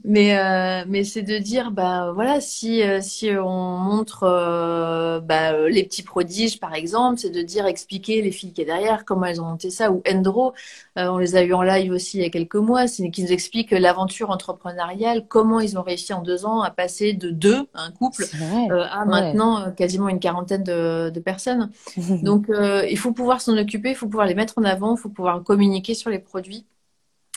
mais 0.04 0.36
euh, 0.36 0.84
mais 0.88 1.04
c'est 1.04 1.22
de 1.22 1.38
dire, 1.38 1.70
bah 1.70 2.10
voilà, 2.12 2.40
si 2.40 2.82
si 3.00 3.30
on 3.30 3.76
montre 3.76 5.20
bah, 5.24 5.68
les 5.68 5.84
petits 5.84 6.02
prodiges, 6.02 6.58
par 6.58 6.74
exemple, 6.74 7.18
c'est 7.20 7.30
de 7.30 7.42
dire 7.42 7.66
expliquer 7.66 8.22
les 8.22 8.32
filles 8.32 8.52
qui 8.52 8.62
est 8.62 8.66
derrière, 8.66 9.04
comment 9.04 9.26
elles 9.26 9.40
ont 9.40 9.46
monté 9.46 9.70
ça, 9.70 9.92
ou 9.92 10.02
Endro, 10.10 10.52
on 10.96 11.18
les 11.18 11.36
a 11.36 11.42
eu 11.42 11.52
en 11.52 11.62
live 11.62 11.92
aussi 11.92 12.18
il 12.18 12.22
y 12.22 12.26
a 12.26 12.30
quelques 12.30 12.56
mois, 12.56 12.88
c'est 12.88 13.08
qui 13.10 13.22
nous 13.22 13.32
explique 13.32 13.70
l'aventure 13.70 14.30
entrepreneuriale 14.30 14.79
comment 15.28 15.60
ils 15.60 15.78
ont 15.78 15.82
réussi 15.82 16.12
en 16.12 16.22
deux 16.22 16.46
ans 16.46 16.62
à 16.62 16.70
passer 16.70 17.12
de 17.12 17.30
deux, 17.30 17.66
un 17.74 17.90
couple, 17.90 18.24
euh, 18.70 18.84
à 18.90 19.04
maintenant 19.04 19.60
euh, 19.60 19.70
quasiment 19.70 20.08
une 20.08 20.20
quarantaine 20.20 20.62
de, 20.62 21.20
personnes. 21.20 21.70
Donc, 22.22 22.48
euh, 22.50 22.86
il 22.88 22.98
faut 22.98 23.12
pouvoir 23.12 23.40
s'en 23.40 23.56
occuper, 23.56 23.90
il 23.90 23.94
faut 23.94 24.06
pouvoir 24.06 24.26
les 24.26 24.34
mettre 24.34 24.54
en 24.58 24.64
avant, 24.64 24.96
il 24.96 24.98
faut 24.98 25.08
pouvoir 25.08 25.42
communiquer 25.42 25.94
sur 25.94 26.10
les 26.10 26.18
produits. 26.18 26.66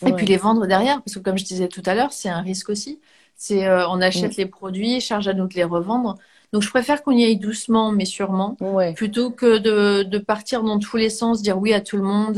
Et 0.05 0.11
puis 0.11 0.25
les 0.25 0.35
vendre 0.35 0.67
derrière, 0.67 1.01
parce 1.01 1.15
que 1.15 1.19
comme 1.19 1.37
je 1.37 1.45
disais 1.45 1.69
tout 1.69 1.83
à 1.85 1.95
l'heure, 1.95 2.11
c'est 2.11 2.27
un 2.27 2.41
risque 2.41 2.69
aussi. 2.69 2.99
C'est 3.37 3.69
on 3.87 4.01
achète 4.01 4.35
les 4.35 4.45
produits, 4.45 4.99
charge 4.99 5.29
à 5.29 5.33
nous 5.33 5.47
de 5.47 5.53
les 5.53 5.63
revendre. 5.63 6.17
Donc 6.51 6.61
je 6.61 6.69
préfère 6.69 7.03
qu'on 7.03 7.13
y 7.13 7.23
aille 7.23 7.37
doucement 7.37 7.93
mais 7.93 8.03
sûrement, 8.03 8.57
plutôt 8.95 9.31
que 9.31 9.59
de, 9.59 10.17
partir 10.17 10.63
dans 10.63 10.77
tous 10.77 10.97
les 10.97 11.09
sens, 11.09 11.41
dire 11.41 11.57
oui 11.57 11.73
à 11.73 11.79
tout 11.79 11.95
le 11.95 12.03
monde. 12.03 12.37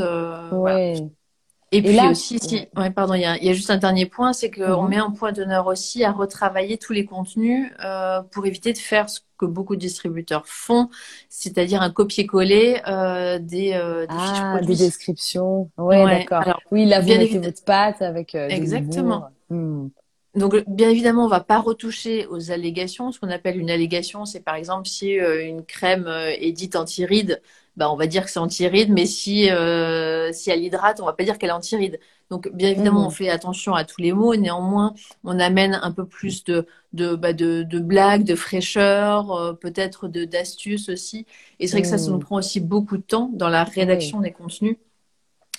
Et, 1.77 1.81
puis 1.81 1.99
aussi, 2.07 2.39
si, 2.39 2.67
ouais, 2.77 2.89
pardon, 2.91 3.13
il 3.13 3.21
y 3.21 3.25
a, 3.25 3.37
y 3.43 3.49
a, 3.49 3.53
juste 3.53 3.69
un 3.69 3.77
dernier 3.77 4.05
point, 4.05 4.33
c'est 4.33 4.51
qu'on 4.51 4.83
mhm. 4.83 4.89
met 4.89 4.97
un 4.97 5.11
point 5.11 5.31
d'honneur 5.31 5.67
aussi 5.67 6.03
à 6.03 6.11
retravailler 6.11 6.77
tous 6.77 6.93
les 6.93 7.05
contenus 7.05 7.71
euh, 7.83 8.21
pour 8.31 8.45
éviter 8.45 8.73
de 8.73 8.77
faire 8.77 9.09
ce 9.09 9.19
que 9.37 9.45
beaucoup 9.45 9.75
de 9.75 9.81
distributeurs 9.81 10.47
font, 10.47 10.89
c'est-à-dire 11.29 11.81
un 11.81 11.89
copier-coller 11.89 12.81
euh, 12.87 13.39
des, 13.39 13.73
euh, 13.73 14.01
des 14.01 14.15
ah, 14.17 14.59
des 14.61 14.75
descriptions. 14.75 15.69
Ouais, 15.77 16.03
d'accord. 16.05 16.59
Oui, 16.71 16.85
là, 16.85 16.99
vous 17.01 17.07
mettez 17.07 17.39
votre 17.39 17.63
pâte 17.63 18.01
avec 18.01 18.35
euh, 18.35 18.47
Exactement. 18.49 19.25
Hmm. 19.49 19.87
Donc, 20.35 20.55
bien 20.67 20.89
évidemment, 20.89 21.25
on 21.25 21.29
va 21.29 21.39
pas 21.39 21.59
retoucher 21.59 22.27
aux 22.27 22.51
allégations. 22.51 23.11
Ce 23.11 23.19
qu'on 23.19 23.29
appelle 23.29 23.57
une 23.57 23.69
allégation, 23.69 24.25
c'est 24.25 24.41
par 24.41 24.55
exemple 24.55 24.87
si 24.87 25.17
euh, 25.17 25.45
une 25.45 25.63
crème 25.63 26.07
est 26.07 26.51
dite 26.51 26.75
anti-rides, 26.75 27.41
bah, 27.77 27.91
on 27.91 27.95
va 27.95 28.07
dire 28.07 28.25
que 28.25 28.31
c'est 28.31 28.39
anti-rides, 28.39 28.91
mais 28.91 29.05
si, 29.05 29.49
euh, 29.49 30.31
si 30.31 30.49
elle 30.49 30.63
hydrate, 30.63 30.99
on 31.01 31.05
va 31.05 31.13
pas 31.13 31.23
dire 31.23 31.37
qu'elle 31.37 31.49
est 31.49 31.53
anti-rides. 31.53 31.99
Donc, 32.29 32.49
bien 32.53 32.69
évidemment, 32.69 33.01
mmh. 33.01 33.07
on 33.07 33.09
fait 33.11 33.29
attention 33.29 33.73
à 33.75 33.83
tous 33.83 34.01
les 34.01 34.13
mots. 34.13 34.35
Néanmoins, 34.35 34.93
on 35.23 35.39
amène 35.39 35.79
un 35.81 35.91
peu 35.91 36.05
plus 36.05 36.43
de, 36.43 36.65
de, 36.93 37.15
bah, 37.15 37.33
de, 37.33 37.63
de 37.63 37.79
blagues, 37.79 38.23
de 38.23 38.35
fraîcheur, 38.35 39.57
peut-être 39.59 40.07
de 40.07 40.25
d'astuces 40.25 40.89
aussi. 40.89 41.25
Et 41.59 41.67
c'est 41.67 41.73
vrai 41.73 41.81
que 41.83 41.87
ça, 41.87 41.97
ça 41.97 42.09
nous 42.09 42.17
mmh. 42.17 42.19
prend 42.21 42.37
aussi 42.37 42.59
beaucoup 42.59 42.97
de 42.97 43.03
temps 43.03 43.29
dans 43.33 43.49
la 43.49 43.63
rédaction 43.63 44.21
des 44.21 44.31
contenus. 44.31 44.77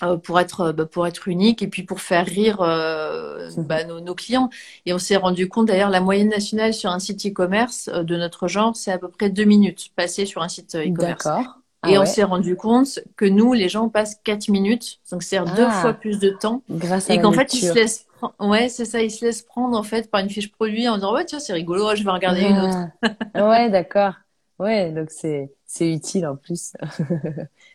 Euh, 0.02 0.18
pour 0.18 0.38
être 0.38 0.72
bah, 0.72 0.84
pour 0.84 1.06
être 1.06 1.26
unique 1.26 1.62
et 1.62 1.68
puis 1.68 1.82
pour 1.82 2.02
faire 2.02 2.26
rire 2.26 2.60
euh, 2.60 3.48
bah, 3.56 3.84
nos, 3.84 3.98
nos, 3.98 4.14
clients 4.14 4.50
et 4.84 4.92
on 4.92 4.98
s'est 4.98 5.16
rendu 5.16 5.48
compte 5.48 5.68
d'ailleurs 5.68 5.88
la 5.88 6.02
moyenne 6.02 6.28
nationale 6.28 6.74
sur 6.74 6.90
un 6.90 6.98
site 6.98 7.24
e-commerce 7.24 7.88
euh, 7.88 8.02
de 8.02 8.14
notre 8.14 8.46
genre 8.46 8.76
c'est 8.76 8.92
à 8.92 8.98
peu 8.98 9.08
près 9.08 9.30
deux 9.30 9.44
minutes 9.44 9.92
passées 9.96 10.26
sur 10.26 10.42
un 10.42 10.48
site 10.48 10.74
e-commerce 10.74 11.24
d'accord 11.24 11.60
ah 11.86 11.90
et 11.90 11.98
on 11.98 12.06
s'est 12.06 12.24
rendu 12.24 12.56
compte 12.56 13.00
que 13.16 13.24
nous 13.24 13.52
les 13.52 13.68
gens 13.68 13.88
passent 13.88 14.16
quatre 14.22 14.48
minutes 14.48 14.98
donc 15.10 15.22
c'est 15.22 15.38
deux 15.38 15.66
ah. 15.66 15.70
fois 15.70 15.92
plus 15.94 16.18
de 16.18 16.30
temps 16.30 16.62
Grâce 16.70 17.08
et 17.10 17.20
qu'en 17.20 17.32
fait 17.32 17.52
ils 17.54 17.66
se 17.66 17.74
laissent 17.74 18.06
prendre. 18.16 18.34
Ouais, 18.40 18.68
c'est 18.68 18.84
ça. 18.84 19.02
Ils 19.02 19.10
se 19.10 19.24
laissent 19.24 19.42
prendre 19.42 19.76
en 19.78 19.82
fait 19.82 20.10
par 20.10 20.20
une 20.20 20.30
fiche 20.30 20.50
produit 20.50 20.88
en 20.88 20.96
disant 20.96 21.14
ouais 21.14 21.24
tiens 21.24 21.38
c'est 21.38 21.52
rigolo, 21.52 21.94
je 21.94 22.02
vais 22.02 22.10
regarder 22.10 22.42
une 22.42 22.58
autre. 22.58 22.88
Ah. 23.34 23.48
ouais, 23.48 23.70
d'accord. 23.70 24.14
Ouais, 24.58 24.90
donc 24.90 25.10
c'est 25.10 25.52
c'est 25.66 25.92
utile 25.92 26.26
en 26.26 26.36
plus. 26.36 26.72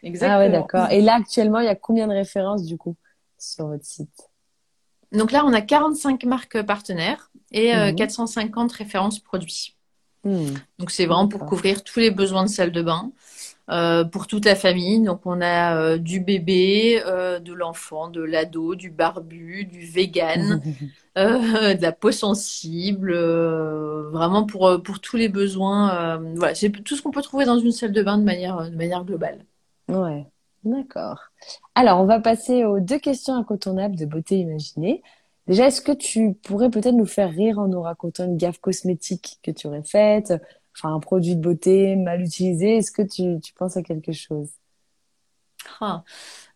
Exactement. 0.04 0.32
Ah 0.38 0.40
ouais, 0.40 0.50
d'accord. 0.50 0.88
Et 0.92 1.02
là 1.02 1.16
actuellement, 1.16 1.60
il 1.60 1.66
y 1.66 1.70
a 1.70 1.76
combien 1.76 2.08
de 2.08 2.14
références 2.14 2.64
du 2.64 2.78
coup 2.78 2.96
sur 3.38 3.68
votre 3.68 3.86
site? 3.86 4.30
Donc 5.12 5.32
là, 5.32 5.44
on 5.46 5.52
a 5.54 5.62
45 5.62 6.24
marques 6.24 6.62
partenaires 6.64 7.32
et 7.52 7.74
450 7.96 8.58
euh, 8.58 8.64
mhm. 8.64 8.78
références 8.78 9.20
produits. 9.20 9.76
Hmm. 10.24 10.54
Donc 10.78 10.92
c'est 10.92 11.06
vraiment 11.06 11.28
pour 11.28 11.46
couvrir 11.46 11.84
tous 11.84 12.00
les 12.00 12.12
besoins 12.12 12.44
de 12.44 12.50
salle 12.50 12.72
de 12.72 12.82
bain. 12.82 13.12
Euh, 13.72 14.04
pour 14.04 14.28
toute 14.28 14.44
la 14.44 14.56
famille. 14.56 15.02
Donc 15.02 15.22
on 15.26 15.40
a 15.40 15.78
euh, 15.78 15.98
du 15.98 16.20
bébé, 16.20 17.02
euh, 17.06 17.40
de 17.40 17.54
l'enfant, 17.54 18.10
de 18.10 18.22
l'ado, 18.22 18.76
du 18.76 18.90
barbu, 18.90 19.64
du 19.64 19.86
vegan, 19.86 20.62
de 21.16 21.82
la 21.82 21.92
peau 21.94 22.12
sensible, 22.12 23.14
vraiment 24.12 24.46
pour, 24.46 24.82
pour 24.84 25.00
tous 25.00 25.16
les 25.16 25.30
besoins. 25.30 26.18
voilà, 26.36 26.54
c'est 26.54 26.70
tout 26.70 26.96
ce 26.96 27.02
qu'on 27.02 27.12
peut 27.12 27.22
trouver 27.22 27.46
dans 27.46 27.60
une 27.60 27.72
salle 27.72 27.94
de 27.94 28.04
bain 28.04 28.18
de 28.18 28.24
manière, 28.24 28.70
de 28.70 28.76
manière 28.76 29.06
globale. 29.06 29.46
Ouais, 29.88 30.26
d'accord. 30.66 31.20
Alors 31.76 32.02
on 32.02 32.06
va 32.06 32.20
passer 32.20 32.66
aux 32.66 32.80
deux 32.80 33.00
questions 33.00 33.36
incontournables 33.36 33.96
de 33.96 34.06
beauté 34.06 34.38
imaginée. 34.38 35.02
Déjà, 35.48 35.68
est-ce 35.68 35.82
que 35.82 35.92
tu 35.92 36.34
pourrais 36.44 36.70
peut-être 36.70 36.96
nous 36.96 37.06
faire 37.06 37.30
rire 37.30 37.60
en 37.60 37.68
nous 37.68 37.82
racontant 37.82 38.26
une 38.26 38.38
gaffe 38.38 38.60
cosmétique 38.60 39.40
que 39.44 39.52
tu 39.52 39.68
aurais 39.68 39.84
faite 39.84 40.34
enfin 40.76 40.94
un 40.94 41.00
produit 41.00 41.36
de 41.36 41.42
beauté 41.42 41.96
mal 41.96 42.22
utilisé 42.22 42.78
Est-ce 42.78 42.92
que 42.92 43.02
tu, 43.02 43.40
tu, 43.42 43.54
penses 43.54 43.78
à 43.78 43.84
quelque 43.84 44.12
chose? 44.12 44.50
Ah, 45.80 46.04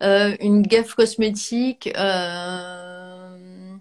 euh, 0.04 0.36
Une 0.40 0.62
gaffe 0.62 0.94
cosmétique. 0.96 1.92
Euh... 1.98 3.76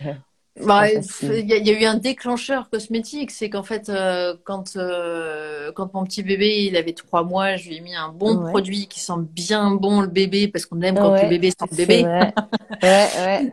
Bah, 0.60 0.90
il 0.90 1.46
y, 1.48 1.70
a 1.70 1.80
eu 1.80 1.84
un 1.86 1.94
déclencheur 1.94 2.68
cosmétique, 2.68 3.30
c'est 3.30 3.48
qu'en 3.48 3.62
fait, 3.62 3.88
euh, 3.88 4.36
quand 4.44 4.76
euh, 4.76 5.72
quand 5.72 5.94
mon 5.94 6.04
petit 6.04 6.22
bébé 6.22 6.66
il 6.66 6.76
avait 6.76 6.92
trois 6.92 7.24
mois, 7.24 7.56
je 7.56 7.70
lui 7.70 7.76
ai 7.76 7.80
mis 7.80 7.94
un 7.94 8.10
bon 8.10 8.44
produit 8.44 8.86
qui 8.86 9.00
sent 9.00 9.14
bien 9.18 9.70
bon 9.70 10.02
le 10.02 10.08
bébé 10.08 10.48
parce 10.48 10.66
qu'on 10.66 10.82
aime 10.82 10.96
quand 10.96 11.22
le 11.22 11.28
bébé 11.30 11.50
sent 11.50 11.66
le 11.70 11.76
bébé. 11.76 12.04
ouais, 12.82 13.08
ouais. 13.16 13.52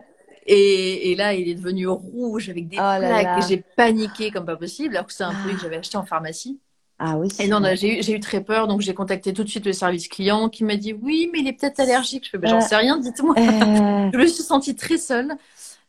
Et, 0.51 1.11
et, 1.11 1.15
là, 1.15 1.35
il 1.35 1.47
est 1.47 1.53
devenu 1.53 1.87
rouge 1.87 2.49
avec 2.49 2.67
des 2.67 2.77
oh 2.77 2.97
plaques. 2.97 3.43
J'ai 3.47 3.63
paniqué 3.77 4.31
comme 4.31 4.45
pas 4.45 4.55
possible, 4.55 4.95
alors 4.95 5.05
que 5.05 5.13
c'est 5.13 5.23
un 5.23 5.31
produit 5.31 5.55
que 5.55 5.61
j'avais 5.61 5.77
acheté 5.77 5.97
en 5.97 6.05
pharmacie. 6.05 6.59
Ah 6.97 7.15
oui. 7.17 7.29
Et 7.39 7.47
non, 7.47 7.61
j'ai 7.75 7.99
eu, 7.99 8.15
eu 8.15 8.19
très 8.19 8.43
peur, 8.43 8.67
donc 8.67 8.81
j'ai 8.81 8.93
contacté 8.93 9.31
tout 9.31 9.45
de 9.45 9.49
suite 9.49 9.65
le 9.65 9.71
service 9.71 10.09
client 10.09 10.49
qui 10.49 10.65
m'a 10.65 10.75
dit 10.75 10.91
oui, 10.91 11.29
mais 11.31 11.39
il 11.39 11.47
est 11.47 11.53
peut-être 11.53 11.79
allergique. 11.79 12.25
Je 12.25 12.31
fais, 12.31 12.37
ben, 12.37 12.49
j'en 12.49 12.57
euh, 12.57 12.61
sais 12.61 12.75
rien, 12.75 12.97
dites-moi. 12.97 13.35
Euh... 13.37 14.09
je 14.13 14.17
me 14.17 14.27
suis 14.27 14.43
sentie 14.43 14.75
très 14.75 14.97
seule. 14.97 15.33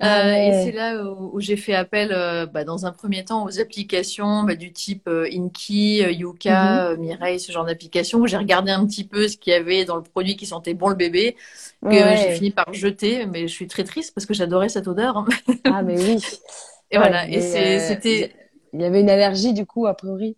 Ah 0.03 0.29
euh, 0.29 0.35
et 0.35 0.65
c'est 0.65 0.73
là 0.73 1.05
où, 1.05 1.41
j'ai 1.41 1.57
fait 1.57 1.75
appel, 1.75 2.11
euh, 2.13 2.47
bah, 2.47 2.65
dans 2.65 2.87
un 2.87 2.93
premier 2.93 3.23
temps, 3.23 3.45
aux 3.45 3.61
applications 3.61 4.45
bah, 4.45 4.55
du 4.55 4.73
type 4.73 5.07
euh, 5.09 5.29
Inky, 5.31 5.99
Yuka, 5.99 6.93
mhm. 6.93 7.01
Mireille, 7.01 7.39
ce 7.39 7.53
genre 7.53 7.67
d'applications, 7.67 8.19
où 8.19 8.27
j'ai 8.27 8.39
regardé 8.39 8.71
un 8.71 8.87
petit 8.87 9.05
peu 9.05 9.29
ce 9.29 9.37
qu'il 9.37 9.53
y 9.53 9.57
avait 9.57 9.85
dans 9.85 9.97
le 9.97 10.03
produit 10.03 10.37
qui 10.37 10.47
sentait 10.47 10.73
bon 10.73 10.89
le 10.89 10.95
bébé, 10.95 11.37
que 11.85 11.93
j'ai 11.93 12.33
fini 12.33 12.51
par 12.51 12.73
jeter, 12.73 13.27
mais 13.27 13.43
je 13.43 13.53
suis 13.53 13.67
très 13.67 13.85
triste 13.85 14.15
parce 14.15 14.27
que 14.27 14.33
j'adorais 14.33 14.71
cette 14.71 14.89
odeur. 14.89 15.19
Hein. 15.19 15.27
ah 15.65 15.83
mais 15.83 16.01
oui. 16.01 16.19
Et 16.93 16.97
voilà, 16.99 17.29
et 17.29 17.41
c'était... 17.41 18.33
Il 18.73 18.81
y 18.81 18.85
avait 18.85 19.01
une 19.01 19.11
allergie 19.11 19.53
du 19.53 19.65
coup, 19.65 19.87
a 19.87 19.95
priori 19.95 20.37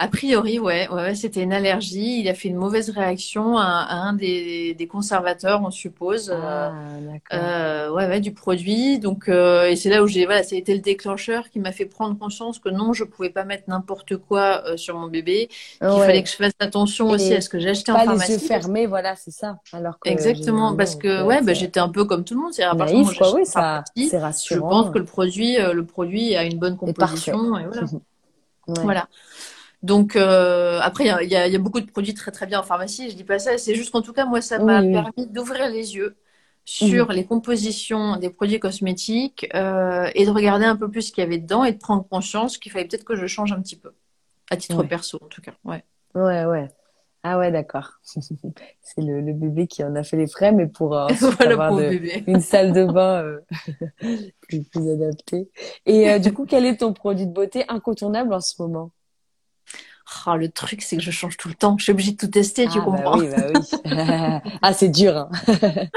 a 0.00 0.08
priori, 0.08 0.58
ouais, 0.58 0.88
ouais, 0.88 1.14
c'était 1.14 1.42
une 1.42 1.52
allergie. 1.52 2.20
Il 2.20 2.28
a 2.30 2.32
fait 2.32 2.48
une 2.48 2.56
mauvaise 2.56 2.88
réaction 2.88 3.58
à, 3.58 3.86
un 3.90 4.14
des, 4.14 4.72
des, 4.72 4.86
conservateurs, 4.86 5.60
on 5.62 5.70
suppose, 5.70 6.30
ah, 6.30 6.72
euh, 7.34 7.90
ouais, 7.90 8.06
ouais, 8.06 8.20
du 8.20 8.32
produit. 8.32 8.98
Donc, 8.98 9.28
euh, 9.28 9.68
et 9.68 9.76
c'est 9.76 9.90
là 9.90 10.02
où 10.02 10.06
j'ai, 10.06 10.24
voilà, 10.24 10.42
ça 10.42 10.56
a 10.56 10.58
été 10.58 10.72
le 10.72 10.80
déclencheur 10.80 11.50
qui 11.50 11.58
m'a 11.58 11.70
fait 11.70 11.84
prendre 11.84 12.18
conscience 12.18 12.58
que 12.58 12.70
non, 12.70 12.94
je 12.94 13.04
pouvais 13.04 13.28
pas 13.28 13.44
mettre 13.44 13.64
n'importe 13.68 14.16
quoi 14.16 14.62
euh, 14.64 14.78
sur 14.78 14.96
mon 14.96 15.08
bébé. 15.08 15.50
Qu'il 15.82 15.90
fallait 15.90 16.22
que 16.22 16.30
je 16.30 16.36
fasse 16.36 16.54
attention 16.60 17.10
aussi 17.10 17.34
à 17.34 17.42
ce 17.42 17.50
que 17.50 17.58
j'achetais 17.58 17.92
en 17.92 17.96
pharmacie. 17.96 18.20
Pas 18.20 18.26
les 18.26 18.40
yeux 18.40 18.48
fermés, 18.48 18.86
voilà, 18.86 19.16
c'est 19.16 19.32
ça. 19.32 19.58
Alors 19.74 19.98
Exactement, 20.06 20.74
parce 20.74 20.96
que 20.96 21.24
ouais, 21.24 21.42
bah, 21.42 21.52
j'étais 21.52 21.80
un 21.80 21.90
peu 21.90 22.06
comme 22.06 22.24
tout 22.24 22.32
le 22.32 22.40
monde. 22.40 22.54
C'est 22.54 22.62
à 22.62 22.74
partir 22.74 23.06
oui, 23.34 23.44
ça, 23.44 23.84
c'est 23.94 24.18
rassurant. 24.18 24.56
Je 24.56 24.60
pense 24.60 24.94
que 24.94 24.98
le 24.98 25.04
produit, 25.04 25.58
le 25.58 25.84
produit 25.84 26.36
a 26.36 26.44
une 26.44 26.58
bonne 26.58 26.78
composition. 26.78 27.58
Et, 27.58 27.66
voilà. 27.66 27.86
voilà. 28.66 29.08
Donc 29.82 30.14
euh, 30.14 30.78
après, 30.82 31.04
il 31.04 31.28
y 31.30 31.36
a, 31.36 31.48
y 31.48 31.56
a, 31.56 31.58
beaucoup 31.58 31.80
de 31.80 31.90
produits 31.90 32.14
très 32.14 32.30
très 32.30 32.46
bien 32.46 32.60
en 32.60 32.62
pharmacie. 32.62 33.10
Je 33.10 33.16
dis 33.16 33.24
pas 33.24 33.38
ça. 33.38 33.56
C'est 33.56 33.74
juste 33.74 33.90
qu'en 33.90 34.02
tout 34.02 34.12
cas, 34.12 34.26
moi, 34.26 34.40
ça 34.40 34.58
m'a 34.58 34.82
permis 34.82 35.26
d'ouvrir 35.26 35.68
les 35.68 35.96
yeux 35.96 36.16
sur 36.64 37.10
les 37.10 37.24
compositions 37.24 38.16
des 38.16 38.30
produits 38.30 38.60
cosmétiques 38.60 39.48
euh, 39.54 40.08
et 40.14 40.26
de 40.26 40.30
regarder 40.30 40.66
un 40.66 40.76
peu 40.76 40.88
plus 40.88 41.02
ce 41.02 41.12
qu'il 41.12 41.24
y 41.24 41.26
avait 41.26 41.38
dedans 41.38 41.64
et 41.64 41.72
de 41.72 41.78
prendre 41.78 42.06
conscience 42.06 42.58
qu'il 42.58 42.70
fallait 42.70 42.84
peut-être 42.84 43.04
que 43.04 43.16
je 43.16 43.26
change 43.26 43.52
un 43.52 43.60
petit 43.60 43.76
peu, 43.76 43.92
à 44.50 44.56
titre 44.56 44.82
perso 44.84 45.18
en 45.22 45.26
tout 45.26 45.40
cas. 45.40 45.52
Ouais. 45.64 45.82
Ouais, 46.14 46.44
ouais. 46.44 46.68
Ah 47.22 47.38
ouais, 47.38 47.50
d'accord. 47.50 47.92
c'est 48.02 49.00
le, 49.02 49.20
le, 49.20 49.32
bébé 49.32 49.66
qui 49.66 49.82
en 49.82 49.94
a 49.94 50.02
fait 50.02 50.16
les 50.16 50.26
frais, 50.26 50.52
mais 50.52 50.66
pour 50.66 50.94
euh, 50.94 51.08
avoir 51.40 51.78
une 52.26 52.40
salle 52.40 52.72
de 52.72 52.84
bain 52.84 53.22
euh, 53.22 53.40
plus, 54.42 54.62
plus 54.64 54.90
adaptée. 54.90 55.48
Et 55.86 56.18
du 56.20 56.32
coup, 56.32 56.44
quel 56.46 56.66
est 56.66 56.78
ton 56.78 56.92
produit 56.92 57.26
de 57.26 57.32
beauté 57.32 57.64
incontournable 57.68 58.32
en 58.32 58.40
ce 58.40 58.60
moment? 58.62 58.90
Oh, 60.26 60.36
le 60.36 60.48
truc, 60.48 60.82
c'est 60.82 60.96
que 60.96 61.02
je 61.02 61.10
change 61.10 61.36
tout 61.36 61.48
le 61.48 61.54
temps. 61.54 61.76
Je 61.78 61.84
suis 61.84 61.92
obligée 61.92 62.12
de 62.12 62.16
tout 62.16 62.26
tester, 62.26 62.66
tu 62.66 62.78
ah, 62.78 62.78
bah 62.78 62.84
comprends 62.84 63.18
oui, 63.18 63.28
bah 63.28 63.46
oui. 63.54 64.40
ah, 64.62 64.72
c'est 64.72 64.88
dur. 64.88 65.16
Hein. 65.16 65.30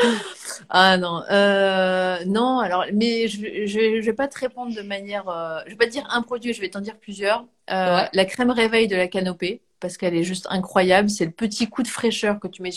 ah 0.69 0.97
non, 0.97 1.23
euh, 1.31 2.23
non. 2.25 2.59
Alors, 2.59 2.85
mais 2.93 3.27
je, 3.27 3.65
je, 3.65 4.01
je, 4.01 4.05
vais 4.05 4.13
pas 4.13 4.27
te 4.27 4.39
répondre 4.39 4.75
de 4.75 4.81
manière. 4.81 5.27
Euh, 5.29 5.59
je 5.65 5.71
vais 5.71 5.77
pas 5.77 5.85
te 5.85 5.91
dire 5.91 6.07
un 6.11 6.21
produit, 6.21 6.53
je 6.53 6.61
vais 6.61 6.69
t'en 6.69 6.81
dire 6.81 6.97
plusieurs. 6.97 7.45
Euh, 7.69 8.03
La 8.13 8.25
crème 8.25 8.51
réveil 8.51 8.87
de 8.87 8.95
la 8.95 9.07
canopée, 9.07 9.61
parce 9.79 9.97
qu'elle 9.97 10.15
est 10.15 10.23
juste 10.23 10.47
incroyable. 10.49 11.09
C'est 11.09 11.25
le 11.25 11.31
petit 11.31 11.67
coup 11.67 11.83
de 11.83 11.87
fraîcheur 11.87 12.39
que 12.39 12.47
tu 12.47 12.61
mets 12.61 12.71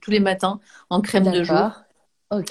tous 0.00 0.10
les 0.10 0.20
matins 0.20 0.60
en 0.90 1.00
crème 1.00 1.30
de 1.30 1.44
jour. 1.44 1.70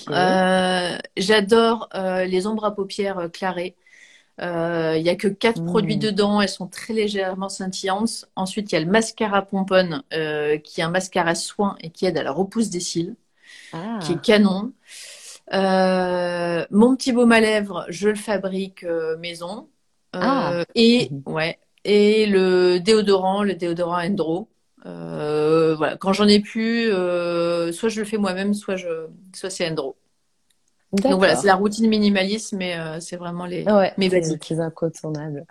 Euh, 0.10 0.98
J'adore 1.18 1.90
les 1.94 2.48
ombres 2.48 2.66
à 2.66 2.76
paupières 2.76 3.20
euh, 3.20 3.28
Euh, 4.42 4.96
il 4.98 5.04
n'y 5.04 5.10
a 5.10 5.16
que 5.16 5.28
quatre 5.28 5.64
produits 5.64 5.98
mmh. 5.98 6.00
dedans, 6.00 6.42
elles 6.42 6.50
sont 6.50 6.68
très 6.68 6.94
légèrement 6.94 7.50
scintillantes. 7.50 8.26
Ensuite, 8.36 8.72
il 8.72 8.76
y 8.76 8.78
a 8.78 8.82
le 8.82 8.90
mascara 8.90 9.44
pomponne, 9.44 10.04
euh, 10.14 10.58
qui 10.58 10.82
est 10.82 10.84
un 10.84 10.90
mascara 10.90 11.36
soin 11.36 11.76
et 11.82 11.92
qui 11.92 12.06
aide 12.06 12.18
à 12.18 12.24
la 12.24 12.32
repousse 12.32 12.70
des 12.70 12.80
cils, 12.80 13.16
ah. 13.74 14.00
qui 14.02 14.14
est 14.14 14.22
canon. 14.22 14.74
Euh, 15.54 16.66
mon 16.72 16.96
petit 16.96 17.12
baume 17.12 17.32
à 17.32 17.40
lèvres, 17.40 17.86
je 17.90 18.10
le 18.10 18.16
fabrique 18.16 18.84
maison. 19.20 19.70
Ah. 20.14 20.64
Et 20.74 21.10
mmh. 21.12 21.32
ouais, 21.32 21.60
et 21.84 22.26
le 22.26 22.80
déodorant, 22.80 23.44
le 23.44 23.54
déodorant 23.54 24.04
Endro. 24.04 24.50
voilà, 24.84 25.98
quand 25.98 26.14
j'en 26.14 26.28
ai 26.28 26.40
plus, 26.40 26.90
soit 26.90 27.90
je 27.90 28.00
le 28.00 28.06
fais 28.06 28.18
moi-même, 28.18 28.56
soit 28.56 28.76
je, 28.76 29.06
soit 29.34 29.52
c'est 29.52 29.70
Endro. 29.70 29.98
Donc 30.94 31.18
voilà, 31.18 31.36
c'est 31.36 31.48
la 31.48 31.56
routine 31.56 31.88
minimaliste, 31.88 32.54
mais 32.54 32.78
euh, 32.78 33.00
c'est 33.00 33.16
vraiment 33.16 33.46
les 33.46 33.64
ouais, 33.64 33.94
mes 33.98 34.10
basiques. 34.10 34.50
Les 34.50 34.60
incontournables. 34.60 35.46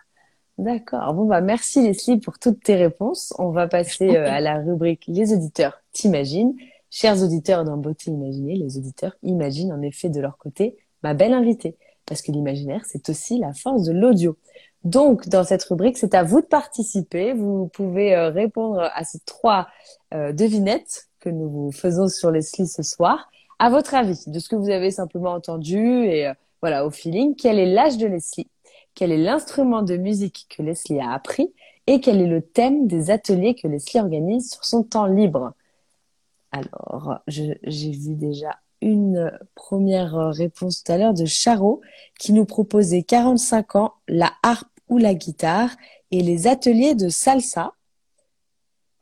D'accord. 0.59 1.14
Bon 1.14 1.24
bah 1.24 1.41
merci 1.41 1.82
Leslie 1.82 2.18
pour 2.18 2.38
toutes 2.38 2.62
tes 2.62 2.76
réponses. 2.76 3.32
On 3.38 3.51
va 3.51 3.66
passer 3.66 4.16
euh, 4.16 4.30
à 4.30 4.41
la 4.41 4.59
rubrique 4.59 5.05
Les 5.09 5.32
auditeurs 5.32 5.80
t'imaginent. 5.93 6.55
Chers 6.91 7.22
auditeurs 7.22 7.64
dans 7.64 7.78
Beauté 7.78 8.11
Imaginée, 8.11 8.57
les 8.57 8.76
auditeurs 8.76 9.16
imaginent 9.22 9.72
en 9.72 9.80
effet 9.80 10.11
de 10.11 10.20
leur 10.20 10.36
côté 10.36 10.76
ma 11.03 11.14
belle 11.14 11.32
invitée, 11.32 11.76
parce 12.05 12.20
que 12.20 12.32
l'imaginaire 12.32 12.82
c'est 12.84 13.09
aussi 13.09 13.38
la 13.38 13.55
force 13.55 13.84
de 13.84 13.93
l'audio. 13.93 14.36
Donc 14.84 15.28
dans 15.28 15.45
cette 15.45 15.62
rubrique, 15.64 15.97
c'est 15.97 16.14
à 16.14 16.22
vous 16.22 16.43
de 16.43 16.47
participer. 16.47 17.32
Vous 17.32 17.68
pouvez 17.68 18.14
euh, 18.14 18.28
répondre 18.28 18.91
à 18.93 19.05
ces 19.05 19.20
trois 19.20 19.68
devinettes 20.12 21.09
que 21.20 21.28
nous 21.28 21.49
vous 21.49 21.72
faisons 21.72 22.09
sur 22.09 22.30
Leslie 22.30 22.66
ce 22.66 22.82
soir. 22.82 23.30
À 23.62 23.68
votre 23.68 23.94
avis, 23.94 24.24
de 24.26 24.38
ce 24.38 24.48
que 24.48 24.56
vous 24.56 24.70
avez 24.70 24.90
simplement 24.90 25.32
entendu 25.32 25.76
et 25.76 26.28
euh, 26.28 26.32
voilà 26.62 26.86
au 26.86 26.90
feeling, 26.90 27.36
quel 27.36 27.58
est 27.58 27.66
l'âge 27.66 27.98
de 27.98 28.06
Leslie? 28.06 28.48
Quel 28.94 29.12
est 29.12 29.18
l'instrument 29.18 29.82
de 29.82 29.98
musique 29.98 30.46
que 30.48 30.62
Leslie 30.62 30.98
a 30.98 31.12
appris? 31.12 31.52
Et 31.86 32.00
quel 32.00 32.22
est 32.22 32.26
le 32.26 32.40
thème 32.40 32.86
des 32.86 33.11
ateliers 33.11 33.54
que 33.54 33.68
Leslie 33.68 34.00
organise 34.00 34.50
sur 34.50 34.64
son 34.64 34.82
temps 34.82 35.04
libre? 35.04 35.52
Alors, 36.52 37.18
j'ai 37.26 37.90
vu 37.90 38.14
déjà 38.14 38.58
une 38.80 39.30
première 39.54 40.30
réponse 40.30 40.82
tout 40.82 40.92
à 40.92 40.96
l'heure 40.96 41.12
de 41.12 41.26
Charo 41.26 41.82
qui 42.18 42.32
nous 42.32 42.46
proposait 42.46 43.02
45 43.02 43.76
ans, 43.76 43.92
la 44.08 44.32
harpe 44.42 44.70
ou 44.88 44.96
la 44.96 45.12
guitare 45.12 45.76
et 46.11 46.22
les 46.22 46.46
ateliers 46.46 46.94
de 46.94 47.11
salsa. 47.11 47.74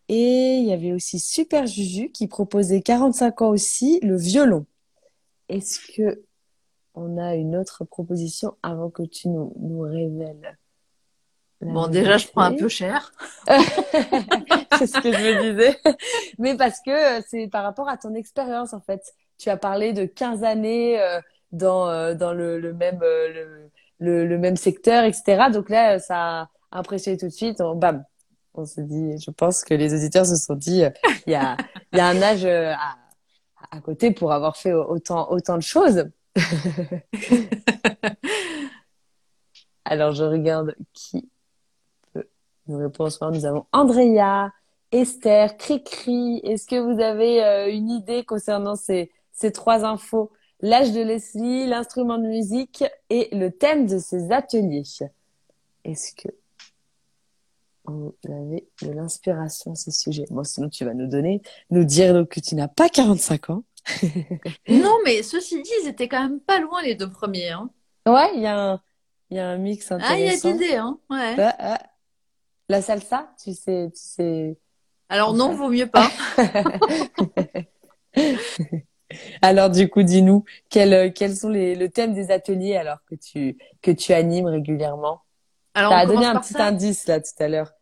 Et 0.09 0.57
il 0.59 0.65
y 0.65 0.73
avait 0.73 0.93
aussi 0.93 1.19
Super 1.19 1.67
Juju 1.67 2.11
qui 2.11 2.29
proposait 2.29 2.81
45 2.81 3.43
ans 3.43 3.49
aussi 3.51 4.01
le 4.03 4.17
violon. 4.17 4.65
Est-ce 5.49 5.81
que 5.95 6.23
on 6.95 7.17
a 7.19 7.35
une 7.35 7.57
autre 7.57 7.85
proposition 7.85 8.57
avant 8.63 8.91
que 8.91 9.03
tu 9.03 9.29
nous, 9.29 9.53
nous 9.61 9.81
révèles 9.81 10.59
Bon, 11.61 11.89
déjà, 11.89 12.19
je 12.19 12.29
prends 12.29 12.43
un 12.43 12.55
peu 12.55 12.69
cher. 12.69 13.13
c'est 13.49 14.87
ce 14.87 15.01
que 15.01 15.13
je 15.13 15.19
me 15.19 15.51
disais. 15.51 15.77
Mais 16.39 16.57
parce 16.57 16.81
que 16.81 17.21
c'est 17.29 17.49
par 17.49 17.65
rapport 17.65 17.89
à 17.89 17.97
ton 17.97 18.15
expérience, 18.15 18.73
en 18.73 18.81
fait. 18.81 19.03
Tu 19.39 19.51
as 19.51 19.57
parlé 19.57 19.93
de 19.93 20.05
15 20.05 20.45
années 20.45 21.01
euh, 21.01 21.21
dans 21.51 22.15
dans 22.15 22.33
le, 22.33 22.61
le 22.61 22.73
même 22.73 23.01
le, 23.01 23.71
le, 23.99 24.27
le, 24.27 24.39
même 24.39 24.57
secteur, 24.57 25.03
etc. 25.05 25.47
Donc 25.53 25.69
là, 25.69 25.99
ça 25.99 26.43
a 26.43 26.51
impressionné 26.71 27.19
tout 27.19 27.27
de 27.27 27.33
suite. 27.33 27.61
On, 27.61 27.75
bam, 27.75 28.05
on 28.59 28.67
s'est 28.67 28.83
dit, 28.83 29.19
je 29.19 29.31
pense 29.31 29.65
que 29.65 29.75
les 29.75 29.95
auditeurs 29.95 30.27
se 30.27 30.37
sont 30.37 30.55
dit, 30.55 30.83
il 31.27 31.33
y 31.33 31.35
a 31.35 31.57
il 31.93 31.99
y 31.99 32.01
a 32.01 32.07
un 32.07 32.21
âge 32.21 32.45
à, 32.45 32.97
à 33.71 33.81
côté 33.81 34.11
pour 34.11 34.33
avoir 34.33 34.57
fait 34.57 34.73
autant 34.73 35.31
autant 35.31 35.57
de 35.57 35.63
choses. 35.63 36.11
Alors, 39.85 40.13
je 40.13 40.25
regarde 40.25 40.75
qui 40.93 41.31
peut 42.13 42.29
nous 42.67 42.79
répondre. 42.79 43.11
Nous 43.33 43.47
avons 43.47 43.65
Andrea, 43.73 44.53
Esther, 44.93 45.57
Cricri. 45.57 46.41
Est-ce 46.45 46.67
que 46.67 46.79
vous 46.79 47.01
avez 47.01 47.43
euh, 47.43 47.73
une 47.73 47.89
idée 47.91 48.23
concernant 48.25 48.77
ces, 48.77 49.11
ces 49.33 49.51
trois 49.51 49.85
infos? 49.87 50.31
L'âge 50.61 50.93
de 50.93 51.01
Leslie, 51.01 51.67
l'instrument 51.67 52.19
de 52.19 52.27
musique 52.27 52.85
et 53.11 53.29
le 53.33 53.51
thème 53.51 53.87
de 53.87 53.99
ces 53.99 54.31
ateliers. 54.31 54.83
Est-ce 55.85 56.15
que 56.15 56.29
vous 57.91 58.15
avez 58.29 58.69
de 58.83 58.93
l'inspiration 58.93 59.73
à 59.73 59.75
ce 59.75 59.91
sujet 59.91 60.25
Bon, 60.31 60.45
sinon 60.45 60.69
tu 60.69 60.85
vas 60.85 60.95
nous 60.95 61.07
donner, 61.07 61.43
nous 61.71 61.85
dire 61.85 62.27
que 62.29 62.41
tu 62.41 62.55
n'as 62.55 62.69
pas 62.69 62.89
45 62.89 63.51
ans. 63.51 63.65
non, 64.69 64.97
mais 65.05 65.23
ceci 65.23 65.63
dit, 65.63 65.71
ils 65.83 65.89
étaient 65.89 66.09
quand 66.09 66.23
même 66.23 66.41
pas 66.41 66.61
loin 66.61 66.83
les 66.83 66.95
deux 66.95 67.11
premiers. 67.11 67.51
Hein. 67.51 67.71
Ouais, 68.07 68.31
il 68.35 68.43
y 68.43 68.47
a 68.47 68.73
un, 68.73 68.81
il 69.31 69.37
y 69.37 69.41
a 69.41 69.49
un 69.49 69.57
mix 69.57 69.91
intéressant. 69.91 70.15
Ah, 70.15 70.19
il 70.19 70.27
y 70.27 70.29
a 70.29 70.53
d'idées, 70.53 70.77
hein. 70.77 70.99
Ouais. 71.11 71.37
La 72.69 72.83
salsa, 72.83 73.33
tu 73.43 73.55
sais, 73.55 73.91
tu 73.95 74.01
sais. 74.01 74.59
Alors 75.09 75.33
non, 75.33 75.55
vaut 75.55 75.71
mieux 75.71 75.87
pas. 75.87 76.11
alors 79.43 79.71
du 79.71 79.89
coup, 79.89 80.03
dis-nous 80.03 80.45
quels 80.69 81.15
quels 81.15 81.35
sont 81.35 81.49
les 81.49 81.75
le 81.75 81.89
thème 81.89 82.13
des 82.13 82.31
ateliers 82.31 82.77
alors 82.77 82.99
que 83.07 83.15
tu 83.15 83.57
que 83.81 83.91
tu 83.91 84.13
animes 84.13 84.47
régulièrement? 84.47 85.23
Alors, 85.73 85.93
as 85.93 86.07
donné 86.07 86.27
un 86.27 86.41
petit 86.41 86.61
indice 86.61 87.07
là 87.07 87.21
tout 87.21 87.31
à 87.39 87.49
l'heure. 87.49 87.73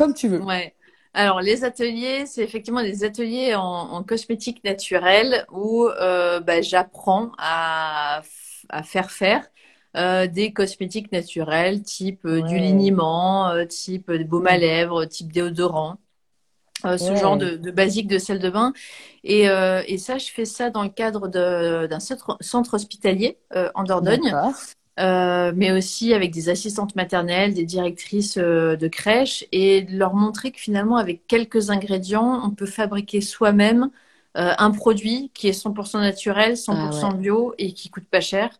Comme 0.00 0.14
tu 0.14 0.28
veux. 0.28 0.40
Ouais. 0.40 0.74
Alors 1.12 1.42
les 1.42 1.62
ateliers, 1.62 2.24
c'est 2.24 2.42
effectivement 2.42 2.82
des 2.82 3.04
ateliers 3.04 3.54
en, 3.54 3.62
en 3.62 4.02
cosmétique 4.02 4.64
naturelle 4.64 5.44
où 5.52 5.86
euh, 5.86 6.40
bah, 6.40 6.62
j'apprends 6.62 7.32
à, 7.36 8.22
à 8.70 8.82
faire 8.82 9.10
faire 9.10 9.46
euh, 9.98 10.26
des 10.26 10.54
cosmétiques 10.54 11.12
naturels, 11.12 11.82
type 11.82 12.24
euh, 12.24 12.40
du 12.40 12.56
liniment, 12.58 13.52
type 13.66 14.10
des 14.10 14.24
baumes 14.24 14.46
à 14.46 14.56
lèvres, 14.56 15.04
type 15.04 15.32
déodorant. 15.34 15.98
ce 16.82 17.14
genre 17.16 17.36
de, 17.36 17.56
de, 17.56 17.70
basique 17.70 18.08
de 18.08 18.16
sel 18.16 18.38
de 18.38 18.48
bain. 18.48 18.72
Et, 19.22 19.42
et, 19.86 19.98
ça, 19.98 20.16
je 20.16 20.30
fais 20.30 20.46
ça 20.46 20.70
dans 20.70 20.82
le 20.82 20.88
cadre 20.88 21.28
d'un 21.28 22.00
centre, 22.00 22.72
hospitalier 22.72 23.36
en 23.74 23.82
Dordogne. 23.82 24.34
Mais 25.00 25.72
aussi 25.72 26.14
avec 26.14 26.32
des 26.32 26.48
assistantes 26.48 26.96
maternelles, 26.96 27.54
des 27.54 27.64
directrices 27.64 28.38
de 28.38 28.88
crèche, 28.88 29.44
et 29.52 29.86
leur 29.90 30.14
montrer 30.14 30.50
que 30.50 30.60
finalement, 30.60 30.96
avec 30.96 31.26
quelques 31.26 31.70
ingrédients, 31.70 32.40
on 32.44 32.50
peut 32.50 32.66
fabriquer 32.66 33.20
soi-même 33.20 33.90
un 34.34 34.70
produit 34.70 35.30
qui 35.34 35.48
est 35.48 35.52
100% 35.52 36.00
naturel, 36.00 36.56
100% 36.56 37.10
ah 37.10 37.14
bio 37.14 37.54
et 37.58 37.72
qui 37.72 37.90
coûte 37.90 38.06
pas 38.10 38.20
cher. 38.20 38.50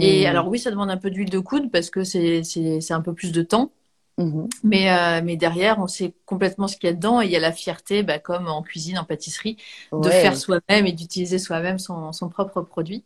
Et 0.00 0.24
hmm. 0.24 0.26
alors 0.26 0.48
oui, 0.48 0.58
ça 0.58 0.70
demande 0.70 0.90
un 0.90 0.96
peu 0.96 1.10
d'huile 1.10 1.30
de 1.30 1.38
coude 1.38 1.70
parce 1.70 1.90
que 1.90 2.04
c'est 2.04 2.42
un 2.90 3.00
peu 3.00 3.12
plus 3.12 3.32
de 3.32 3.42
temps. 3.42 3.70
Mhm. 4.16 4.48
Mais, 4.62 4.90
euh, 4.90 5.20
mais 5.24 5.36
derrière, 5.36 5.78
on 5.80 5.88
sait 5.88 6.14
complètement 6.24 6.68
ce 6.68 6.76
qu'il 6.76 6.88
y 6.88 6.92
a 6.92 6.94
dedans 6.94 7.20
et 7.20 7.26
il 7.26 7.30
y 7.32 7.36
a 7.36 7.40
la 7.40 7.52
fierté, 7.52 8.02
bah, 8.02 8.18
comme 8.18 8.46
en 8.46 8.62
cuisine, 8.62 8.98
en 8.98 9.04
pâtisserie, 9.04 9.56
de 9.92 10.08
faire 10.08 10.36
soi-même 10.36 10.86
et 10.86 10.92
d'utiliser 10.92 11.38
soi-même 11.38 11.78
son, 11.78 12.12
son, 12.12 12.28
propre 12.28 12.62
produit. 12.62 13.02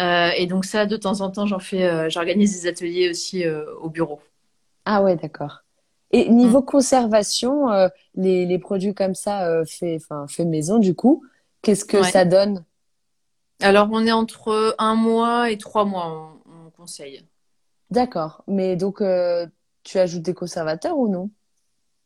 Euh, 0.00 0.30
et 0.36 0.46
donc 0.46 0.64
ça, 0.64 0.86
de 0.86 0.96
temps 0.96 1.20
en 1.20 1.30
temps, 1.30 1.46
j'en 1.46 1.58
fais, 1.58 1.84
euh, 1.84 2.08
j'organise 2.08 2.62
des 2.62 2.68
ateliers 2.68 3.10
aussi 3.10 3.44
euh, 3.44 3.64
au 3.80 3.90
bureau. 3.90 4.20
Ah 4.86 5.02
ouais, 5.02 5.16
d'accord. 5.16 5.62
Et 6.10 6.28
niveau 6.28 6.60
mm. 6.60 6.64
conservation, 6.64 7.68
les, 8.14 8.46
les, 8.46 8.58
produits 8.58 8.94
comme 8.94 9.14
ça, 9.14 9.62
fait, 9.64 10.00
maison, 10.44 10.78
du 10.78 10.94
coup, 10.94 11.24
qu'est-ce 11.62 11.84
que 11.84 12.02
ça 12.02 12.24
donne? 12.24 12.64
Alors, 13.60 13.88
on 13.92 14.04
est 14.04 14.12
entre 14.12 14.74
un 14.78 14.96
mois 14.96 15.50
et 15.50 15.58
trois 15.58 15.84
mois, 15.84 16.34
on, 16.46 16.70
conseille. 16.70 17.22
D'accord. 17.90 18.42
Mais 18.48 18.74
donc, 18.74 19.04
tu 19.84 19.98
ajoutes 19.98 20.22
des 20.22 20.34
conservateurs 20.34 20.98
ou 20.98 21.08
non? 21.08 21.30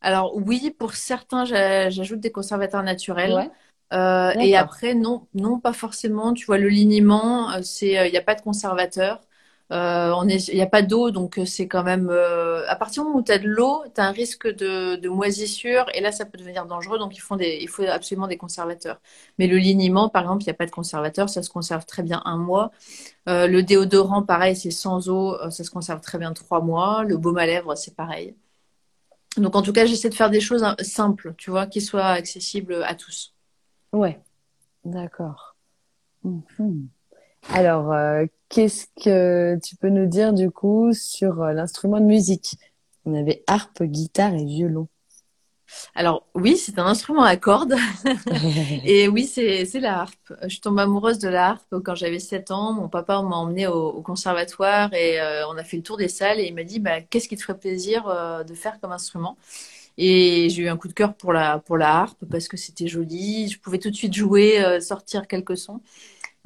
Alors, 0.02 0.36
oui, 0.36 0.74
pour 0.78 0.94
certains, 0.94 1.46
j'ajoute 1.46 2.20
des 2.20 2.32
conservateurs 2.32 2.82
naturels. 2.82 3.50
Euh, 3.94 4.32
et 4.40 4.56
après, 4.56 4.94
non, 4.94 5.26
non, 5.34 5.60
pas 5.60 5.72
forcément. 5.72 6.34
Tu 6.34 6.46
vois, 6.46 6.58
le 6.58 6.68
liniment, 6.68 7.50
euh, 7.52 7.62
c'est, 7.62 8.08
il 8.08 8.10
n'y 8.10 8.18
a 8.18 8.22
pas 8.22 8.34
de 8.34 8.42
conservateur. 8.42 9.20
Euh, 9.72 10.12
il 10.28 10.54
n'y 10.54 10.60
a 10.62 10.66
pas 10.66 10.82
d'eau, 10.82 11.10
donc 11.10 11.38
euh, 11.38 11.46
c'est 11.46 11.66
quand 11.68 11.82
même. 11.82 12.08
Euh, 12.10 12.68
à 12.68 12.76
partir 12.76 13.02
du 13.02 13.08
moment 13.08 13.20
où 13.20 13.22
tu 13.24 13.32
as 13.32 13.38
de 13.38 13.48
l'eau, 13.48 13.82
tu 13.94 14.00
as 14.00 14.04
un 14.04 14.12
risque 14.12 14.46
de, 14.46 14.96
de, 14.96 15.08
moisissure, 15.08 15.86
et 15.94 16.00
là, 16.00 16.12
ça 16.12 16.26
peut 16.26 16.36
devenir 16.38 16.66
dangereux, 16.66 16.98
donc 16.98 17.16
il 17.16 17.20
faut, 17.20 17.36
des, 17.36 17.58
il 17.62 17.68
faut 17.68 17.82
absolument 17.84 18.28
des 18.28 18.36
conservateurs. 18.36 19.00
Mais 19.38 19.46
le 19.46 19.56
liniment, 19.56 20.08
par 20.10 20.22
exemple, 20.22 20.42
il 20.42 20.46
n'y 20.46 20.50
a 20.50 20.54
pas 20.54 20.66
de 20.66 20.70
conservateur, 20.70 21.30
ça 21.30 21.42
se 21.42 21.50
conserve 21.50 21.86
très 21.86 22.02
bien 22.02 22.20
un 22.26 22.36
mois. 22.36 22.72
Euh, 23.28 23.46
le 23.48 23.62
déodorant, 23.62 24.22
pareil, 24.22 24.56
c'est 24.56 24.70
sans 24.70 25.08
eau, 25.08 25.36
ça 25.50 25.64
se 25.64 25.70
conserve 25.70 26.00
très 26.00 26.18
bien 26.18 26.32
trois 26.34 26.60
mois. 26.60 27.04
Le 27.04 27.16
baume 27.16 27.38
à 27.38 27.46
lèvres, 27.46 27.74
c'est 27.76 27.96
pareil. 27.96 28.36
Donc 29.36 29.56
en 29.56 29.62
tout 29.62 29.72
cas, 29.72 29.86
j'essaie 29.86 30.10
de 30.10 30.14
faire 30.14 30.30
des 30.30 30.40
choses 30.40 30.62
hein, 30.64 30.76
simples, 30.80 31.34
tu 31.38 31.50
vois, 31.50 31.66
qui 31.66 31.80
soient 31.80 32.06
accessibles 32.06 32.82
à 32.84 32.94
tous. 32.94 33.33
Ouais, 33.94 34.18
d'accord. 34.84 35.54
Mhm. 36.24 36.88
Alors, 37.50 37.92
euh, 37.92 38.26
qu'est-ce 38.48 38.86
que 39.04 39.56
tu 39.64 39.76
peux 39.76 39.88
nous 39.88 40.06
dire 40.06 40.32
du 40.32 40.50
coup 40.50 40.92
sur 40.92 41.40
euh, 41.40 41.52
l'instrument 41.52 42.00
de 42.00 42.06
musique? 42.06 42.56
On 43.04 43.14
avait 43.14 43.44
harpe, 43.46 43.84
guitare 43.84 44.34
et 44.34 44.44
violon. 44.44 44.88
Alors 45.94 46.26
oui, 46.34 46.56
c'est 46.56 46.80
un 46.80 46.86
instrument 46.86 47.22
à 47.22 47.36
cordes. 47.36 47.76
et 48.84 49.06
oui, 49.06 49.26
c'est 49.26 49.64
la 49.74 50.00
harpe. 50.00 50.32
Je 50.42 50.48
suis 50.48 50.60
tombée 50.60 50.82
amoureuse 50.82 51.20
de 51.20 51.28
la 51.28 51.50
harpe 51.50 51.76
quand 51.84 51.94
j'avais 51.94 52.18
7 52.18 52.50
ans. 52.50 52.72
Mon 52.72 52.88
papa 52.88 53.22
m'a 53.22 53.36
emmenée 53.36 53.68
au, 53.68 54.02
conservatoire 54.02 54.92
et 54.92 55.20
euh, 55.20 55.46
on 55.46 55.56
a 55.56 55.62
fait 55.62 55.76
le 55.76 55.84
tour 55.84 55.98
des 55.98 56.08
salles 56.08 56.40
et 56.40 56.46
il 56.46 56.54
m'a 56.54 56.64
dit 56.64 56.80
bah, 56.80 57.00
qu'est-ce 57.00 57.28
qui 57.28 57.36
te 57.36 57.42
ferait 57.42 57.58
plaisir 57.58 58.06
de 58.44 58.54
faire 58.54 58.80
comme 58.80 58.90
instrument? 58.90 59.36
Et 59.96 60.48
j'ai 60.50 60.62
eu 60.62 60.68
un 60.68 60.76
coup 60.76 60.88
de 60.88 60.92
cœur 60.92 61.14
pour 61.14 61.32
la, 61.32 61.58
pour 61.58 61.76
la 61.76 61.94
harpe 62.00 62.24
parce 62.30 62.48
que 62.48 62.56
c'était 62.56 62.88
joli. 62.88 63.48
Je 63.48 63.60
pouvais 63.60 63.78
tout 63.78 63.90
de 63.90 63.96
suite 63.96 64.14
jouer, 64.14 64.80
sortir 64.80 65.26
quelques 65.26 65.56
sons. 65.56 65.80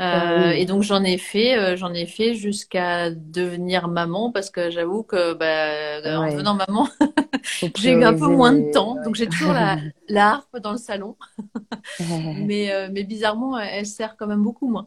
Euh, 0.01 0.51
et 0.51 0.65
donc 0.65 0.85
j'en 0.85 1.03
ai 1.03 1.19
fait, 1.19 1.59
euh, 1.59 1.77
j'en 1.77 1.93
ai 1.93 2.07
fait 2.07 2.35
jusqu'à 2.35 3.11
devenir 3.11 3.89
maman 3.89 4.31
parce 4.31 4.49
que 4.49 4.71
j'avoue 4.71 5.03
que 5.03 5.35
bah, 5.35 6.21
en 6.21 6.31
devenant 6.31 6.55
maman, 6.55 6.89
j'ai 7.77 7.91
eu 7.91 8.05
un 8.05 8.15
peu 8.15 8.29
moins 8.29 8.53
de 8.53 8.71
temps, 8.71 8.97
donc 9.03 9.17
j'ai 9.17 9.27
toujours 9.27 9.53
la, 9.53 9.77
la, 10.09 10.35
harpe 10.35 10.57
dans 10.59 10.71
le 10.71 10.79
salon, 10.79 11.17
mais 12.37 12.71
euh, 12.71 12.89
mais 12.93 13.03
bizarrement 13.03 13.59
elle 13.59 13.87
sert 13.87 14.17
quand 14.17 14.29
même 14.29 14.45
beaucoup 14.45 14.69
moins. 14.69 14.87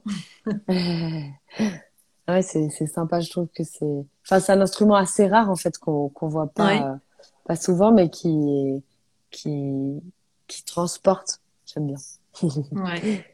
ouais, 2.30 2.42
c'est 2.42 2.70
sympa, 2.88 3.20
je 3.20 3.30
trouve 3.32 3.50
que 3.54 3.66
c'est, 3.66 4.06
enfin 4.26 4.40
c'est 4.40 4.54
un 4.54 4.62
instrument 4.62 4.96
assez 4.96 5.28
rare 5.28 5.50
en 5.50 5.58
fait 5.58 5.78
qu'on 5.78 6.08
qu'on 6.08 6.30
voit 6.30 6.48
pas 6.48 7.00
pas 7.46 7.56
souvent, 7.56 7.92
mais 7.92 8.10
qui 8.10 8.84
qui 9.30 10.02
qui 10.48 10.64
transporte. 10.66 11.42
J'aime 11.66 11.88
bien. 11.88 11.98
ouais. 12.72 13.26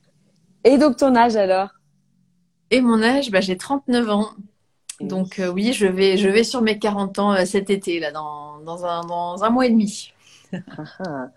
Et 0.63 0.77
donc 0.77 0.97
ton 0.97 1.15
âge 1.15 1.35
alors? 1.35 1.69
Et 2.71 2.81
mon 2.81 3.01
âge, 3.01 3.31
bah, 3.31 3.41
j'ai 3.41 3.57
39 3.57 4.09
ans. 4.09 4.29
Donc 4.99 5.39
euh, 5.39 5.49
oui, 5.49 5.73
je 5.73 5.85
vais, 5.85 6.17
je 6.17 6.27
vais 6.27 6.43
sur 6.43 6.61
mes 6.61 6.79
40 6.79 7.19
ans 7.19 7.33
euh, 7.33 7.45
cet 7.45 7.69
été, 7.69 7.99
là, 7.99 8.11
dans, 8.11 8.59
dans, 8.59 8.85
un, 8.85 9.01
dans 9.05 9.43
un 9.43 9.49
mois 9.49 9.65
et 9.65 9.69
demi. 9.69 10.13
Ah, 10.53 10.83
ah. 10.99 11.27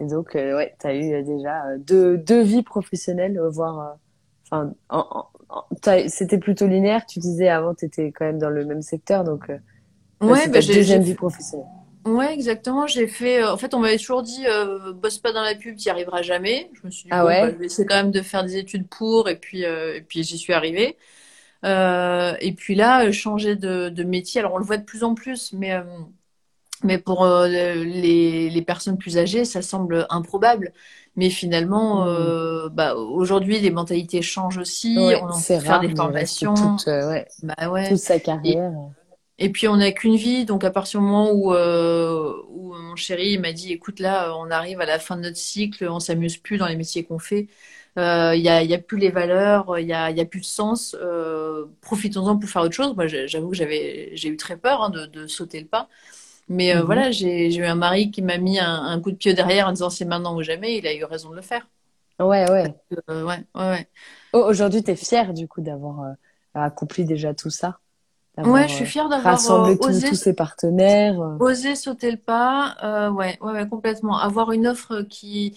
et 0.00 0.06
donc, 0.06 0.36
euh, 0.36 0.56
ouais, 0.56 0.74
tu 0.80 0.86
as 0.86 0.94
eu 0.94 1.22
déjà 1.22 1.76
deux, 1.78 2.18
deux 2.18 2.42
vies 2.42 2.62
professionnelles, 2.62 3.40
voire... 3.50 3.96
Enfin, 4.50 4.72
c'était 6.08 6.38
plutôt 6.38 6.66
linéaire. 6.66 7.04
Tu 7.06 7.18
disais 7.18 7.48
avant, 7.48 7.74
tu 7.74 7.84
étais 7.86 8.12
quand 8.12 8.24
même 8.24 8.38
dans 8.38 8.50
le 8.50 8.64
même 8.64 8.82
secteur, 8.82 9.24
donc... 9.24 9.48
ouais, 10.20 10.48
bah, 10.48 10.60
j'ai 10.60 10.74
deuxième 10.74 11.02
vie 11.02 11.14
professionnelle. 11.14 11.66
Ouais, 12.04 12.32
exactement. 12.32 12.86
J'ai 12.86 13.06
fait. 13.06 13.42
Euh, 13.42 13.52
en 13.52 13.56
fait, 13.56 13.74
on 13.74 13.80
m'avait 13.80 13.98
toujours 13.98 14.22
dit, 14.22 14.46
euh, 14.46 14.92
bosse 14.92 15.18
pas 15.18 15.32
dans 15.32 15.42
la 15.42 15.54
pub, 15.54 15.76
tu 15.76 15.86
n'y 15.86 15.90
arriveras 15.90 16.22
jamais. 16.22 16.70
Je 16.74 16.86
me 16.86 16.90
suis 16.90 17.04
dit, 17.04 17.08
ah 17.10 17.24
ouais. 17.24 17.42
bah, 17.42 17.50
je 17.52 17.56
vais 17.56 17.66
essayer 17.66 17.86
quand 17.86 17.96
même 17.96 18.10
de 18.10 18.22
faire 18.22 18.44
des 18.44 18.56
études 18.56 18.88
pour, 18.88 19.28
et 19.28 19.36
puis, 19.36 19.64
euh, 19.64 19.96
et 19.96 20.02
puis 20.02 20.22
j'y 20.22 20.38
suis 20.38 20.52
arrivée. 20.52 20.96
Euh, 21.64 22.34
et 22.40 22.52
puis 22.52 22.74
là, 22.74 23.10
changer 23.10 23.56
de, 23.56 23.88
de, 23.88 24.04
métier. 24.04 24.40
Alors, 24.40 24.54
on 24.54 24.58
le 24.58 24.64
voit 24.64 24.76
de 24.76 24.84
plus 24.84 25.02
en 25.04 25.14
plus, 25.14 25.52
mais 25.52 25.76
mais 26.84 26.98
pour 26.98 27.26
les, 27.26 28.48
les 28.48 28.62
personnes 28.62 28.98
plus 28.98 29.18
âgées, 29.18 29.44
ça 29.44 29.62
semble 29.62 30.06
improbable. 30.10 30.72
Mais 31.16 31.30
finalement, 31.30 32.04
mmh. 32.04 32.68
bah, 32.68 32.94
aujourd'hui, 32.94 33.58
les 33.58 33.72
mentalités 33.72 34.22
changent 34.22 34.58
aussi. 34.58 34.96
Ouais, 34.96 35.20
on 35.20 35.32
fait 35.32 35.58
faire 35.58 35.80
des 35.80 35.92
formations. 35.92 36.54
Toute, 36.54 36.86
ouais, 36.86 37.26
bah 37.42 37.68
ouais. 37.68 37.88
toute 37.88 37.98
sa 37.98 38.20
carrière. 38.20 38.70
Et 38.70 39.07
puis 39.50 39.68
on 39.68 39.76
n'a 39.76 39.92
qu'une 39.92 40.16
vie, 40.16 40.44
donc 40.44 40.64
à 40.64 40.70
partir 40.70 40.98
du 41.00 41.06
moment 41.06 41.30
où, 41.30 41.54
euh, 41.54 42.34
où 42.48 42.74
mon 42.74 42.96
chéri 42.96 43.38
m'a 43.38 43.52
dit, 43.52 43.72
écoute 43.72 44.00
là, 44.00 44.34
on 44.36 44.50
arrive 44.50 44.80
à 44.80 44.86
la 44.86 44.98
fin 44.98 45.16
de 45.16 45.22
notre 45.22 45.36
cycle, 45.36 45.88
on 45.88 46.00
s'amuse 46.00 46.36
plus 46.38 46.58
dans 46.58 46.66
les 46.66 46.74
métiers 46.74 47.04
qu'on 47.04 47.20
fait, 47.20 47.46
il 47.96 48.40
y 48.40 48.48
a, 48.48 48.62
y 48.62 48.74
a 48.74 48.78
plus 48.78 48.98
les 48.98 49.10
valeurs, 49.10 49.78
il 49.78 49.86
y 49.86 49.92
a, 49.92 50.10
y 50.10 50.20
a 50.20 50.24
plus 50.24 50.40
de 50.40 50.44
sens. 50.44 50.96
Profitons-en 51.80 52.36
pour 52.36 52.50
faire 52.50 52.62
autre 52.62 52.74
chose. 52.74 52.94
Moi, 52.94 53.06
j'avoue 53.06 53.50
que 53.50 53.56
j'avais, 53.56 54.10
j'ai 54.14 54.28
eu 54.28 54.36
très 54.36 54.56
peur 54.56 54.82
hein, 54.82 54.90
de, 54.90 55.06
de, 55.06 55.26
sauter 55.26 55.60
le 55.60 55.66
pas. 55.66 55.88
Mais 56.48 56.74
mhm. 56.74 56.82
voilà, 56.82 57.10
j'ai 57.10 57.54
eu 57.54 57.64
un 57.64 57.74
mari 57.74 58.10
qui 58.10 58.22
m'a 58.22 58.38
mis 58.38 58.58
un, 58.58 58.84
un, 58.84 59.00
coup 59.00 59.10
de 59.10 59.16
pied 59.16 59.34
derrière 59.34 59.68
en 59.68 59.72
disant 59.72 59.90
c'est 59.90 60.04
maintenant 60.04 60.36
ou 60.36 60.42
jamais. 60.42 60.78
Il 60.78 60.86
a 60.86 60.94
eu 60.94 61.04
raison 61.04 61.30
de 61.30 61.36
le 61.36 61.42
faire. 61.42 61.68
Ouais, 62.20 62.50
ouais. 62.50 62.74
ouais, 63.08 63.22
ouais, 63.22 63.44
ouais. 63.54 63.88
Oh, 64.32 64.44
Aujourd'hui, 64.46 64.82
tu 64.82 64.90
es 64.90 64.96
fière 64.96 65.34
du 65.34 65.48
coup 65.48 65.60
d'avoir 65.60 66.14
accompli 66.54 67.04
déjà 67.04 67.34
tout 67.34 67.50
ça? 67.50 67.78
Ouais, 68.44 68.68
je 68.68 68.74
suis 68.74 68.86
fière 68.86 69.08
d'avoir 69.08 69.34
rassemblé 69.34 69.74
euh, 69.74 69.88
osé, 69.88 70.08
tous 70.08 70.14
ses 70.14 70.32
partenaires. 70.32 71.18
Oser 71.40 71.74
sauter 71.74 72.10
le 72.10 72.16
pas, 72.16 72.76
euh, 72.84 73.10
ouais, 73.10 73.38
ouais, 73.40 73.52
ouais, 73.52 73.68
complètement. 73.68 74.18
Avoir 74.18 74.52
une 74.52 74.66
offre 74.66 75.02
qui 75.02 75.54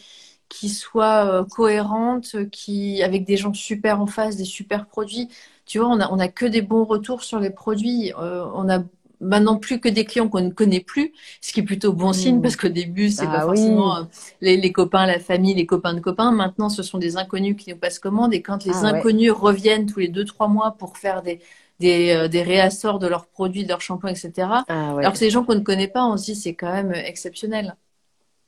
qui 0.51 0.67
soit 0.67 1.25
euh, 1.25 1.45
cohérente, 1.45 2.49
qui 2.51 3.01
avec 3.03 3.25
des 3.25 3.37
gens 3.37 3.53
super 3.53 4.01
en 4.01 4.07
face, 4.07 4.35
des 4.35 4.45
super 4.45 4.85
produits. 4.85 5.29
Tu 5.65 5.79
vois, 5.79 5.87
on 5.87 5.99
a 5.99 6.11
on 6.11 6.19
a 6.19 6.27
que 6.27 6.45
des 6.45 6.61
bons 6.61 6.83
retours 6.83 7.23
sur 7.23 7.39
les 7.39 7.49
produits. 7.49 8.13
Euh, 8.19 8.45
on 8.53 8.69
a 8.69 8.83
maintenant 9.21 9.57
plus 9.57 9.79
que 9.79 9.87
des 9.87 10.03
clients 10.03 10.27
qu'on 10.27 10.41
ne 10.41 10.49
connaît 10.49 10.81
plus, 10.81 11.13
ce 11.41 11.53
qui 11.53 11.61
est 11.61 11.63
plutôt 11.63 11.93
bon 11.93 12.11
signe 12.11 12.39
mmh. 12.39 12.41
parce 12.41 12.55
qu'au 12.55 12.69
début 12.69 13.09
c'est 13.09 13.27
ah, 13.27 13.31
pas 13.31 13.41
forcément 13.41 13.97
euh, 13.97 14.03
les, 14.41 14.57
les, 14.57 14.71
copains, 14.71 15.05
la 15.05 15.19
famille, 15.19 15.53
les 15.53 15.67
copains 15.67 15.93
de 15.93 15.99
copains. 15.99 16.31
Maintenant, 16.31 16.69
ce 16.69 16.83
sont 16.83 16.97
des 16.97 17.17
inconnus 17.17 17.55
qui 17.55 17.69
nous 17.69 17.77
passent 17.77 17.99
commande 17.99 18.33
et 18.33 18.41
quand 18.41 18.65
les 18.65 18.73
ah, 18.83 18.87
inconnus 18.87 19.31
reviennent 19.31 19.85
tous 19.85 19.99
les 19.99 20.07
deux 20.07 20.25
trois 20.25 20.47
mois 20.47 20.71
pour 20.71 20.97
faire 20.97 21.21
des 21.21 21.39
des, 21.81 22.11
euh, 22.11 22.27
des 22.29 22.43
réassorts 22.43 22.99
de 22.99 23.07
leurs 23.07 23.25
produits, 23.25 23.63
de 23.63 23.69
leurs 23.69 23.81
shampoings, 23.81 24.11
etc. 24.11 24.47
Ah, 24.69 24.95
Alors 24.97 25.11
que 25.11 25.17
c'est 25.17 25.25
des 25.25 25.31
gens 25.31 25.43
qu'on 25.43 25.55
ne 25.55 25.59
connaît 25.59 25.89
pas, 25.89 26.05
on 26.05 26.15
se 26.15 26.25
dit 26.25 26.35
c'est 26.35 26.55
quand 26.55 26.71
même 26.71 26.93
exceptionnel. 26.93 27.75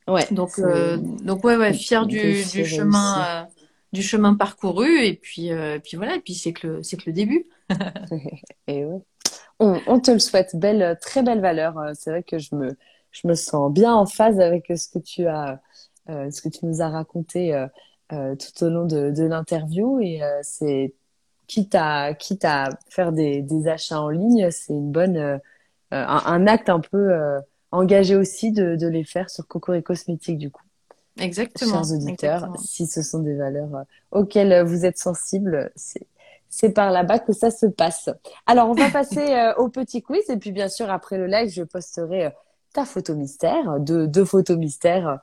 Ouais. 0.06 0.26
Donc, 0.30 0.58
euh, 0.58 0.96
donc 0.98 1.44
ouais, 1.44 1.56
ouais, 1.56 1.72
fier 1.72 2.06
du, 2.06 2.44
du 2.44 2.64
chemin, 2.64 3.24
euh, 3.24 3.44
du 3.92 4.02
chemin 4.02 4.34
parcouru 4.34 5.02
et 5.02 5.14
puis, 5.14 5.50
euh, 5.50 5.78
puis 5.82 5.96
voilà, 5.96 6.16
et 6.16 6.20
puis 6.20 6.34
c'est 6.34 6.52
que 6.52 6.66
le, 6.66 6.82
c'est 6.82 6.96
que 6.96 7.04
le 7.06 7.12
début. 7.12 7.46
et 8.66 8.84
ouais. 8.84 9.00
On, 9.60 9.80
on, 9.86 10.00
te 10.00 10.10
le 10.10 10.18
souhaite, 10.18 10.56
belle, 10.56 10.98
très 11.00 11.22
belle 11.22 11.40
valeur. 11.40 11.76
C'est 11.94 12.10
vrai 12.10 12.22
que 12.22 12.38
je 12.38 12.54
me, 12.54 12.76
je 13.12 13.26
me 13.26 13.34
sens 13.34 13.72
bien 13.72 13.94
en 13.94 14.04
phase 14.04 14.40
avec 14.40 14.66
ce 14.76 14.88
que 14.88 14.98
tu 14.98 15.26
as, 15.26 15.60
ce 16.08 16.42
que 16.42 16.48
tu 16.48 16.66
nous 16.66 16.82
as 16.82 16.88
raconté 16.88 17.66
tout 18.10 18.64
au 18.64 18.68
long 18.68 18.84
de, 18.84 19.10
de 19.10 19.22
l'interview 19.24 20.00
et 20.00 20.20
c'est 20.42 20.92
quitte 21.46 21.74
à 21.74 22.14
quitte 22.14 22.44
à 22.44 22.70
faire 22.88 23.12
des, 23.12 23.42
des 23.42 23.68
achats 23.68 24.00
en 24.00 24.08
ligne, 24.08 24.50
c'est 24.50 24.72
une 24.72 24.90
bonne 24.90 25.40
euh, 25.94 26.04
un, 26.06 26.46
acte 26.46 26.68
un 26.68 26.80
peu 26.80 27.12
euh, 27.12 27.40
engagé 27.70 28.16
aussi 28.16 28.50
de, 28.50 28.74
de 28.74 28.88
les 28.88 29.04
faire 29.04 29.30
sur 29.30 29.46
Cocori 29.46 29.82
Cosmétique 29.82 30.38
du 30.38 30.50
coup. 30.50 30.62
Exactement. 31.18 31.84
Chers 31.84 31.92
auditeurs, 31.92 32.52
si 32.60 32.86
ce 32.86 33.02
sont 33.02 33.20
des 33.20 33.36
valeurs 33.36 33.76
euh, 33.76 33.82
auxquelles 34.10 34.64
vous 34.64 34.84
êtes 34.84 34.98
sensibles, 34.98 35.70
c'est 35.76 36.06
c'est 36.50 36.70
par 36.70 36.92
là-bas 36.92 37.18
que 37.18 37.32
ça 37.32 37.50
se 37.50 37.66
passe. 37.66 38.10
Alors, 38.46 38.68
on 38.68 38.74
va 38.74 38.88
passer 38.92 39.52
au 39.56 39.68
petit 39.68 40.02
quiz 40.02 40.22
et 40.30 40.36
puis 40.36 40.52
bien 40.52 40.68
sûr 40.68 40.88
après 40.88 41.18
le 41.18 41.26
live, 41.26 41.48
je 41.50 41.64
posterai 41.64 42.32
ta 42.72 42.84
photo 42.84 43.16
mystère, 43.16 43.80
deux, 43.80 44.06
deux 44.06 44.24
photos 44.24 44.56
mystères 44.56 45.18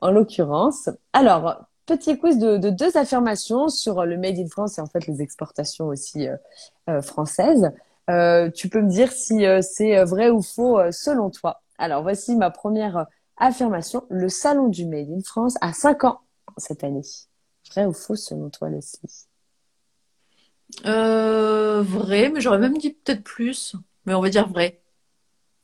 en 0.00 0.12
l'occurrence. 0.12 0.88
Alors, 1.12 1.64
petit 1.96 2.16
quiz 2.16 2.38
de, 2.38 2.70
deux 2.70 2.96
affirmations 2.96 3.68
sur 3.68 4.04
le 4.04 4.16
Made 4.16 4.38
in 4.38 4.46
France 4.46 4.78
et 4.78 4.80
en 4.80 4.86
fait 4.86 5.08
les 5.08 5.22
exportations 5.22 5.88
aussi 5.88 6.28
euh, 6.28 6.36
euh, 6.88 7.02
françaises. 7.02 7.72
Euh, 8.08 8.48
tu 8.50 8.68
peux 8.68 8.80
me 8.80 8.88
dire 8.88 9.10
si 9.10 9.44
c'est 9.62 10.02
vrai 10.04 10.30
ou 10.30 10.40
faux 10.40 10.78
selon 10.92 11.30
toi. 11.30 11.62
Alors 11.78 12.02
voici 12.02 12.36
ma 12.36 12.50
première 12.50 13.06
affirmation. 13.36 14.04
Le 14.08 14.28
salon 14.28 14.68
du 14.68 14.86
Made 14.86 15.10
in 15.10 15.20
France 15.24 15.56
a 15.60 15.72
5 15.72 16.04
ans 16.04 16.20
cette 16.56 16.84
année. 16.84 17.02
Vrai 17.72 17.86
ou 17.86 17.92
faux 17.92 18.16
selon 18.16 18.50
toi, 18.50 18.68
Leslie? 18.68 19.26
Vrai, 20.84 22.30
mais 22.30 22.40
j'aurais 22.40 22.58
même 22.58 22.78
dit 22.78 22.90
peut-être 22.90 23.22
plus. 23.22 23.74
Mais 24.06 24.14
on 24.14 24.20
va 24.20 24.30
dire 24.30 24.48
vrai. 24.48 24.80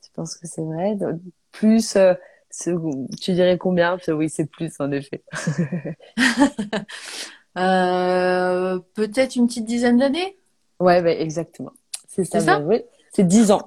Tu 0.01 0.11
penses 0.11 0.35
que 0.35 0.47
c'est 0.47 0.63
vrai? 0.63 0.97
Plus 1.51 1.97
tu 3.21 3.33
dirais 3.33 3.57
combien? 3.57 3.97
Oui, 4.07 4.29
c'est 4.29 4.49
plus 4.49 4.73
en 4.79 4.91
effet. 4.91 5.23
euh, 7.57 8.79
Peut-être 8.93 9.35
une 9.35 9.47
petite 9.47 9.65
dizaine 9.65 9.97
d'années? 9.97 10.37
Ouais, 10.79 11.01
bah, 11.01 11.11
exactement. 11.11 11.71
C'est 12.07 12.25
ça, 12.25 12.39
ça? 12.39 12.59
oui. 12.59 12.81
C'est 13.11 13.27
10 13.27 13.51
ans. 13.51 13.61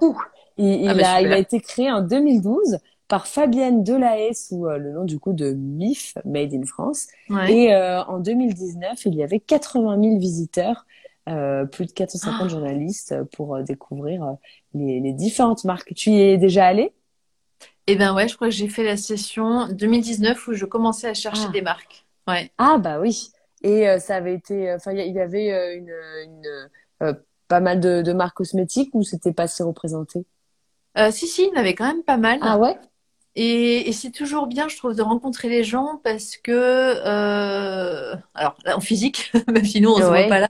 Il, 0.57 0.89
ah, 0.89 0.95
bah, 0.95 1.13
a, 1.15 1.23
il 1.23 1.33
a 1.33 1.39
été 1.39 1.61
créé 1.61 1.91
en 1.91 2.03
2012 2.03 2.79
par 3.09 3.27
Fabienne 3.27 3.83
Delahaye 3.83 4.35
sous 4.35 4.67
euh, 4.67 4.79
le 4.79 4.93
nom 4.93 5.05
du 5.05 5.19
coup 5.19 5.33
de 5.33 5.53
MIF, 5.53 6.15
Made 6.25 6.55
in 6.55 6.65
France. 6.65 7.09
Et 7.49 7.75
euh, 7.75 8.03
en 8.05 8.21
2019, 8.21 9.07
il 9.07 9.15
y 9.15 9.23
avait 9.23 9.41
80 9.41 10.01
000 10.01 10.19
visiteurs, 10.19 10.87
euh, 11.29 11.65
plus 11.65 11.87
de 11.87 11.93
450 11.93 12.41
ah. 12.41 12.49
journalistes 12.49 13.17
pour 13.33 13.57
euh, 13.57 13.63
découvrir 13.63 14.37
les, 14.75 15.01
les 15.01 15.13
différentes 15.13 15.65
marques. 15.65 15.93
Tu 15.95 16.11
y 16.11 16.21
es 16.21 16.39
déjà 16.39 16.67
allé 16.67 16.93
eh 17.93 17.97
ben 17.97 18.15
ouais, 18.15 18.29
je 18.29 18.37
crois 18.37 18.49
que 18.49 18.55
j'ai 18.55 18.69
fait 18.69 18.85
la 18.85 18.97
session 18.97 19.69
2019 19.69 20.49
où 20.49 20.53
je 20.53 20.65
commençais 20.65 21.09
à 21.09 21.15
chercher 21.15 21.47
ah. 21.49 21.53
des 21.53 21.63
marques. 21.63 22.07
Ouais. 22.29 22.51
Ah 22.59 22.79
bah 22.79 23.01
oui. 23.01 23.31
Et 23.63 23.89
euh, 23.89 23.99
ça 23.99 24.17
avait 24.17 24.35
été, 24.35 24.71
euh, 24.71 24.77
enfin 24.77 24.93
il 24.93 25.15
y, 25.15 25.21
avait 25.21 25.53
euh, 25.53 25.77
une, 25.77 27.19
pas 27.49 27.61
mal 27.61 27.81
de, 27.81 28.03
de, 28.03 28.13
marques 28.13 28.37
cosmétiques 28.37 28.91
ou 28.95 29.03
c'était 29.03 29.33
pas 29.33 29.45
assez 29.45 29.63
représenté? 29.63 30.25
Si 31.11 31.27
si, 31.27 31.43
il 31.43 31.49
y 31.49 31.51
en 31.53 31.61
avait 31.61 31.75
quand 31.75 31.87
même 31.87 32.03
pas 32.03 32.17
mal. 32.17 32.39
Ah 32.43 32.59
ouais? 32.59 32.77
Et, 33.37 33.89
et 33.89 33.93
c'est 33.93 34.11
toujours 34.11 34.49
bien, 34.49 34.69
je 34.69 34.77
trouve, 34.77 34.97
de 34.97 35.03
rencontrer 35.03 35.49
les 35.49 35.63
gens 35.63 36.01
parce 36.03 36.37
que, 36.37 36.51
euh, 36.53 38.17
alors 38.35 38.57
en 38.67 38.81
physique, 38.81 39.33
même 39.49 39.65
si 39.65 39.81
nous 39.81 39.91
on 39.91 39.99
se 39.99 40.03
voit 40.03 40.27
pas 40.27 40.41
là, 40.41 40.49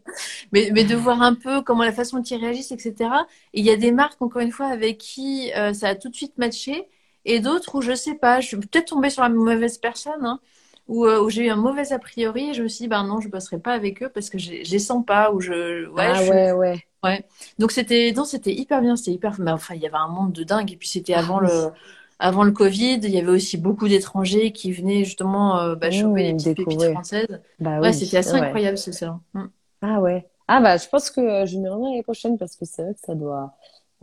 mais, 0.53 0.71
mais 0.73 0.85
de 0.85 0.95
voir 0.95 1.21
un 1.21 1.35
peu 1.35 1.61
comment 1.63 1.85
la 1.85 1.93
façon 1.93 2.19
dont 2.19 2.23
ils 2.23 2.41
réagissent, 2.41 2.73
etc. 2.73 3.11
Et 3.53 3.61
il 3.61 3.67
y 3.67 3.71
a 3.71 3.77
des 3.77 3.93
marques, 3.93 4.21
encore 4.23 4.41
une 4.41 4.53
fois, 4.53 4.67
avec 4.67 4.99
qui 4.99 5.51
ça 5.75 5.89
a 5.89 5.95
tout 5.95 6.09
de 6.09 6.17
suite 6.17 6.39
matché 6.39 6.89
et 7.25 7.41
d'autres 7.41 7.75
où 7.77 7.83
je 7.83 7.95
sais 7.95 8.15
pas, 8.15 8.41
je 8.41 8.49
suis 8.49 8.57
peut-être 8.57 8.89
tombée 8.89 9.11
sur 9.11 9.23
la 9.23 9.29
mauvaise 9.29 9.79
personne, 9.79 10.25
hein, 10.25 10.41
où, 10.89 11.07
euh, 11.07 11.21
où 11.21 11.31
j'ai 11.31 11.47
eu 11.47 11.51
un 11.51 11.57
mauvais 11.57 11.93
a 11.93 11.99
priori 11.99 12.51
et 12.51 12.55
je 12.55 12.63
me 12.63 12.69
suis 12.69 12.85
dit, 12.85 12.89
ben 12.89 13.05
non, 13.05 13.21
je 13.21 13.29
bosserai 13.29 13.59
pas 13.59 13.73
avec 13.73 14.03
eux 14.03 14.09
parce 14.09 14.31
que 14.31 14.39
je 14.39 14.51
les 14.51 14.79
sens 14.79 15.05
pas, 15.05 15.33
ou 15.33 15.41
je, 15.41 15.87
ouais, 15.89 16.13
ah, 16.15 16.23
ouais, 16.23 16.53
ouais. 16.53 16.85
Ouais. 17.03 17.25
Donc 17.59 17.73
c'était, 17.73 18.13
non, 18.15 18.25
c'était 18.25 18.53
hyper 18.53 18.83
bien, 18.83 18.97
c'était 18.97 19.13
hyper, 19.13 19.35
mais 19.39 19.51
enfin, 19.51 19.75
il 19.75 19.81
y 19.81 19.87
avait 19.87 19.97
un 19.97 20.09
monde 20.09 20.33
de 20.33 20.45
dingue 20.45 20.73
et 20.73 20.77
puis 20.77 20.89
c'était 20.89 21.15
avant 21.15 21.39
ah 21.39 21.47
le, 21.47 21.73
avant 22.19 22.45
le 22.45 22.53
Covid, 22.53 23.01
il 23.03 23.11
y 23.11 23.19
avait 23.19 23.31
aussi 23.31 23.57
beaucoup 23.57 23.89
d'étrangers 23.89 24.53
qui 24.53 24.73
venaient 24.73 25.05
justement 25.05 25.59
euh, 25.59 25.75
bah, 25.75 25.91
choper 25.91 26.25
les 26.25 26.35
petites 26.35 26.57
pépites 26.57 26.91
françaises. 26.91 27.41
Bah, 27.59 27.81
ouais, 27.81 27.93
c'était 27.95 28.19
assez 28.19 28.35
incroyable 28.35 28.77
ce 28.77 28.93
salon. 28.93 29.21
Mm. 29.33 29.45
Ah 29.83 30.01
ouais. 30.01 30.29
Ah 30.47 30.61
bah 30.61 30.77
je 30.77 30.89
pense 30.89 31.11
que 31.11 31.21
euh, 31.21 31.47
je 31.47 31.57
m'y 31.57 31.69
rendrai 31.69 31.91
l'année 31.91 32.03
prochaine 32.03 32.37
parce 32.37 32.57
que 32.57 32.65
c'est 32.65 32.83
vrai 32.83 32.93
que 32.93 33.01
ça 33.01 33.15
doit 33.15 33.55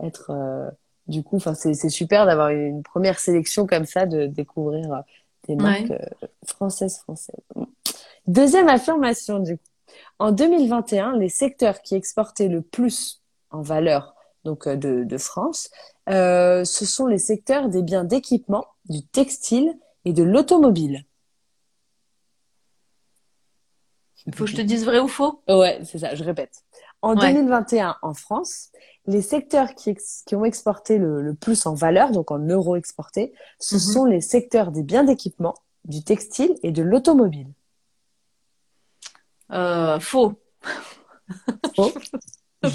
être 0.02 0.30
euh, 0.30 0.70
du 1.08 1.22
coup, 1.22 1.36
enfin, 1.36 1.54
c'est 1.54 1.74
super 1.88 2.26
d'avoir 2.26 2.50
une 2.50 2.82
première 2.82 3.18
sélection 3.18 3.66
comme 3.66 3.86
ça, 3.86 4.06
de 4.06 4.26
découvrir 4.26 4.92
euh, 4.92 5.00
des 5.48 5.56
marques 5.56 5.90
euh, 5.90 6.26
françaises 6.46 6.98
françaises. 6.98 7.40
Deuxième 8.26 8.68
affirmation, 8.68 9.38
du 9.40 9.56
coup. 9.56 9.64
En 10.18 10.32
2021, 10.32 11.16
les 11.16 11.28
secteurs 11.28 11.80
qui 11.80 11.94
exportaient 11.94 12.48
le 12.48 12.60
plus 12.60 13.22
en 13.50 13.62
valeur 13.62 14.14
donc 14.44 14.66
euh, 14.66 14.76
de, 14.76 15.04
de 15.04 15.18
France, 15.18 15.70
euh, 16.08 16.64
ce 16.64 16.86
sont 16.86 17.06
les 17.06 17.18
secteurs 17.18 17.68
des 17.68 17.82
biens 17.82 18.04
d'équipement, 18.04 18.66
du 18.88 19.04
textile 19.04 19.74
et 20.04 20.12
de 20.12 20.22
l'automobile. 20.22 21.04
Il 24.26 24.34
faut 24.34 24.44
que 24.44 24.50
je 24.50 24.56
te 24.56 24.62
dise 24.62 24.84
vrai 24.84 24.98
ou 25.00 25.08
faux? 25.08 25.42
Ouais, 25.48 25.80
c'est 25.84 25.98
ça, 25.98 26.14
je 26.14 26.22
répète. 26.22 26.62
En 27.00 27.14
2021, 27.14 27.96
en 28.02 28.14
France, 28.14 28.70
les 29.06 29.22
secteurs 29.22 29.74
qui, 29.74 29.96
qui 30.26 30.34
ont 30.34 30.44
exporté 30.44 30.98
le, 30.98 31.22
le, 31.22 31.34
plus 31.34 31.64
en 31.66 31.74
valeur, 31.74 32.10
donc 32.10 32.30
en 32.30 32.38
euros 32.38 32.76
exportés, 32.76 33.32
ce 33.60 33.76
mhm. 33.76 33.80
sont 33.80 34.04
les 34.04 34.20
secteurs 34.20 34.72
des 34.72 34.82
biens 34.82 35.04
d'équipement, 35.04 35.54
du 35.84 36.02
textile 36.02 36.54
et 36.62 36.72
de 36.72 36.82
l'automobile. 36.82 37.48
Euh, 39.52 40.00
faux. 40.00 40.34
Faux. 41.74 41.92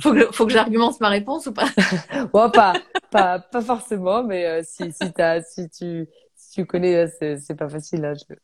faut 0.00 0.12
que, 0.12 0.32
faut 0.32 0.46
que 0.46 0.52
j'argumente 0.52 1.00
ma 1.00 1.08
réponse 1.08 1.46
ou 1.46 1.52
pas? 1.52 1.68
Bon, 2.32 2.50
pas, 2.50 2.74
pas, 3.10 3.40
pas 3.40 3.60
forcément, 3.60 4.22
mais 4.22 4.46
euh, 4.46 4.62
si, 4.64 4.92
si, 4.92 5.20
as, 5.20 5.42
si, 5.42 5.68
tu, 5.68 6.08
si 6.36 6.52
tu 6.52 6.66
connais, 6.66 7.08
c'est 7.18 7.56
pas 7.56 7.68
facile. 7.68 8.02
Là, 8.02 8.14
je, 8.14 8.34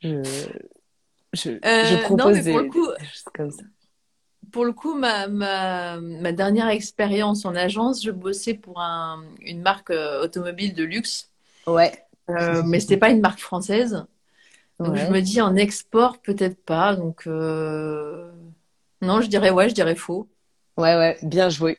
je, 0.00 0.22
je, 1.32 1.50
euh, 1.50 1.84
je 1.84 2.02
propose 2.02 2.18
non, 2.18 2.32
mais 2.32 2.52
pour 2.52 2.60
des, 2.60 2.66
le 2.66 2.70
coup, 2.70 2.86
des 2.98 3.06
choses 3.06 3.24
comme 3.32 3.50
ça 3.52 3.62
pour 4.54 4.64
le 4.64 4.72
coup, 4.72 4.94
ma, 4.94 5.26
ma, 5.26 5.98
ma 5.98 6.30
dernière 6.30 6.68
expérience 6.68 7.44
en 7.44 7.56
agence, 7.56 8.04
je 8.04 8.12
bossais 8.12 8.54
pour 8.54 8.80
un, 8.80 9.24
une 9.40 9.60
marque 9.60 9.90
euh, 9.90 10.22
automobile 10.22 10.74
de 10.74 10.84
luxe. 10.84 11.32
Ouais. 11.66 11.92
Euh, 12.30 12.62
mais 12.64 12.78
c'était 12.78 12.96
pas 12.96 13.10
une 13.10 13.20
marque 13.20 13.40
française. 13.40 14.06
Donc 14.78 14.94
je 14.94 15.06
me 15.06 15.20
dis 15.20 15.40
en 15.40 15.56
export 15.56 16.18
peut-être 16.18 16.64
pas. 16.64 16.94
Donc 16.94 17.26
euh... 17.26 18.30
non, 19.02 19.20
je 19.20 19.26
dirais 19.26 19.50
ouais, 19.50 19.68
je 19.68 19.74
dirais 19.74 19.96
faux. 19.96 20.28
Ouais 20.76 20.94
ouais, 20.94 21.18
bien 21.22 21.48
joué, 21.48 21.78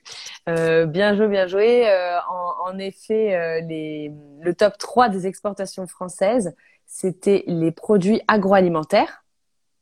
euh, 0.50 0.86
bien 0.86 1.16
joué, 1.16 1.30
bien 1.30 1.48
joué. 1.48 1.88
En, 2.30 2.72
en, 2.72 2.78
effet, 2.78 3.62
les, 3.62 4.12
le 4.42 4.54
top 4.54 4.78
3 4.78 5.08
des 5.08 5.28
exportations 5.28 5.88
françaises, 5.88 6.54
c'était 6.86 7.46
les 7.48 7.72
produits 7.72 8.22
agroalimentaires 8.28 9.24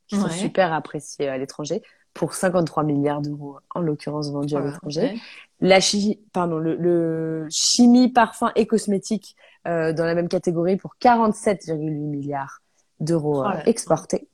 qui 0.07 0.17
sont 0.17 0.29
super 0.29 0.73
appréciés 0.73 1.27
à 1.27 1.37
l'étranger, 1.37 1.81
pour 2.13 2.33
53 2.33 2.83
milliards 2.83 3.21
d'euros, 3.21 3.57
en 3.73 3.81
l'occurrence 3.81 4.31
vendus 4.31 4.55
à 4.55 4.61
l'étranger. 4.61 5.19
La 5.61 5.79
chimie, 5.79 6.19
pardon, 6.33 6.57
le, 6.57 6.75
le, 6.75 7.47
chimie, 7.49 8.09
parfum 8.09 8.51
et 8.55 8.67
cosmétique 8.67 9.35
euh, 9.67 9.93
dans 9.93 10.05
la 10.05 10.13
même 10.13 10.27
catégorie 10.27 10.77
pour 10.77 10.95
47,8 11.01 11.77
milliards 11.79 12.61
d'euros 12.99 13.43
oh 13.45 13.49
euh, 13.49 13.63
exportés. 13.65 14.27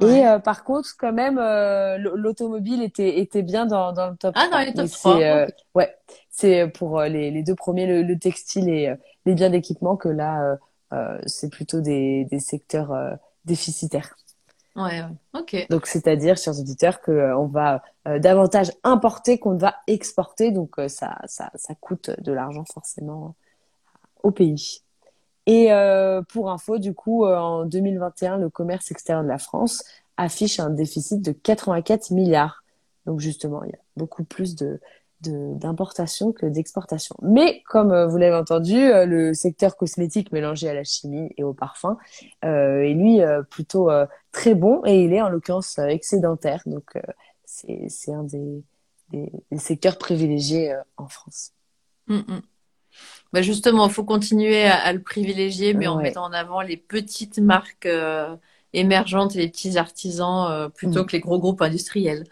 Et 0.00 0.26
euh, 0.26 0.38
par 0.38 0.64
contre, 0.64 0.88
quand 0.98 1.12
même, 1.12 1.38
euh, 1.38 1.98
l'automobile 1.98 2.82
était 2.82 3.20
était 3.20 3.42
bien 3.42 3.66
dans, 3.66 3.92
dans 3.92 4.08
le 4.08 4.16
top. 4.16 4.34
Ah, 4.36 4.48
dans 4.50 4.58
les 4.58 4.72
top 4.72 4.88
3. 4.88 5.20
Euh, 5.20 5.46
ouais, 5.74 5.94
c'est 6.30 6.68
pour 6.68 7.02
les, 7.02 7.30
les 7.30 7.42
deux 7.42 7.54
premiers, 7.54 7.86
le, 7.86 8.02
le 8.02 8.18
textile 8.18 8.68
et 8.68 8.94
les 9.26 9.34
biens 9.34 9.50
d'équipement, 9.50 9.96
que 9.96 10.08
là, 10.08 10.56
c'est 11.26 11.50
plutôt 11.50 11.80
des, 11.80 12.24
des 12.30 12.40
secteurs 12.40 12.94
déficitaires. 13.44 14.16
Ouais, 14.76 15.02
ok. 15.34 15.66
Donc, 15.68 15.86
c'est-à-dire, 15.86 16.36
chers 16.36 16.58
auditeurs, 16.58 17.00
que 17.00 17.34
on 17.34 17.46
va 17.46 17.82
davantage 18.20 18.70
importer 18.84 19.38
qu'on 19.38 19.56
va 19.56 19.74
exporter. 19.86 20.52
Donc, 20.52 20.76
ça, 20.88 21.18
ça, 21.26 21.50
ça 21.54 21.74
coûte 21.74 22.10
de 22.20 22.32
l'argent 22.32 22.64
forcément 22.64 23.34
au 24.22 24.30
pays. 24.30 24.82
Et 25.46 25.72
euh, 25.72 26.22
pour 26.22 26.50
info, 26.50 26.78
du 26.78 26.94
coup, 26.94 27.24
euh, 27.24 27.36
en 27.36 27.64
2021, 27.64 28.36
le 28.36 28.50
commerce 28.50 28.90
extérieur 28.90 29.24
de 29.24 29.28
la 29.28 29.38
France 29.38 29.84
affiche 30.16 30.60
un 30.60 30.70
déficit 30.70 31.22
de 31.22 31.32
84 31.32 32.10
milliards. 32.10 32.62
Donc 33.06 33.20
justement, 33.20 33.64
il 33.64 33.70
y 33.70 33.74
a 33.74 33.78
beaucoup 33.96 34.22
plus 34.22 34.54
de 34.54 34.80
d'importation 35.22 36.32
que 36.32 36.46
d'exportation. 36.46 37.14
Mais 37.22 37.62
comme 37.68 37.92
euh, 37.92 38.06
vous 38.06 38.16
l'avez 38.16 38.36
entendu, 38.36 38.76
le 38.78 39.34
secteur 39.34 39.76
cosmétique 39.76 40.32
mélangé 40.32 40.68
à 40.68 40.74
la 40.74 40.84
chimie 40.84 41.30
et 41.36 41.44
au 41.44 41.52
parfum 41.52 41.98
est 42.42 42.94
lui 42.94 43.20
plutôt 43.50 43.90
très 44.32 44.54
bon 44.54 44.82
et 44.86 45.04
il 45.04 45.12
est 45.12 45.22
en 45.22 45.28
l'occurrence 45.28 45.78
excédentaire. 45.78 46.62
Donc 46.66 46.98
c'est 47.44 48.12
un 48.12 48.24
des, 48.24 48.62
des, 49.10 49.58
secteurs 49.58 49.98
privilégiés 49.98 50.74
en 50.96 51.08
France. 51.08 51.52
Mm. 52.06 52.40
Bah 53.32 53.42
justement, 53.42 53.86
il 53.86 53.92
faut 53.92 54.04
continuer 54.04 54.64
à, 54.64 54.92
le 54.92 55.00
privilégier, 55.00 55.74
mais 55.74 55.86
en 55.86 55.96
mettant 55.96 56.24
en 56.24 56.32
avant 56.32 56.60
les 56.60 56.76
petites 56.76 57.38
marques 57.38 57.86
euh, 57.86 58.34
émergentes 58.72 59.36
et 59.36 59.38
les 59.38 59.48
petits 59.48 59.78
artisans 59.78 60.50
euh, 60.50 60.68
plutôt 60.68 61.02
mm. 61.02 61.06
que 61.06 61.12
les 61.12 61.20
gros 61.20 61.38
groupes 61.38 61.62
industriels. 61.62 62.24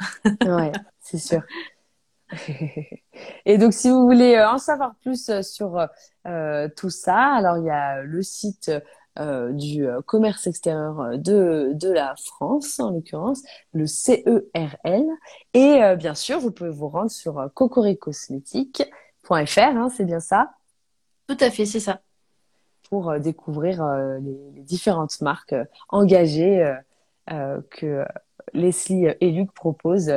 ouais, 0.45 0.72
c'est 1.01 1.18
sûr. 1.18 1.43
et 3.47 3.59
donc, 3.59 3.72
si 3.72 3.91
vous 3.91 4.05
voulez 4.05 4.37
euh, 4.37 4.51
en 4.51 4.59
savoir 4.59 4.95
plus 5.03 5.31
sur 5.43 5.85
tout 6.76 6.91
ça, 6.91 7.16
alors 7.16 7.59
il 7.59 7.64
y 7.64 7.70
a 7.70 8.03
le 8.03 8.22
site 8.22 8.70
du 9.51 9.85
commerce 10.07 10.47
extérieur 10.47 11.18
de, 11.18 11.72
de 11.74 11.91
la 11.91 12.14
France, 12.16 12.79
en 12.79 12.91
l'occurrence, 12.91 13.43
le 13.72 13.87
CERL. 13.87 15.07
Et 15.55 15.81
bien 15.97 16.14
sûr, 16.14 16.39
vous 16.39 16.53
pouvez 16.53 16.70
vous 16.70 16.89
rendre 16.89 17.11
sur 17.11 17.51
cocoricosmétique.fr, 17.55 19.59
hein, 19.59 19.89
c'est 19.89 20.05
bien 20.05 20.20
ça? 20.20 20.51
Tout 21.29 21.37
à 21.41 21.51
fait, 21.51 21.66
c'est 21.66 21.81
ça. 21.81 22.01
Pour 22.89 23.11
euh, 23.11 23.18
découvrir 23.18 23.83
euh, 23.83 24.18
les, 24.18 24.62
différentes 24.62 25.20
marques 25.20 25.53
euh, 25.53 25.64
engagées 25.91 26.74
que 27.70 28.07
Leslie 28.55 29.07
et 29.21 29.31
Luc 29.31 29.53
proposent 29.53 30.13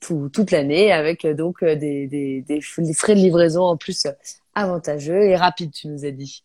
toute 0.00 0.50
l'année 0.50 0.92
avec 0.92 1.26
donc 1.26 1.64
des, 1.64 2.06
des, 2.06 2.60
frais 2.60 3.14
de 3.14 3.20
livraison 3.20 3.62
en 3.62 3.76
plus 3.76 4.06
avantageux 4.54 5.22
et 5.22 5.36
rapides, 5.36 5.72
tu 5.72 5.88
nous 5.88 6.04
as 6.04 6.10
dit. 6.10 6.44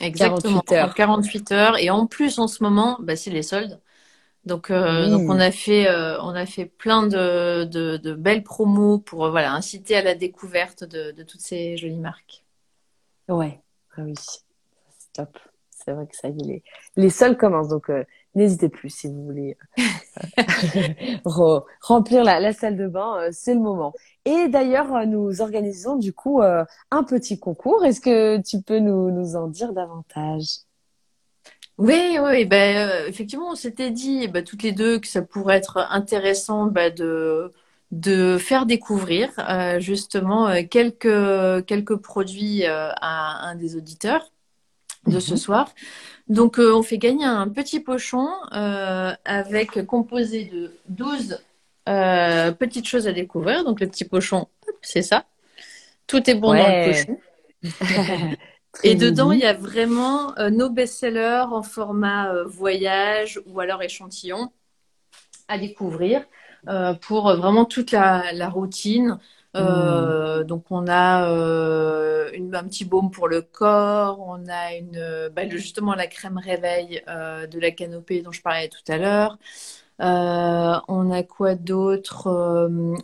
Exactement. 0.00 0.60
48 0.60 0.72
heures. 0.72 0.94
48 0.94 1.52
heures. 1.52 1.78
Et 1.78 1.90
en 1.90 2.06
plus, 2.06 2.38
en 2.38 2.48
ce 2.48 2.62
moment, 2.62 2.98
bah, 3.00 3.16
c'est 3.16 3.30
les 3.30 3.42
soldes. 3.42 3.80
Donc, 4.44 4.70
donc 4.70 5.30
on 5.30 5.40
a 5.40 5.50
fait 5.50 5.88
on 6.20 6.34
a 6.34 6.46
fait 6.46 6.66
plein 6.66 7.06
de, 7.06 7.64
de, 7.64 8.12
belles 8.12 8.42
promos 8.42 8.98
pour 8.98 9.30
voilà 9.30 9.52
inciter 9.52 9.96
à 9.96 10.02
la 10.02 10.14
découverte 10.14 10.84
de, 10.84 11.12
de 11.12 11.22
toutes 11.22 11.40
ces 11.40 11.76
jolies 11.76 11.98
marques. 11.98 12.44
Ouais, 13.28 13.60
ah 13.96 14.02
oui, 14.02 14.14
c'est 14.18 15.12
top. 15.14 15.38
C'est 15.70 15.92
vrai 15.92 16.06
que 16.06 16.16
ça 16.16 16.28
y 16.28 16.32
est, 16.32 16.44
les, 16.44 16.62
les 16.96 17.10
sols 17.10 17.36
commencent. 17.36 17.68
Donc, 17.68 17.90
euh, 17.90 18.04
n'hésitez 18.34 18.68
plus 18.68 18.90
si 18.90 19.08
vous 19.08 19.24
voulez 19.24 19.56
euh, 19.78 21.22
remplir 21.80 22.24
la, 22.24 22.52
salle 22.52 22.76
de 22.76 22.86
bain, 22.86 23.18
euh, 23.20 23.28
c'est 23.32 23.54
le 23.54 23.60
moment. 23.60 23.92
Et 24.24 24.48
d'ailleurs, 24.48 25.06
nous 25.06 25.40
organisons 25.40 25.96
du 25.96 26.12
coup 26.12 26.40
un 26.42 27.04
petit 27.04 27.38
concours. 27.38 27.84
Est-ce 27.84 28.00
que 28.00 28.40
tu 28.40 28.62
peux 28.62 28.78
nous, 28.78 29.36
en 29.36 29.48
dire 29.48 29.72
davantage? 29.72 30.60
Oui, 31.76 32.18
oui, 32.22 32.44
ben, 32.44 33.06
effectivement, 33.08 33.50
on 33.50 33.54
s'était 33.54 33.90
dit 33.90 34.28
ben, 34.28 34.44
toutes 34.44 34.62
les 34.62 34.72
deux 34.72 34.98
que 34.98 35.08
ça 35.08 35.22
pourrait 35.22 35.56
être 35.56 35.78
intéressant 35.90 36.66
ben, 36.66 36.94
de 36.94 37.52
de 37.94 38.38
faire 38.38 38.66
découvrir 38.66 39.30
euh, 39.38 39.78
justement 39.78 40.48
euh, 40.48 40.62
quelques 40.68 41.64
quelques 41.66 41.96
produits 41.96 42.66
euh, 42.66 42.90
à 43.00 43.48
un 43.48 43.54
des 43.54 43.76
auditeurs 43.76 44.32
de 45.06 45.20
ce 45.20 45.32
mhm. 45.32 45.36
soir. 45.36 45.74
Donc 46.28 46.58
on 46.58 46.82
fait 46.82 46.98
gagner 46.98 47.24
un 47.24 47.48
petit 47.48 47.80
pochon 47.80 48.28
avec 48.50 49.84
composé 49.86 50.44
de 50.44 50.72
12 50.88 51.38
petites 52.58 52.88
choses 52.88 53.06
à 53.06 53.12
découvrir. 53.12 53.64
Donc 53.64 53.80
le 53.80 53.86
petit 53.86 54.04
pochon, 54.04 54.48
c'est 54.80 55.02
ça. 55.02 55.26
Tout 56.06 56.28
est 56.30 56.34
bon 56.34 56.54
dans 56.54 56.66
le 56.66 56.90
pochon. 56.90 57.18
Et 58.82 58.96
dedans, 58.96 59.30
il 59.32 59.40
y 59.40 59.44
a 59.44 59.52
vraiment 59.52 60.34
nos 60.50 60.70
best-sellers 60.70 61.44
en 61.50 61.62
format 61.62 62.42
voyage 62.44 63.40
ou 63.46 63.60
alors 63.60 63.82
échantillon 63.82 64.50
à 65.48 65.58
découvrir. 65.58 66.24
Euh, 66.68 66.94
pour 66.94 67.34
vraiment 67.36 67.66
toute 67.66 67.90
la, 67.90 68.32
la 68.32 68.48
routine. 68.48 69.18
Euh, 69.56 70.40
hmm. 70.42 70.46
Donc 70.46 70.64
on 70.70 70.86
a 70.88 71.30
euh, 71.30 72.30
une, 72.32 72.54
un 72.54 72.64
petit 72.64 72.84
baume 72.84 73.10
pour 73.10 73.28
le 73.28 73.42
corps, 73.42 74.18
on 74.20 74.46
a 74.48 74.74
une, 74.74 75.30
bah, 75.34 75.48
justement 75.48 75.94
la 75.94 76.06
crème 76.06 76.38
réveil 76.38 77.02
euh, 77.08 77.46
de 77.46 77.58
la 77.60 77.70
canopée 77.70 78.22
dont 78.22 78.32
je 78.32 78.42
parlais 78.42 78.68
tout 78.68 78.92
à 78.92 78.98
l'heure. 78.98 79.38
Euh, 80.00 80.80
on 80.88 81.12
a 81.12 81.22
quoi 81.22 81.54
d'autre 81.54 82.28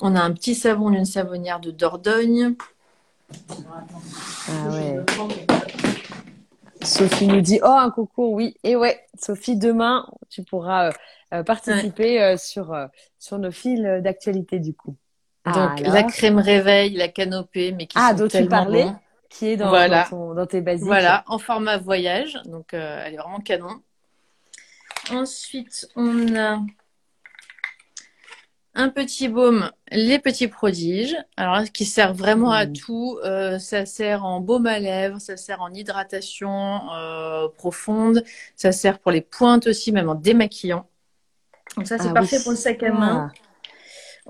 On 0.00 0.16
a 0.16 0.20
un 0.20 0.32
petit 0.32 0.56
savon 0.56 0.90
d'une 0.90 1.04
savonnière 1.04 1.60
de 1.60 1.70
Dordogne. 1.70 2.54
Ah 4.48 4.68
ouais. 4.70 4.96
Sophie 6.82 7.28
nous 7.28 7.42
dit 7.42 7.60
oh 7.62 7.66
un 7.66 7.90
concours 7.90 8.32
oui 8.32 8.56
et 8.64 8.74
ouais 8.74 9.04
Sophie 9.16 9.56
demain 9.56 10.08
tu 10.30 10.42
pourras 10.42 10.90
euh, 11.32 11.44
participer 11.44 12.20
euh, 12.22 12.36
sur 12.36 12.72
euh, 12.72 12.86
sur 13.18 13.38
nos 13.38 13.52
fils 13.52 13.80
d'actualité 14.02 14.58
du 14.58 14.74
coup. 14.74 14.96
Donc 15.52 15.80
la 15.80 16.02
crème 16.04 16.38
réveil, 16.38 16.94
la 16.94 17.08
canopée, 17.08 17.72
mais 17.72 17.86
qui 17.86 17.96
ah, 17.98 18.14
dont 18.14 18.28
tu 18.28 18.46
parlais, 18.46 18.86
qui 19.28 19.48
est 19.48 19.56
dans, 19.56 19.68
voilà. 19.68 20.08
dans, 20.10 20.46
tes 20.46 20.60
basiques. 20.60 20.86
Voilà, 20.86 21.24
en 21.26 21.38
format 21.38 21.78
voyage, 21.78 22.38
donc 22.46 22.72
elle 22.72 23.14
est 23.14 23.16
vraiment 23.16 23.40
canon. 23.40 23.80
Ensuite, 25.10 25.88
on 25.96 26.36
a 26.36 26.60
un 28.74 28.88
petit 28.88 29.28
baume, 29.28 29.70
les 29.90 30.18
petits 30.18 30.46
prodiges, 30.46 31.16
alors 31.36 31.64
qui 31.64 31.84
sert 31.84 32.14
vraiment 32.14 32.52
à 32.52 32.66
mmh. 32.66 32.72
tout. 32.74 33.18
ça 33.58 33.86
sert 33.86 34.24
en 34.24 34.40
baume 34.40 34.66
à 34.66 34.78
lèvres, 34.78 35.20
ça 35.20 35.36
sert 35.36 35.60
en 35.60 35.72
hydratation 35.72 36.80
profonde, 37.56 38.24
ça 38.56 38.72
sert 38.72 38.98
pour 38.98 39.10
les 39.10 39.22
pointes 39.22 39.66
aussi, 39.66 39.92
même 39.92 40.08
en 40.08 40.14
démaquillant. 40.14 40.86
Donc 41.76 41.86
ça, 41.86 41.98
c'est 41.98 42.08
ah 42.08 42.14
parfait 42.14 42.40
pour 42.42 42.52
le 42.52 42.56
sac 42.56 42.82
à 42.82 42.92
main. 42.92 43.30
Ah. 43.32 43.49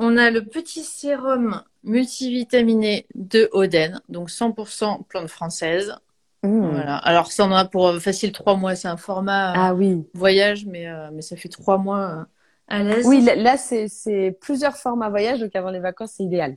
On 0.03 0.17
a 0.17 0.31
le 0.31 0.45
petit 0.45 0.83
sérum 0.83 1.63
multivitaminé 1.85 3.07
de 3.15 3.51
Oden, 3.53 4.01
donc 4.09 4.31
100% 4.31 5.07
plante 5.07 5.29
française. 5.29 5.95
Mmh. 6.43 6.71
Voilà. 6.71 6.97
Alors 6.97 7.31
ça 7.31 7.45
en 7.45 7.53
a 7.53 7.67
pour 7.67 7.87
euh, 7.87 7.99
facile 8.01 8.33
trois 8.33 8.57
mois. 8.57 8.75
C'est 8.75 8.89
un 8.89 8.97
format 8.97 9.53
ah, 9.55 9.75
oui. 9.75 10.03
voyage, 10.15 10.65
mais, 10.65 10.89
euh, 10.89 11.11
mais 11.13 11.21
ça 11.21 11.37
fait 11.37 11.51
trois 11.51 11.77
mois 11.77 12.11
euh, 12.11 12.25
à 12.69 12.83
l'aise. 12.83 13.07
Oui, 13.07 13.21
là, 13.21 13.59
c'est 13.59 14.39
plusieurs 14.41 14.77
formats 14.77 15.11
voyage, 15.11 15.41
donc 15.41 15.55
avant 15.55 15.71
les 15.71 15.81
vacances, 15.81 16.15
c'est 16.17 16.25
idéal. 16.25 16.57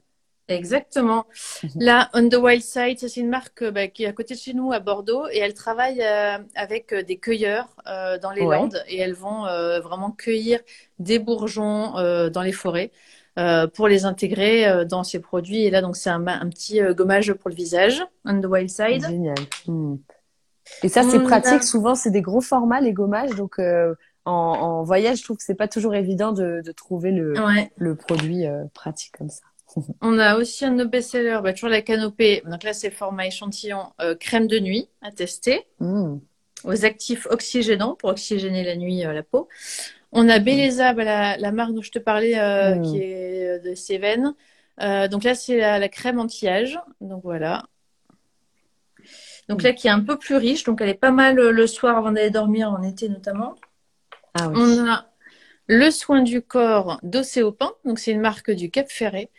Exactement. 0.50 1.26
Mhm. 1.64 1.70
Là, 1.80 2.10
On 2.14 2.28
the 2.28 2.36
Wild 2.36 2.62
Side, 2.62 3.00
c'est 3.00 3.16
une 3.20 3.30
marque 3.30 3.62
euh, 3.62 3.72
bah, 3.72 3.88
qui 3.88 4.04
est 4.04 4.08
à 4.08 4.14
côté 4.14 4.34
de 4.34 4.40
chez 4.40 4.54
nous 4.54 4.74
à 4.74 4.80
Bordeaux 4.80 5.28
et 5.32 5.38
elle 5.40 5.54
travaille 5.54 6.02
euh, 6.02 6.38
avec 6.56 6.92
euh, 6.92 7.02
des 7.02 7.18
cueilleurs 7.18 7.70
dans 8.22 8.32
les 8.32 8.42
Landes 8.42 8.84
et 8.88 9.00
elles 9.00 9.14
vont 9.14 9.44
vraiment 9.82 10.12
cueillir 10.12 10.60
des 11.00 11.20
bourgeons 11.20 11.94
dans 12.30 12.42
les 12.42 12.52
forêts 12.52 12.92
pour 13.74 13.88
les 13.88 14.06
intégrer 14.06 14.86
dans 14.86 15.04
ces 15.04 15.20
produits. 15.20 15.64
Et 15.64 15.70
là, 15.70 15.82
donc, 15.82 15.96
c'est 15.96 16.10
un, 16.10 16.22
petit 16.50 16.82
gommage 16.92 17.34
pour 17.34 17.50
le 17.50 17.56
visage, 17.56 18.04
On 18.26 18.40
the 18.40 18.46
Wild 18.46 18.70
Side. 18.70 19.08
Génial. 19.08 19.36
Et 20.84 20.90
ça, 20.90 21.04
c'est 21.04 21.20
pratique. 21.20 21.64
Souvent, 21.64 21.96
c'est 21.96 22.12
des 22.12 22.22
gros 22.22 22.42
formats, 22.42 22.82
les 22.82 22.94
gommages. 22.94 23.36
Donc, 23.36 23.60
en, 24.26 24.84
voyage, 24.84 25.20
je 25.20 25.24
trouve 25.24 25.38
que 25.38 25.44
c'est 25.44 25.56
pas 25.56 25.68
toujours 25.68 25.96
évident 25.96 26.32
de, 26.32 26.62
trouver 26.76 27.12
le, 27.12 27.34
le 27.78 27.96
produit 27.96 28.46
pratique 28.74 29.14
comme 29.18 29.30
ça. 29.30 29.44
On 30.02 30.20
a 30.20 30.38
aussi 30.38 30.66
un 30.66 30.72
de 30.72 30.84
nos 30.84 30.90
best-sellers, 30.90 31.40
bah, 31.44 31.54
toujours 31.54 31.70
la 31.70 31.82
canopée. 31.82 32.44
Donc 32.46 32.64
là, 32.64 32.74
c'est 32.74 32.92
format 32.92 33.28
échantillon 33.28 33.88
euh, 34.02 34.16
crème 34.16 34.48
de 34.48 34.60
nuit 34.60 34.90
à 35.02 35.12
tester. 35.12 35.66
Mm. 35.80 36.18
Aux 36.64 36.86
actifs 36.86 37.28
oxygénants 37.30 37.96
pour 37.96 38.10
oxygéner 38.10 38.64
la 38.64 38.76
nuit 38.76 39.06
euh, 39.06 39.12
la 39.12 39.24
peau. 39.24 39.50
On 40.14 40.30
a 40.30 40.40
Belleza, 40.40 40.94
bah, 40.94 41.38
la, 41.38 41.52
marque 41.52 41.74
dont 41.74 41.82
je 41.82 41.92
te 41.92 42.00
parlais, 42.00 42.38
euh, 42.38 42.80
qui 42.82 43.00
est 43.02 43.60
de 43.64 43.76
Cévennes. 43.76 44.34
donc 44.80 45.24
là, 45.24 45.36
c'est 45.36 45.58
la, 45.58 45.90
crème 45.90 46.20
anti-âge. 46.20 46.80
Donc 47.02 47.22
voilà. 47.24 47.64
Donc 49.50 49.62
là, 49.62 49.74
qui 49.74 49.88
est 49.88 49.92
un 49.92 50.00
peu 50.00 50.18
plus 50.18 50.36
riche. 50.36 50.64
Donc 50.64 50.82
elle 50.82 50.90
est 50.90 50.94
pas 50.94 51.12
mal 51.12 51.36
le 51.36 51.68
soir 51.68 51.98
avant 51.98 52.12
d'aller 52.12 52.30
dormir, 52.30 52.70
en 52.70 52.82
été 52.84 53.10
notamment. 53.10 53.56
Ah 54.36 54.50
On 54.54 54.88
a 54.88 55.06
le 55.68 55.92
soin 55.92 56.22
du 56.22 56.42
corps 56.42 57.00
d'Océopan. 57.04 57.72
Donc 57.86 58.00
c'est 58.00 58.12
une 58.12 58.22
marque 58.22 58.52
du 58.52 58.70
Cap 58.70 58.90
Ferré. 58.90 59.30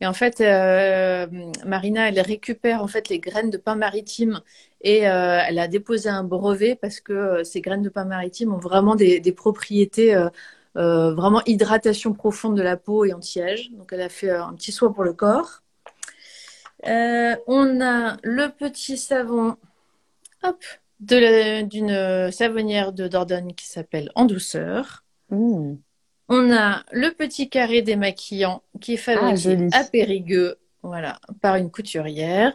Et 0.00 0.06
en 0.06 0.12
fait, 0.12 0.40
euh, 0.40 1.26
Marina, 1.64 2.08
elle 2.08 2.20
récupère 2.20 2.82
en 2.82 2.88
fait 2.88 3.08
les 3.08 3.20
graines 3.20 3.50
de 3.50 3.56
pain 3.56 3.76
maritime 3.76 4.40
et 4.80 5.08
euh, 5.08 5.40
elle 5.46 5.58
a 5.58 5.68
déposé 5.68 6.08
un 6.08 6.24
brevet 6.24 6.76
parce 6.76 7.00
que 7.00 7.12
euh, 7.12 7.44
ces 7.44 7.60
graines 7.60 7.82
de 7.82 7.88
pain 7.88 8.04
maritime 8.04 8.52
ont 8.52 8.58
vraiment 8.58 8.96
des, 8.96 9.20
propriétés, 9.32 10.16
vraiment 10.74 11.42
hydratation 11.46 12.12
profonde 12.12 12.56
de 12.56 12.62
la 12.62 12.76
peau 12.76 13.04
et 13.04 13.12
anti-âge. 13.12 13.70
Donc, 13.72 13.92
elle 13.92 14.02
a 14.02 14.08
fait 14.08 14.30
un 14.30 14.52
petit 14.54 14.72
soin 14.72 14.92
pour 14.92 15.04
le 15.04 15.12
corps. 15.12 15.62
on 16.84 17.80
a 17.80 18.16
le 18.22 18.48
petit 18.48 18.98
savon, 18.98 19.56
hop, 20.42 20.62
d'une 21.00 22.30
savonnière 22.32 22.92
de 22.92 23.06
Dordogne 23.06 23.54
qui 23.54 23.66
s'appelle 23.66 24.10
En 24.16 24.24
douceur. 24.24 25.04
Mmh. 25.30 25.74
On 26.28 26.50
a 26.52 26.84
le 26.92 27.10
petit 27.10 27.48
carré 27.50 27.82
démaquillant 27.82 28.62
qui 28.80 28.94
est 28.94 28.98
fabriqué 28.98 29.68
ah, 29.72 29.80
à 29.80 29.84
Périgueux, 29.84 30.56
voilà, 30.82 31.18
par 31.42 31.56
une 31.56 31.70
couturière. 31.70 32.54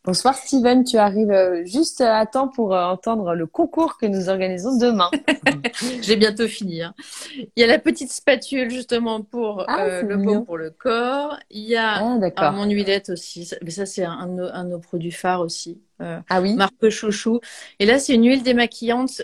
Bonsoir 0.06 0.36
Steven, 0.36 0.84
tu 0.84 0.98
arrives 0.98 1.32
euh, 1.32 1.66
juste 1.66 2.00
à 2.00 2.24
temps 2.28 2.48
pour 2.48 2.76
euh, 2.76 2.86
entendre 2.86 3.34
le 3.34 3.48
concours 3.48 3.98
que 3.98 4.06
nous 4.06 4.30
organisons 4.30 4.78
demain. 4.78 5.10
J'ai 6.02 6.16
bientôt 6.16 6.48
fini. 6.48 6.84
Hein. 6.84 6.94
Il 7.36 7.60
y 7.60 7.64
a 7.64 7.68
la 7.68 7.80
petite 7.80 8.12
spatule 8.12 8.70
justement 8.70 9.24
pour 9.24 9.66
ah, 9.68 9.84
euh, 9.86 10.04
le 10.04 10.22
pot 10.22 10.42
pour 10.42 10.58
le 10.58 10.70
corps. 10.70 11.40
Il 11.50 11.64
y 11.64 11.76
a 11.76 11.96
ah, 12.36 12.52
mon 12.52 12.70
huilette 12.70 13.10
aussi, 13.10 13.50
mais 13.64 13.72
ça 13.72 13.88
c'est 13.88 14.06
un, 14.06 14.28
de 14.28 14.70
nos 14.70 14.80
produits 14.80 15.12
phares 15.12 15.42
aussi. 15.42 15.82
Ah 16.00 16.42
oui. 16.42 16.56
Marque 16.56 16.90
Chouchou. 16.90 17.40
Et 17.80 17.86
là 17.86 18.00
c'est 18.00 18.14
une 18.14 18.26
huile 18.26 18.44
démaquillante 18.44 19.22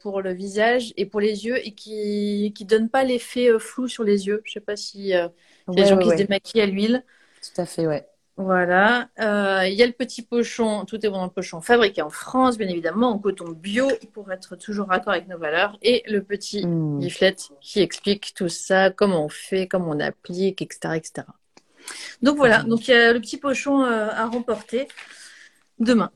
pour 0.00 0.22
le 0.22 0.32
visage 0.32 0.92
et 0.96 1.06
pour 1.06 1.20
les 1.20 1.46
yeux 1.46 1.58
et 1.66 1.72
qui 1.72 2.52
qui 2.54 2.64
donne 2.64 2.88
pas 2.88 3.04
l'effet 3.04 3.50
flou 3.58 3.88
sur 3.88 4.04
les 4.04 4.26
yeux. 4.26 4.42
Je 4.44 4.52
sais 4.52 4.60
pas 4.60 4.76
si 4.76 5.14
a 5.14 5.30
des 5.68 5.86
gens 5.86 5.98
qui 5.98 6.10
se 6.10 6.14
démaquillent 6.14 6.60
à 6.60 6.66
l'huile. 6.66 7.04
Tout 7.42 7.60
à 7.60 7.66
fait, 7.66 7.86
ouais. 7.86 8.06
Voilà. 8.38 9.08
Euh, 9.18 9.66
il 9.66 9.74
y 9.74 9.82
a 9.82 9.86
le 9.86 9.92
petit 9.92 10.20
pochon, 10.20 10.84
tout 10.84 11.04
est 11.04 11.08
bon 11.08 11.16
dans 11.16 11.24
le 11.24 11.30
pochon, 11.30 11.62
fabriqué 11.62 12.02
en 12.02 12.10
France, 12.10 12.58
bien 12.58 12.68
évidemment, 12.68 13.10
en 13.10 13.18
coton 13.18 13.50
bio, 13.50 13.88
pour 14.12 14.30
être 14.30 14.56
toujours 14.56 14.88
raccord 14.88 15.14
avec 15.14 15.26
nos 15.26 15.38
valeurs. 15.38 15.78
Et 15.80 16.02
le 16.06 16.22
petit 16.22 16.66
mmh. 16.66 17.00
qui 17.62 17.80
explique 17.80 18.34
tout 18.34 18.50
ça, 18.50 18.90
comment 18.90 19.24
on 19.24 19.30
fait, 19.30 19.66
comment 19.66 19.90
on 19.90 20.00
applique, 20.00 20.60
etc. 20.60 20.96
etc. 20.96 21.26
Donc 22.20 22.36
voilà, 22.36 22.62
mmh. 22.62 22.68
donc 22.68 22.88
il 22.88 22.90
y 22.90 22.94
a 22.94 23.12
le 23.14 23.20
petit 23.20 23.38
pochon 23.38 23.82
euh, 23.82 24.08
à 24.10 24.26
remporter 24.26 24.86
demain. 25.78 26.10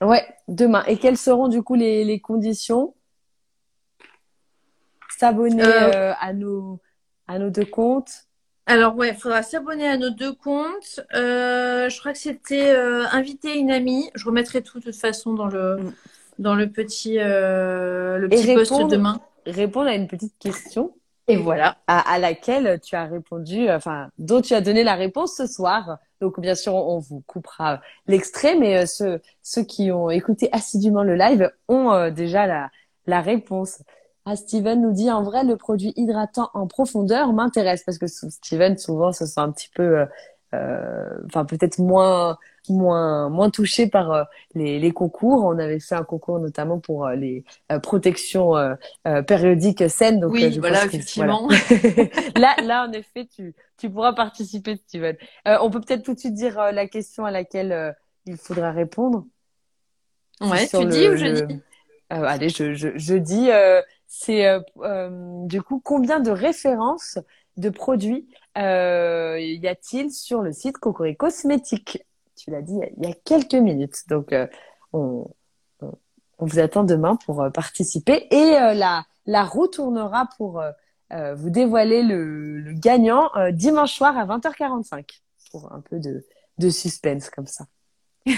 Ouais, 0.00 0.26
demain. 0.48 0.84
Et 0.84 0.96
quelles 0.96 1.18
seront 1.18 1.48
du 1.48 1.62
coup 1.62 1.74
les, 1.74 2.20
conditions? 2.20 2.94
S'abonner 5.18 5.62
euh, 5.62 6.14
à, 6.18 6.32
nos, 6.32 6.80
à 7.28 7.38
nos 7.38 7.50
deux 7.50 7.66
comptes? 7.66 8.26
Alors 8.70 8.94
ouais, 8.94 9.08
il 9.08 9.16
faudra 9.16 9.42
s'abonner 9.42 9.88
à 9.88 9.96
nos 9.96 10.10
deux 10.10 10.32
comptes. 10.32 11.00
Euh, 11.14 11.88
je 11.88 11.98
crois 11.98 12.12
que 12.12 12.18
c'était 12.18 12.70
euh, 12.70 13.04
inviter 13.10 13.58
une 13.58 13.72
amie. 13.72 14.10
Je 14.14 14.24
remettrai 14.24 14.62
tout 14.62 14.78
de 14.78 14.84
toute 14.84 14.96
façon 14.96 15.34
dans 15.34 15.48
le 15.48 15.78
mm. 15.78 15.92
dans 16.38 16.54
le 16.54 16.70
petit 16.70 17.18
euh, 17.18 18.18
le 18.18 18.28
petit 18.28 18.54
post 18.54 18.72
demain. 18.88 19.20
Répondre 19.44 19.88
à 19.88 19.94
une 19.94 20.06
petite 20.06 20.38
question. 20.38 20.94
Et 21.32 21.36
voilà. 21.36 21.76
À, 21.86 22.18
laquelle 22.18 22.80
tu 22.80 22.96
as 22.96 23.04
répondu, 23.04 23.70
enfin, 23.70 24.10
dont 24.18 24.40
tu 24.40 24.54
as 24.54 24.60
donné 24.60 24.82
la 24.82 24.94
réponse 24.94 25.34
ce 25.36 25.46
soir. 25.46 25.98
Donc, 26.20 26.40
bien 26.40 26.54
sûr, 26.54 26.74
on 26.74 26.98
vous 26.98 27.22
coupera 27.26 27.80
l'extrait, 28.06 28.56
mais 28.56 28.86
ceux, 28.86 29.20
ceux 29.42 29.62
qui 29.62 29.90
ont 29.90 30.10
écouté 30.10 30.48
assidûment 30.52 31.02
le 31.02 31.14
live 31.14 31.50
ont 31.68 32.10
déjà 32.10 32.46
la, 32.46 32.70
la 33.06 33.20
réponse. 33.20 33.82
Ah, 34.26 34.36
Steven 34.36 34.80
nous 34.82 34.92
dit 34.92 35.10
en 35.10 35.22
vrai 35.22 35.44
le 35.44 35.56
produit 35.56 35.92
hydratant 35.96 36.50
en 36.54 36.66
profondeur 36.66 37.32
m'intéresse 37.32 37.82
parce 37.84 37.98
que 37.98 38.06
Steven 38.06 38.76
souvent 38.76 39.12
se 39.12 39.26
sent 39.26 39.40
un 39.40 39.50
petit 39.50 39.70
peu, 39.74 39.82
euh, 39.82 40.02
euh, 40.02 40.06
enfin 40.52 41.44
peut-être 41.44 41.78
moins 41.78 42.38
moins 42.68 43.28
moins 43.28 43.50
touché 43.50 43.86
par 43.86 44.12
euh, 44.12 44.24
les, 44.54 44.78
les, 44.78 44.90
concours. 44.92 45.44
On 45.44 45.58
avait 45.58 45.80
fait 45.80 45.94
un 45.94 46.02
concours 46.02 46.38
notamment 46.38 46.78
pour 46.78 47.08
les 47.08 47.44
protections 47.82 48.54
périodiques 49.26 49.88
saines. 49.88 50.20
Donc, 50.20 50.32
oui, 50.32 50.58
voilà, 50.58 50.84
effectivement. 50.84 51.48
là, 52.36 52.56
là, 52.64 52.86
en 52.88 52.92
effet, 52.92 53.26
tu 53.26 53.54
tu 53.76 53.88
pourras 53.88 54.12
participer, 54.12 54.76
Steven. 54.76 55.16
on 55.46 55.70
peut 55.70 55.80
peut-être 55.80 56.02
tout 56.02 56.14
de 56.14 56.18
suite 56.18 56.34
dire 56.34 56.56
la 56.72 56.86
question 56.86 57.24
à 57.24 57.30
laquelle 57.30 57.96
il 58.26 58.36
faudra 58.36 58.72
répondre. 58.72 59.24
Ouais, 60.40 60.66
tu 60.66 60.84
dis 60.86 61.08
ou 61.08 61.16
je 61.16 61.44
dis? 61.44 61.60
Allez, 62.10 62.48
je, 62.48 62.74
je, 62.74 62.88
je 62.96 63.14
dis 63.14 63.50
c'est 64.12 64.44
euh, 64.44 64.60
euh, 64.78 65.46
du 65.46 65.62
coup 65.62 65.80
combien 65.82 66.18
de 66.18 66.32
références 66.32 67.18
de 67.60 67.70
produits 67.70 68.28
euh, 68.58 69.38
y 69.38 69.68
a-t-il 69.68 70.10
sur 70.10 70.42
le 70.42 70.52
site 70.52 70.78
Cocori 70.78 71.16
Cosmétiques 71.16 72.04
Tu 72.36 72.50
l'as 72.50 72.62
dit 72.62 72.78
il 72.96 73.06
y 73.06 73.10
a 73.10 73.14
quelques 73.24 73.54
minutes. 73.54 74.08
Donc, 74.08 74.34
on, 74.92 75.30
on, 75.80 75.92
vous 76.40 76.58
attend 76.58 76.84
demain 76.84 77.16
pour 77.16 77.46
participer. 77.52 78.26
Et 78.30 78.50
la, 78.74 79.04
la 79.26 79.44
roue 79.44 79.68
tournera 79.68 80.28
pour 80.36 80.62
vous 81.10 81.50
dévoiler 81.50 82.02
le, 82.02 82.58
le 82.60 82.72
gagnant 82.72 83.30
dimanche 83.52 83.94
soir 83.94 84.16
à 84.16 84.26
20h45 84.26 85.04
pour 85.50 85.72
un 85.72 85.80
peu 85.80 86.00
de, 86.00 86.24
de 86.58 86.70
suspense 86.70 87.30
comme 87.30 87.46
ça. 87.46 87.66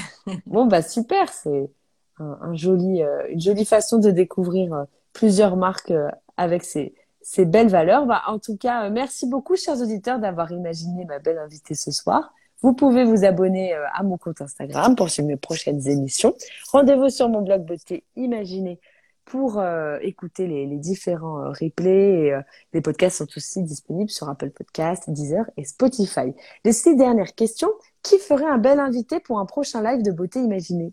bon, 0.46 0.66
bah 0.66 0.82
super, 0.82 1.32
c'est 1.32 1.70
un, 2.18 2.38
un 2.42 2.54
joli, 2.54 3.02
une 3.30 3.40
jolie 3.40 3.64
façon 3.64 3.98
de 3.98 4.10
découvrir 4.10 4.86
plusieurs 5.12 5.56
marques 5.56 5.90
euh, 5.90 6.10
avec 6.36 6.64
ces, 6.64 6.94
ces 7.22 7.44
belles 7.44 7.68
valeurs. 7.68 8.06
Bah, 8.06 8.22
en 8.26 8.38
tout 8.38 8.56
cas, 8.56 8.86
euh, 8.86 8.90
merci 8.90 9.26
beaucoup, 9.26 9.56
chers 9.56 9.80
auditeurs, 9.80 10.18
d'avoir 10.18 10.52
imaginé 10.52 11.04
ma 11.04 11.18
belle 11.18 11.38
invitée 11.38 11.74
ce 11.74 11.90
soir. 11.90 12.32
Vous 12.60 12.74
pouvez 12.74 13.04
vous 13.04 13.24
abonner 13.24 13.74
euh, 13.74 13.84
à 13.94 14.02
mon 14.02 14.18
compte 14.18 14.40
Instagram 14.40 14.94
pour 14.94 15.10
suivre 15.10 15.28
mes 15.28 15.36
prochaines 15.36 15.86
émissions. 15.88 16.34
Rendez-vous 16.70 17.08
sur 17.08 17.28
mon 17.28 17.42
blog 17.42 17.64
Beauté 17.64 18.04
Imaginée 18.16 18.80
pour 19.24 19.62
écouter 20.02 20.48
les, 20.48 20.66
différents 20.78 21.52
replays. 21.52 22.32
Les 22.72 22.80
podcasts 22.80 23.18
sont 23.18 23.28
aussi 23.36 23.62
disponibles 23.62 24.10
sur 24.10 24.28
Apple 24.28 24.50
Podcasts, 24.50 25.08
Deezer 25.08 25.44
et 25.56 25.64
Spotify. 25.64 26.34
Les 26.64 26.72
six 26.72 26.96
dernières 26.96 27.34
questions. 27.34 27.70
Qui 28.02 28.18
ferait 28.18 28.44
un 28.44 28.58
bel 28.58 28.80
invité 28.80 29.20
pour 29.20 29.38
un 29.38 29.46
prochain 29.46 29.80
live 29.80 30.02
de 30.02 30.10
Beauté 30.10 30.40
Imaginée? 30.40 30.92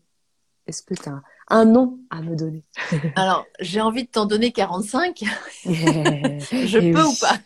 Est-ce 0.69 0.83
que 0.83 0.93
tu 0.93 1.09
as 1.09 1.23
un 1.47 1.65
nom 1.65 1.97
à 2.11 2.21
me 2.21 2.35
donner? 2.35 2.63
Alors, 3.15 3.47
j'ai 3.59 3.81
envie 3.81 4.03
de 4.03 4.09
t'en 4.09 4.27
donner 4.27 4.51
45. 4.51 5.23
je 5.65 6.93
peux 6.93 7.03
ou 7.03 7.15
pas? 7.19 7.37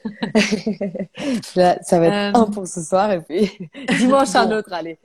Ça 1.84 2.00
va 2.00 2.08
être 2.08 2.38
un 2.38 2.44
euh, 2.44 2.46
pour 2.48 2.68
ce 2.68 2.82
soir 2.82 3.14
et 3.14 3.22
puis 3.22 3.50
dimanche 3.98 4.36
un 4.36 4.52
autre, 4.52 4.74
allez. 4.74 5.00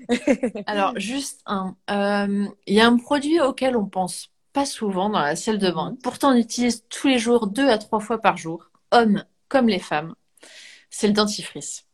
Alors, 0.67 0.99
juste 0.99 1.43
un. 1.47 1.77
Euh, 1.91 2.47
il 2.67 2.75
y 2.75 2.81
a 2.81 2.89
un 2.89 2.97
produit 2.97 3.41
auquel 3.41 3.77
on 3.77 3.87
pense 3.87 4.31
pas 4.53 4.67
souvent 4.67 5.11
dans 5.11 5.21
la 5.21 5.37
salle 5.37 5.59
de 5.59 5.71
bain. 5.71 5.97
Pourtant, 6.03 6.33
on 6.33 6.37
utilise 6.37 6.85
tous 6.89 7.07
les 7.07 7.21
jours, 7.21 7.47
deux 7.47 7.69
à 7.69 7.79
trois 7.79 8.01
fois 8.01 8.21
par 8.21 8.37
jour, 8.37 8.69
hommes 8.91 9.23
comme 9.49 9.69
les 9.69 9.79
femmes. 9.79 10.17
C'est 10.91 11.07
le 11.07 11.13
dentifrice. 11.13 11.88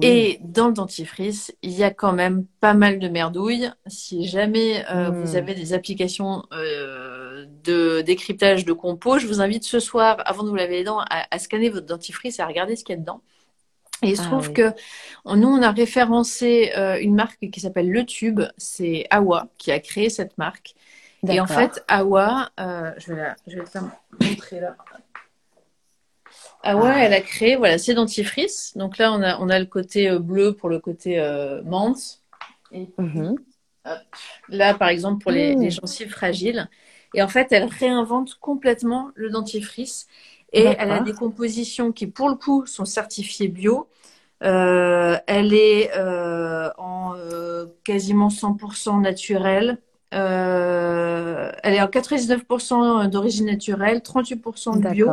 Et 0.00 0.38
dans 0.42 0.68
le 0.68 0.72
dentifrice, 0.72 1.54
il 1.60 1.72
y 1.72 1.84
a 1.84 1.90
quand 1.90 2.12
même 2.12 2.46
pas 2.60 2.72
mal 2.72 2.98
de 2.98 3.08
merdouilles. 3.08 3.70
Si 3.86 4.26
jamais 4.26 4.84
euh, 4.90 5.10
hmm. 5.10 5.22
vous 5.22 5.36
avez 5.36 5.54
des 5.54 5.74
applications 5.74 6.44
euh, 6.52 7.44
de 7.62 8.00
décryptage 8.00 8.64
de 8.64 8.72
compos, 8.72 9.18
je 9.18 9.26
vous 9.26 9.42
invite 9.42 9.64
ce 9.64 9.80
soir, 9.80 10.22
avant 10.24 10.44
de 10.44 10.48
vous 10.48 10.54
laver 10.54 10.78
les 10.78 10.84
dents, 10.84 11.04
à, 11.10 11.38
scanner 11.38 11.68
votre 11.68 11.86
dentifrice 11.86 12.38
et 12.38 12.42
à 12.42 12.46
regarder 12.46 12.74
ce 12.74 12.84
qu'il 12.84 12.94
y 12.94 12.98
a 12.98 13.00
dedans. 13.00 13.20
Et 14.02 14.10
il 14.10 14.16
se 14.16 14.22
ah 14.22 14.26
trouve 14.26 14.52
que 14.52 14.72
nous, 15.26 15.48
on 15.48 15.62
a 15.62 15.70
référencé 15.70 16.72
euh, 16.76 16.98
une 16.98 17.14
marque 17.14 17.50
qui 17.50 17.60
s'appelle 17.60 17.90
Le 17.90 18.04
Tube. 18.04 18.40
C'est 18.56 19.06
Awa 19.10 19.48
qui 19.58 19.70
a 19.72 19.78
créé 19.78 20.08
cette 20.08 20.38
marque. 20.38 20.74
Et 21.28 21.38
en 21.38 21.46
fait, 21.46 21.84
Awa, 21.86 22.50
je 22.58 23.12
vais, 23.12 23.20
la, 23.20 23.36
je 23.46 23.58
vais 23.58 23.64
te 23.64 23.78
montrer 24.24 24.58
là. 24.58 24.74
Ah 26.62 26.76
ouais, 26.76 26.92
elle 26.96 27.12
a 27.12 27.20
créé 27.20 27.56
voilà 27.56 27.78
ses 27.78 27.94
dentifrices. 27.94 28.76
Donc 28.76 28.98
là, 28.98 29.12
on 29.12 29.22
a 29.22 29.38
on 29.40 29.48
a 29.48 29.58
le 29.58 29.66
côté 29.66 30.08
euh, 30.08 30.18
bleu 30.18 30.54
pour 30.54 30.68
le 30.68 30.78
côté 30.78 31.18
euh, 31.18 31.62
menthe. 31.62 32.20
Et 32.70 32.88
mhm. 32.98 33.36
là, 34.48 34.74
par 34.74 34.88
exemple, 34.88 35.22
pour 35.22 35.32
les, 35.32 35.54
les, 35.54 35.70
gencives 35.70 36.10
fragiles. 36.10 36.68
Et 37.14 37.22
en 37.22 37.28
fait, 37.28 37.48
elle 37.52 37.64
réinvente 37.64 38.36
complètement 38.40 39.10
le 39.14 39.28
dentifrice. 39.28 40.06
Et 40.54 40.64
elle 40.64 40.90
a 40.90 41.00
des 41.00 41.12
compositions 41.12 41.92
qui, 41.92 42.06
pour 42.06 42.28
le 42.28 42.34
coup, 42.34 42.66
sont 42.66 42.84
certifiées 42.84 43.48
bio. 43.48 43.88
Euh, 44.42 45.16
elle 45.26 45.54
est 45.54 45.96
euh, 45.96 46.68
en 46.76 47.14
euh, 47.16 47.66
quasiment 47.84 48.28
100% 48.28 49.00
naturelle. 49.00 49.78
Elle 50.10 51.74
est 51.74 51.80
en 51.80 51.86
99% 51.86 53.08
d'origine 53.08 53.46
naturelle, 53.46 53.98
38% 53.98 54.80
de 54.80 54.90
bio. 54.90 55.10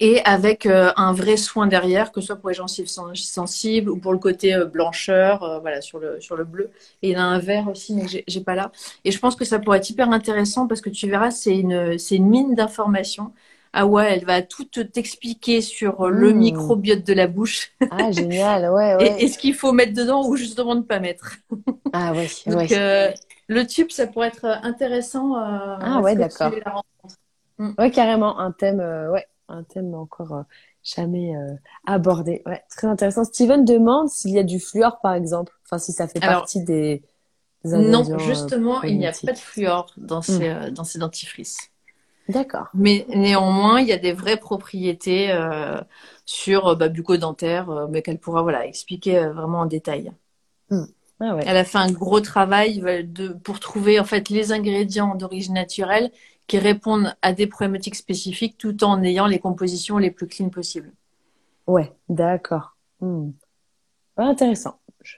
Et 0.00 0.22
avec 0.24 0.64
euh, 0.64 0.92
un 0.96 1.12
vrai 1.12 1.36
soin 1.36 1.66
derrière, 1.66 2.10
que 2.10 2.20
ce 2.20 2.28
soit 2.28 2.36
pour 2.36 2.48
les 2.48 2.54
gencives 2.54 2.88
sensibles 2.88 3.90
ou 3.90 3.98
pour 3.98 4.12
le 4.12 4.18
côté 4.18 4.54
euh, 4.54 4.64
blancheur, 4.64 5.60
voilà, 5.60 5.82
sur 5.82 5.98
le, 5.98 6.20
sur 6.20 6.36
le 6.36 6.44
bleu. 6.44 6.70
Et 7.02 7.10
il 7.10 7.12
y 7.14 7.16
en 7.16 7.20
a 7.20 7.24
un 7.24 7.38
vert 7.38 7.68
aussi, 7.68 7.94
mais 7.94 8.06
j'ai 8.26 8.40
pas 8.40 8.54
là. 8.54 8.72
Et 9.04 9.10
je 9.10 9.18
pense 9.18 9.36
que 9.36 9.44
ça 9.44 9.58
pourrait 9.58 9.78
être 9.78 9.90
hyper 9.90 10.10
intéressant 10.10 10.66
parce 10.66 10.80
que 10.80 10.90
tu 10.90 11.08
verras, 11.08 11.30
c'est 11.30 11.56
une, 11.56 11.98
c'est 11.98 12.16
une 12.16 12.28
mine 12.28 12.54
d'informations. 12.54 13.32
Ah 13.76 13.86
ouais, 13.86 14.14
elle 14.14 14.24
va 14.24 14.40
tout 14.40 14.64
t'expliquer 14.66 15.60
sur 15.60 16.08
le 16.08 16.32
mmh. 16.32 16.38
microbiote 16.38 17.04
de 17.04 17.12
la 17.12 17.26
bouche. 17.26 17.72
Ah, 17.90 18.10
génial, 18.12 18.70
ouais, 18.72 18.94
ouais. 18.94 19.16
et, 19.22 19.26
ce 19.26 19.36
qu'il 19.36 19.52
faut 19.52 19.72
mettre 19.72 19.92
dedans 19.92 20.24
ou 20.28 20.36
justement 20.36 20.76
ne 20.76 20.82
pas 20.82 21.00
mettre. 21.00 21.34
Ah 21.92 22.12
oui, 22.14 22.30
Donc, 22.46 22.70
euh, 22.70 23.10
le 23.48 23.66
tube, 23.66 23.90
ça 23.90 24.06
pourrait 24.06 24.28
être 24.28 24.46
intéressant. 24.62 25.36
Euh, 25.36 25.76
ah 25.80 26.00
ouais, 26.00 26.14
d'accord. 26.14 26.52
Mmh. 27.58 27.72
Ouais, 27.76 27.90
carrément, 27.90 28.38
un 28.38 28.52
thème, 28.52 28.78
euh, 28.78 29.10
ouais, 29.10 29.26
un 29.54 29.62
thème 29.62 29.94
encore 29.94 30.44
jamais 30.82 31.32
abordé. 31.86 32.42
Ouais, 32.46 32.62
très 32.68 32.86
intéressant. 32.86 33.24
Steven 33.24 33.64
demande 33.64 34.08
s'il 34.08 34.32
y 34.32 34.38
a 34.38 34.42
du 34.42 34.60
fluor, 34.60 35.00
par 35.00 35.14
exemple. 35.14 35.52
Enfin, 35.64 35.78
si 35.78 35.92
ça 35.92 36.06
fait 36.08 36.20
partie 36.20 36.62
des, 36.62 37.02
Non, 37.64 38.18
justement, 38.18 38.82
il 38.82 38.98
n'y 38.98 39.06
a 39.06 39.12
pas 39.12 39.32
de 39.32 39.38
fluor 39.38 39.86
dans, 39.96 40.20
mmh. 40.20 40.22
ces, 40.22 40.70
dans 40.72 40.84
ces 40.84 40.98
dentifrices. 40.98 41.70
D'accord. 42.28 42.68
Mais 42.72 43.06
néanmoins, 43.08 43.80
il 43.80 43.86
y 43.86 43.92
a 43.92 43.98
des 43.98 44.12
vraies 44.12 44.38
propriétés 44.38 45.30
euh, 45.30 45.80
sur 46.24 46.68
euh, 46.68 46.74
bah, 46.74 46.88
bucco-dentaire, 46.88 47.70
euh, 47.70 47.86
mais 47.90 48.02
qu'elle 48.02 48.18
pourra 48.18 48.42
voilà 48.42 48.66
expliquer 48.66 49.18
euh, 49.18 49.32
vraiment 49.32 49.60
en 49.60 49.66
détail. 49.66 50.10
Hmm. 50.70 50.84
Ah 51.20 51.36
Elle 51.46 51.56
a 51.56 51.64
fait 51.64 51.78
un 51.78 51.92
gros 51.92 52.20
travail 52.20 52.80
de, 53.06 53.28
pour 53.28 53.60
trouver 53.60 54.00
en 54.00 54.04
fait 54.04 54.30
les 54.30 54.52
ingrédients 54.52 55.14
d'origine 55.14 55.54
naturelle 55.54 56.10
qui 56.46 56.58
répondent 56.58 57.14
à 57.22 57.32
des 57.32 57.46
problématiques 57.46 57.94
spécifiques 57.94 58.58
tout 58.58 58.84
en 58.84 59.02
ayant 59.02 59.26
les 59.26 59.38
compositions 59.38 59.98
les 59.98 60.10
plus 60.10 60.26
clean 60.26 60.50
possibles. 60.50 60.92
Ouais, 61.66 61.92
d'accord. 62.08 62.76
Hmm. 63.00 63.30
intéressant. 64.16 64.78
Je, 65.02 65.16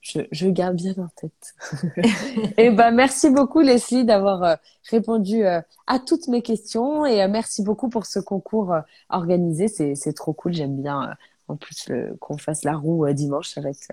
je, 0.00 0.20
je, 0.30 0.48
garde 0.48 0.76
bien 0.76 0.94
en 0.98 1.08
tête. 1.08 1.54
et 2.56 2.70
ben 2.70 2.90
merci 2.90 3.30
beaucoup 3.30 3.60
Leslie 3.60 4.04
d'avoir 4.04 4.42
euh, 4.42 4.54
répondu 4.90 5.44
euh, 5.44 5.60
à 5.86 5.98
toutes 5.98 6.28
mes 6.28 6.42
questions 6.42 7.06
et 7.06 7.22
euh, 7.22 7.28
merci 7.28 7.62
beaucoup 7.62 7.88
pour 7.88 8.06
ce 8.06 8.18
concours 8.18 8.74
organisé. 9.08 9.68
C'est 9.68 9.94
c'est 9.94 10.12
trop 10.12 10.32
cool. 10.32 10.52
J'aime 10.52 10.80
bien 10.80 11.14
en 11.48 11.56
plus 11.56 11.88
qu'on 12.20 12.38
fasse 12.38 12.64
la 12.64 12.76
roue 12.76 13.08
dimanche. 13.12 13.48
Ça 13.48 13.60
va 13.60 13.70
être 13.70 13.92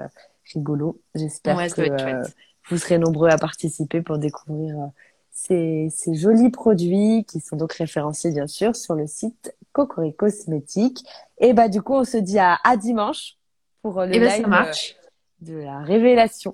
rigolo. 0.53 0.99
J'espère 1.15 1.57
que 1.73 2.23
vous 2.69 2.77
serez 2.77 2.99
nombreux 2.99 3.29
à 3.29 3.37
participer 3.37 4.01
pour 4.01 4.19
découvrir 4.19 4.91
ces, 5.31 5.87
ces 5.91 6.13
jolis 6.13 6.49
produits 6.49 7.25
qui 7.27 7.39
sont 7.39 7.55
donc 7.55 7.73
référenciés 7.73 8.31
bien 8.31 8.47
sûr 8.47 8.75
sur 8.75 8.95
le 8.95 9.07
site 9.07 9.55
Cocori 9.71 10.15
Cosmétiques. 10.15 11.03
Et 11.39 11.53
bah 11.53 11.69
du 11.69 11.81
coup 11.81 11.93
on 11.93 12.03
se 12.03 12.17
dit 12.17 12.39
à, 12.39 12.57
à 12.63 12.77
dimanche 12.77 13.37
pour 13.81 14.01
le 14.01 14.13
et 14.13 14.17
eh 14.17 14.19
ben, 14.19 14.41
Ça 14.41 14.47
marche 14.47 14.95
de 15.41 15.55
la 15.55 15.79
révélation. 15.79 16.53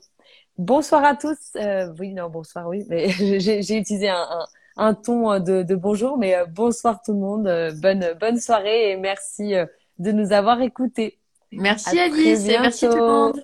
Bonsoir 0.57 1.03
à 1.03 1.15
tous. 1.15 1.37
Euh, 1.57 1.93
oui, 1.99 2.13
non, 2.13 2.29
bonsoir, 2.29 2.67
oui, 2.67 2.85
mais 2.89 3.09
j'ai 3.39 3.77
utilisé 3.77 4.09
un, 4.09 4.15
un, 4.15 4.45
un, 4.77 4.93
ton 4.93 5.31
euh, 5.31 5.39
de, 5.39 5.63
de 5.63 5.75
bonjour, 5.75 6.17
mais 6.17 6.35
euh, 6.35 6.45
bonsoir 6.45 7.01
tout 7.03 7.13
le 7.13 7.19
monde. 7.19 7.47
Euh, 7.47 7.73
bonne, 7.73 8.15
bonne 8.19 8.39
soirée 8.39 8.91
et 8.91 8.97
merci 8.97 9.53
de 9.99 10.11
nous 10.11 10.31
avoir 10.31 10.61
écoutés. 10.61 11.19
Merci 11.51 11.99
Alice 11.99 12.47
et 12.47 12.59
merci 12.59 12.87
tout 12.87 12.95
le 12.95 13.05
monde. 13.05 13.43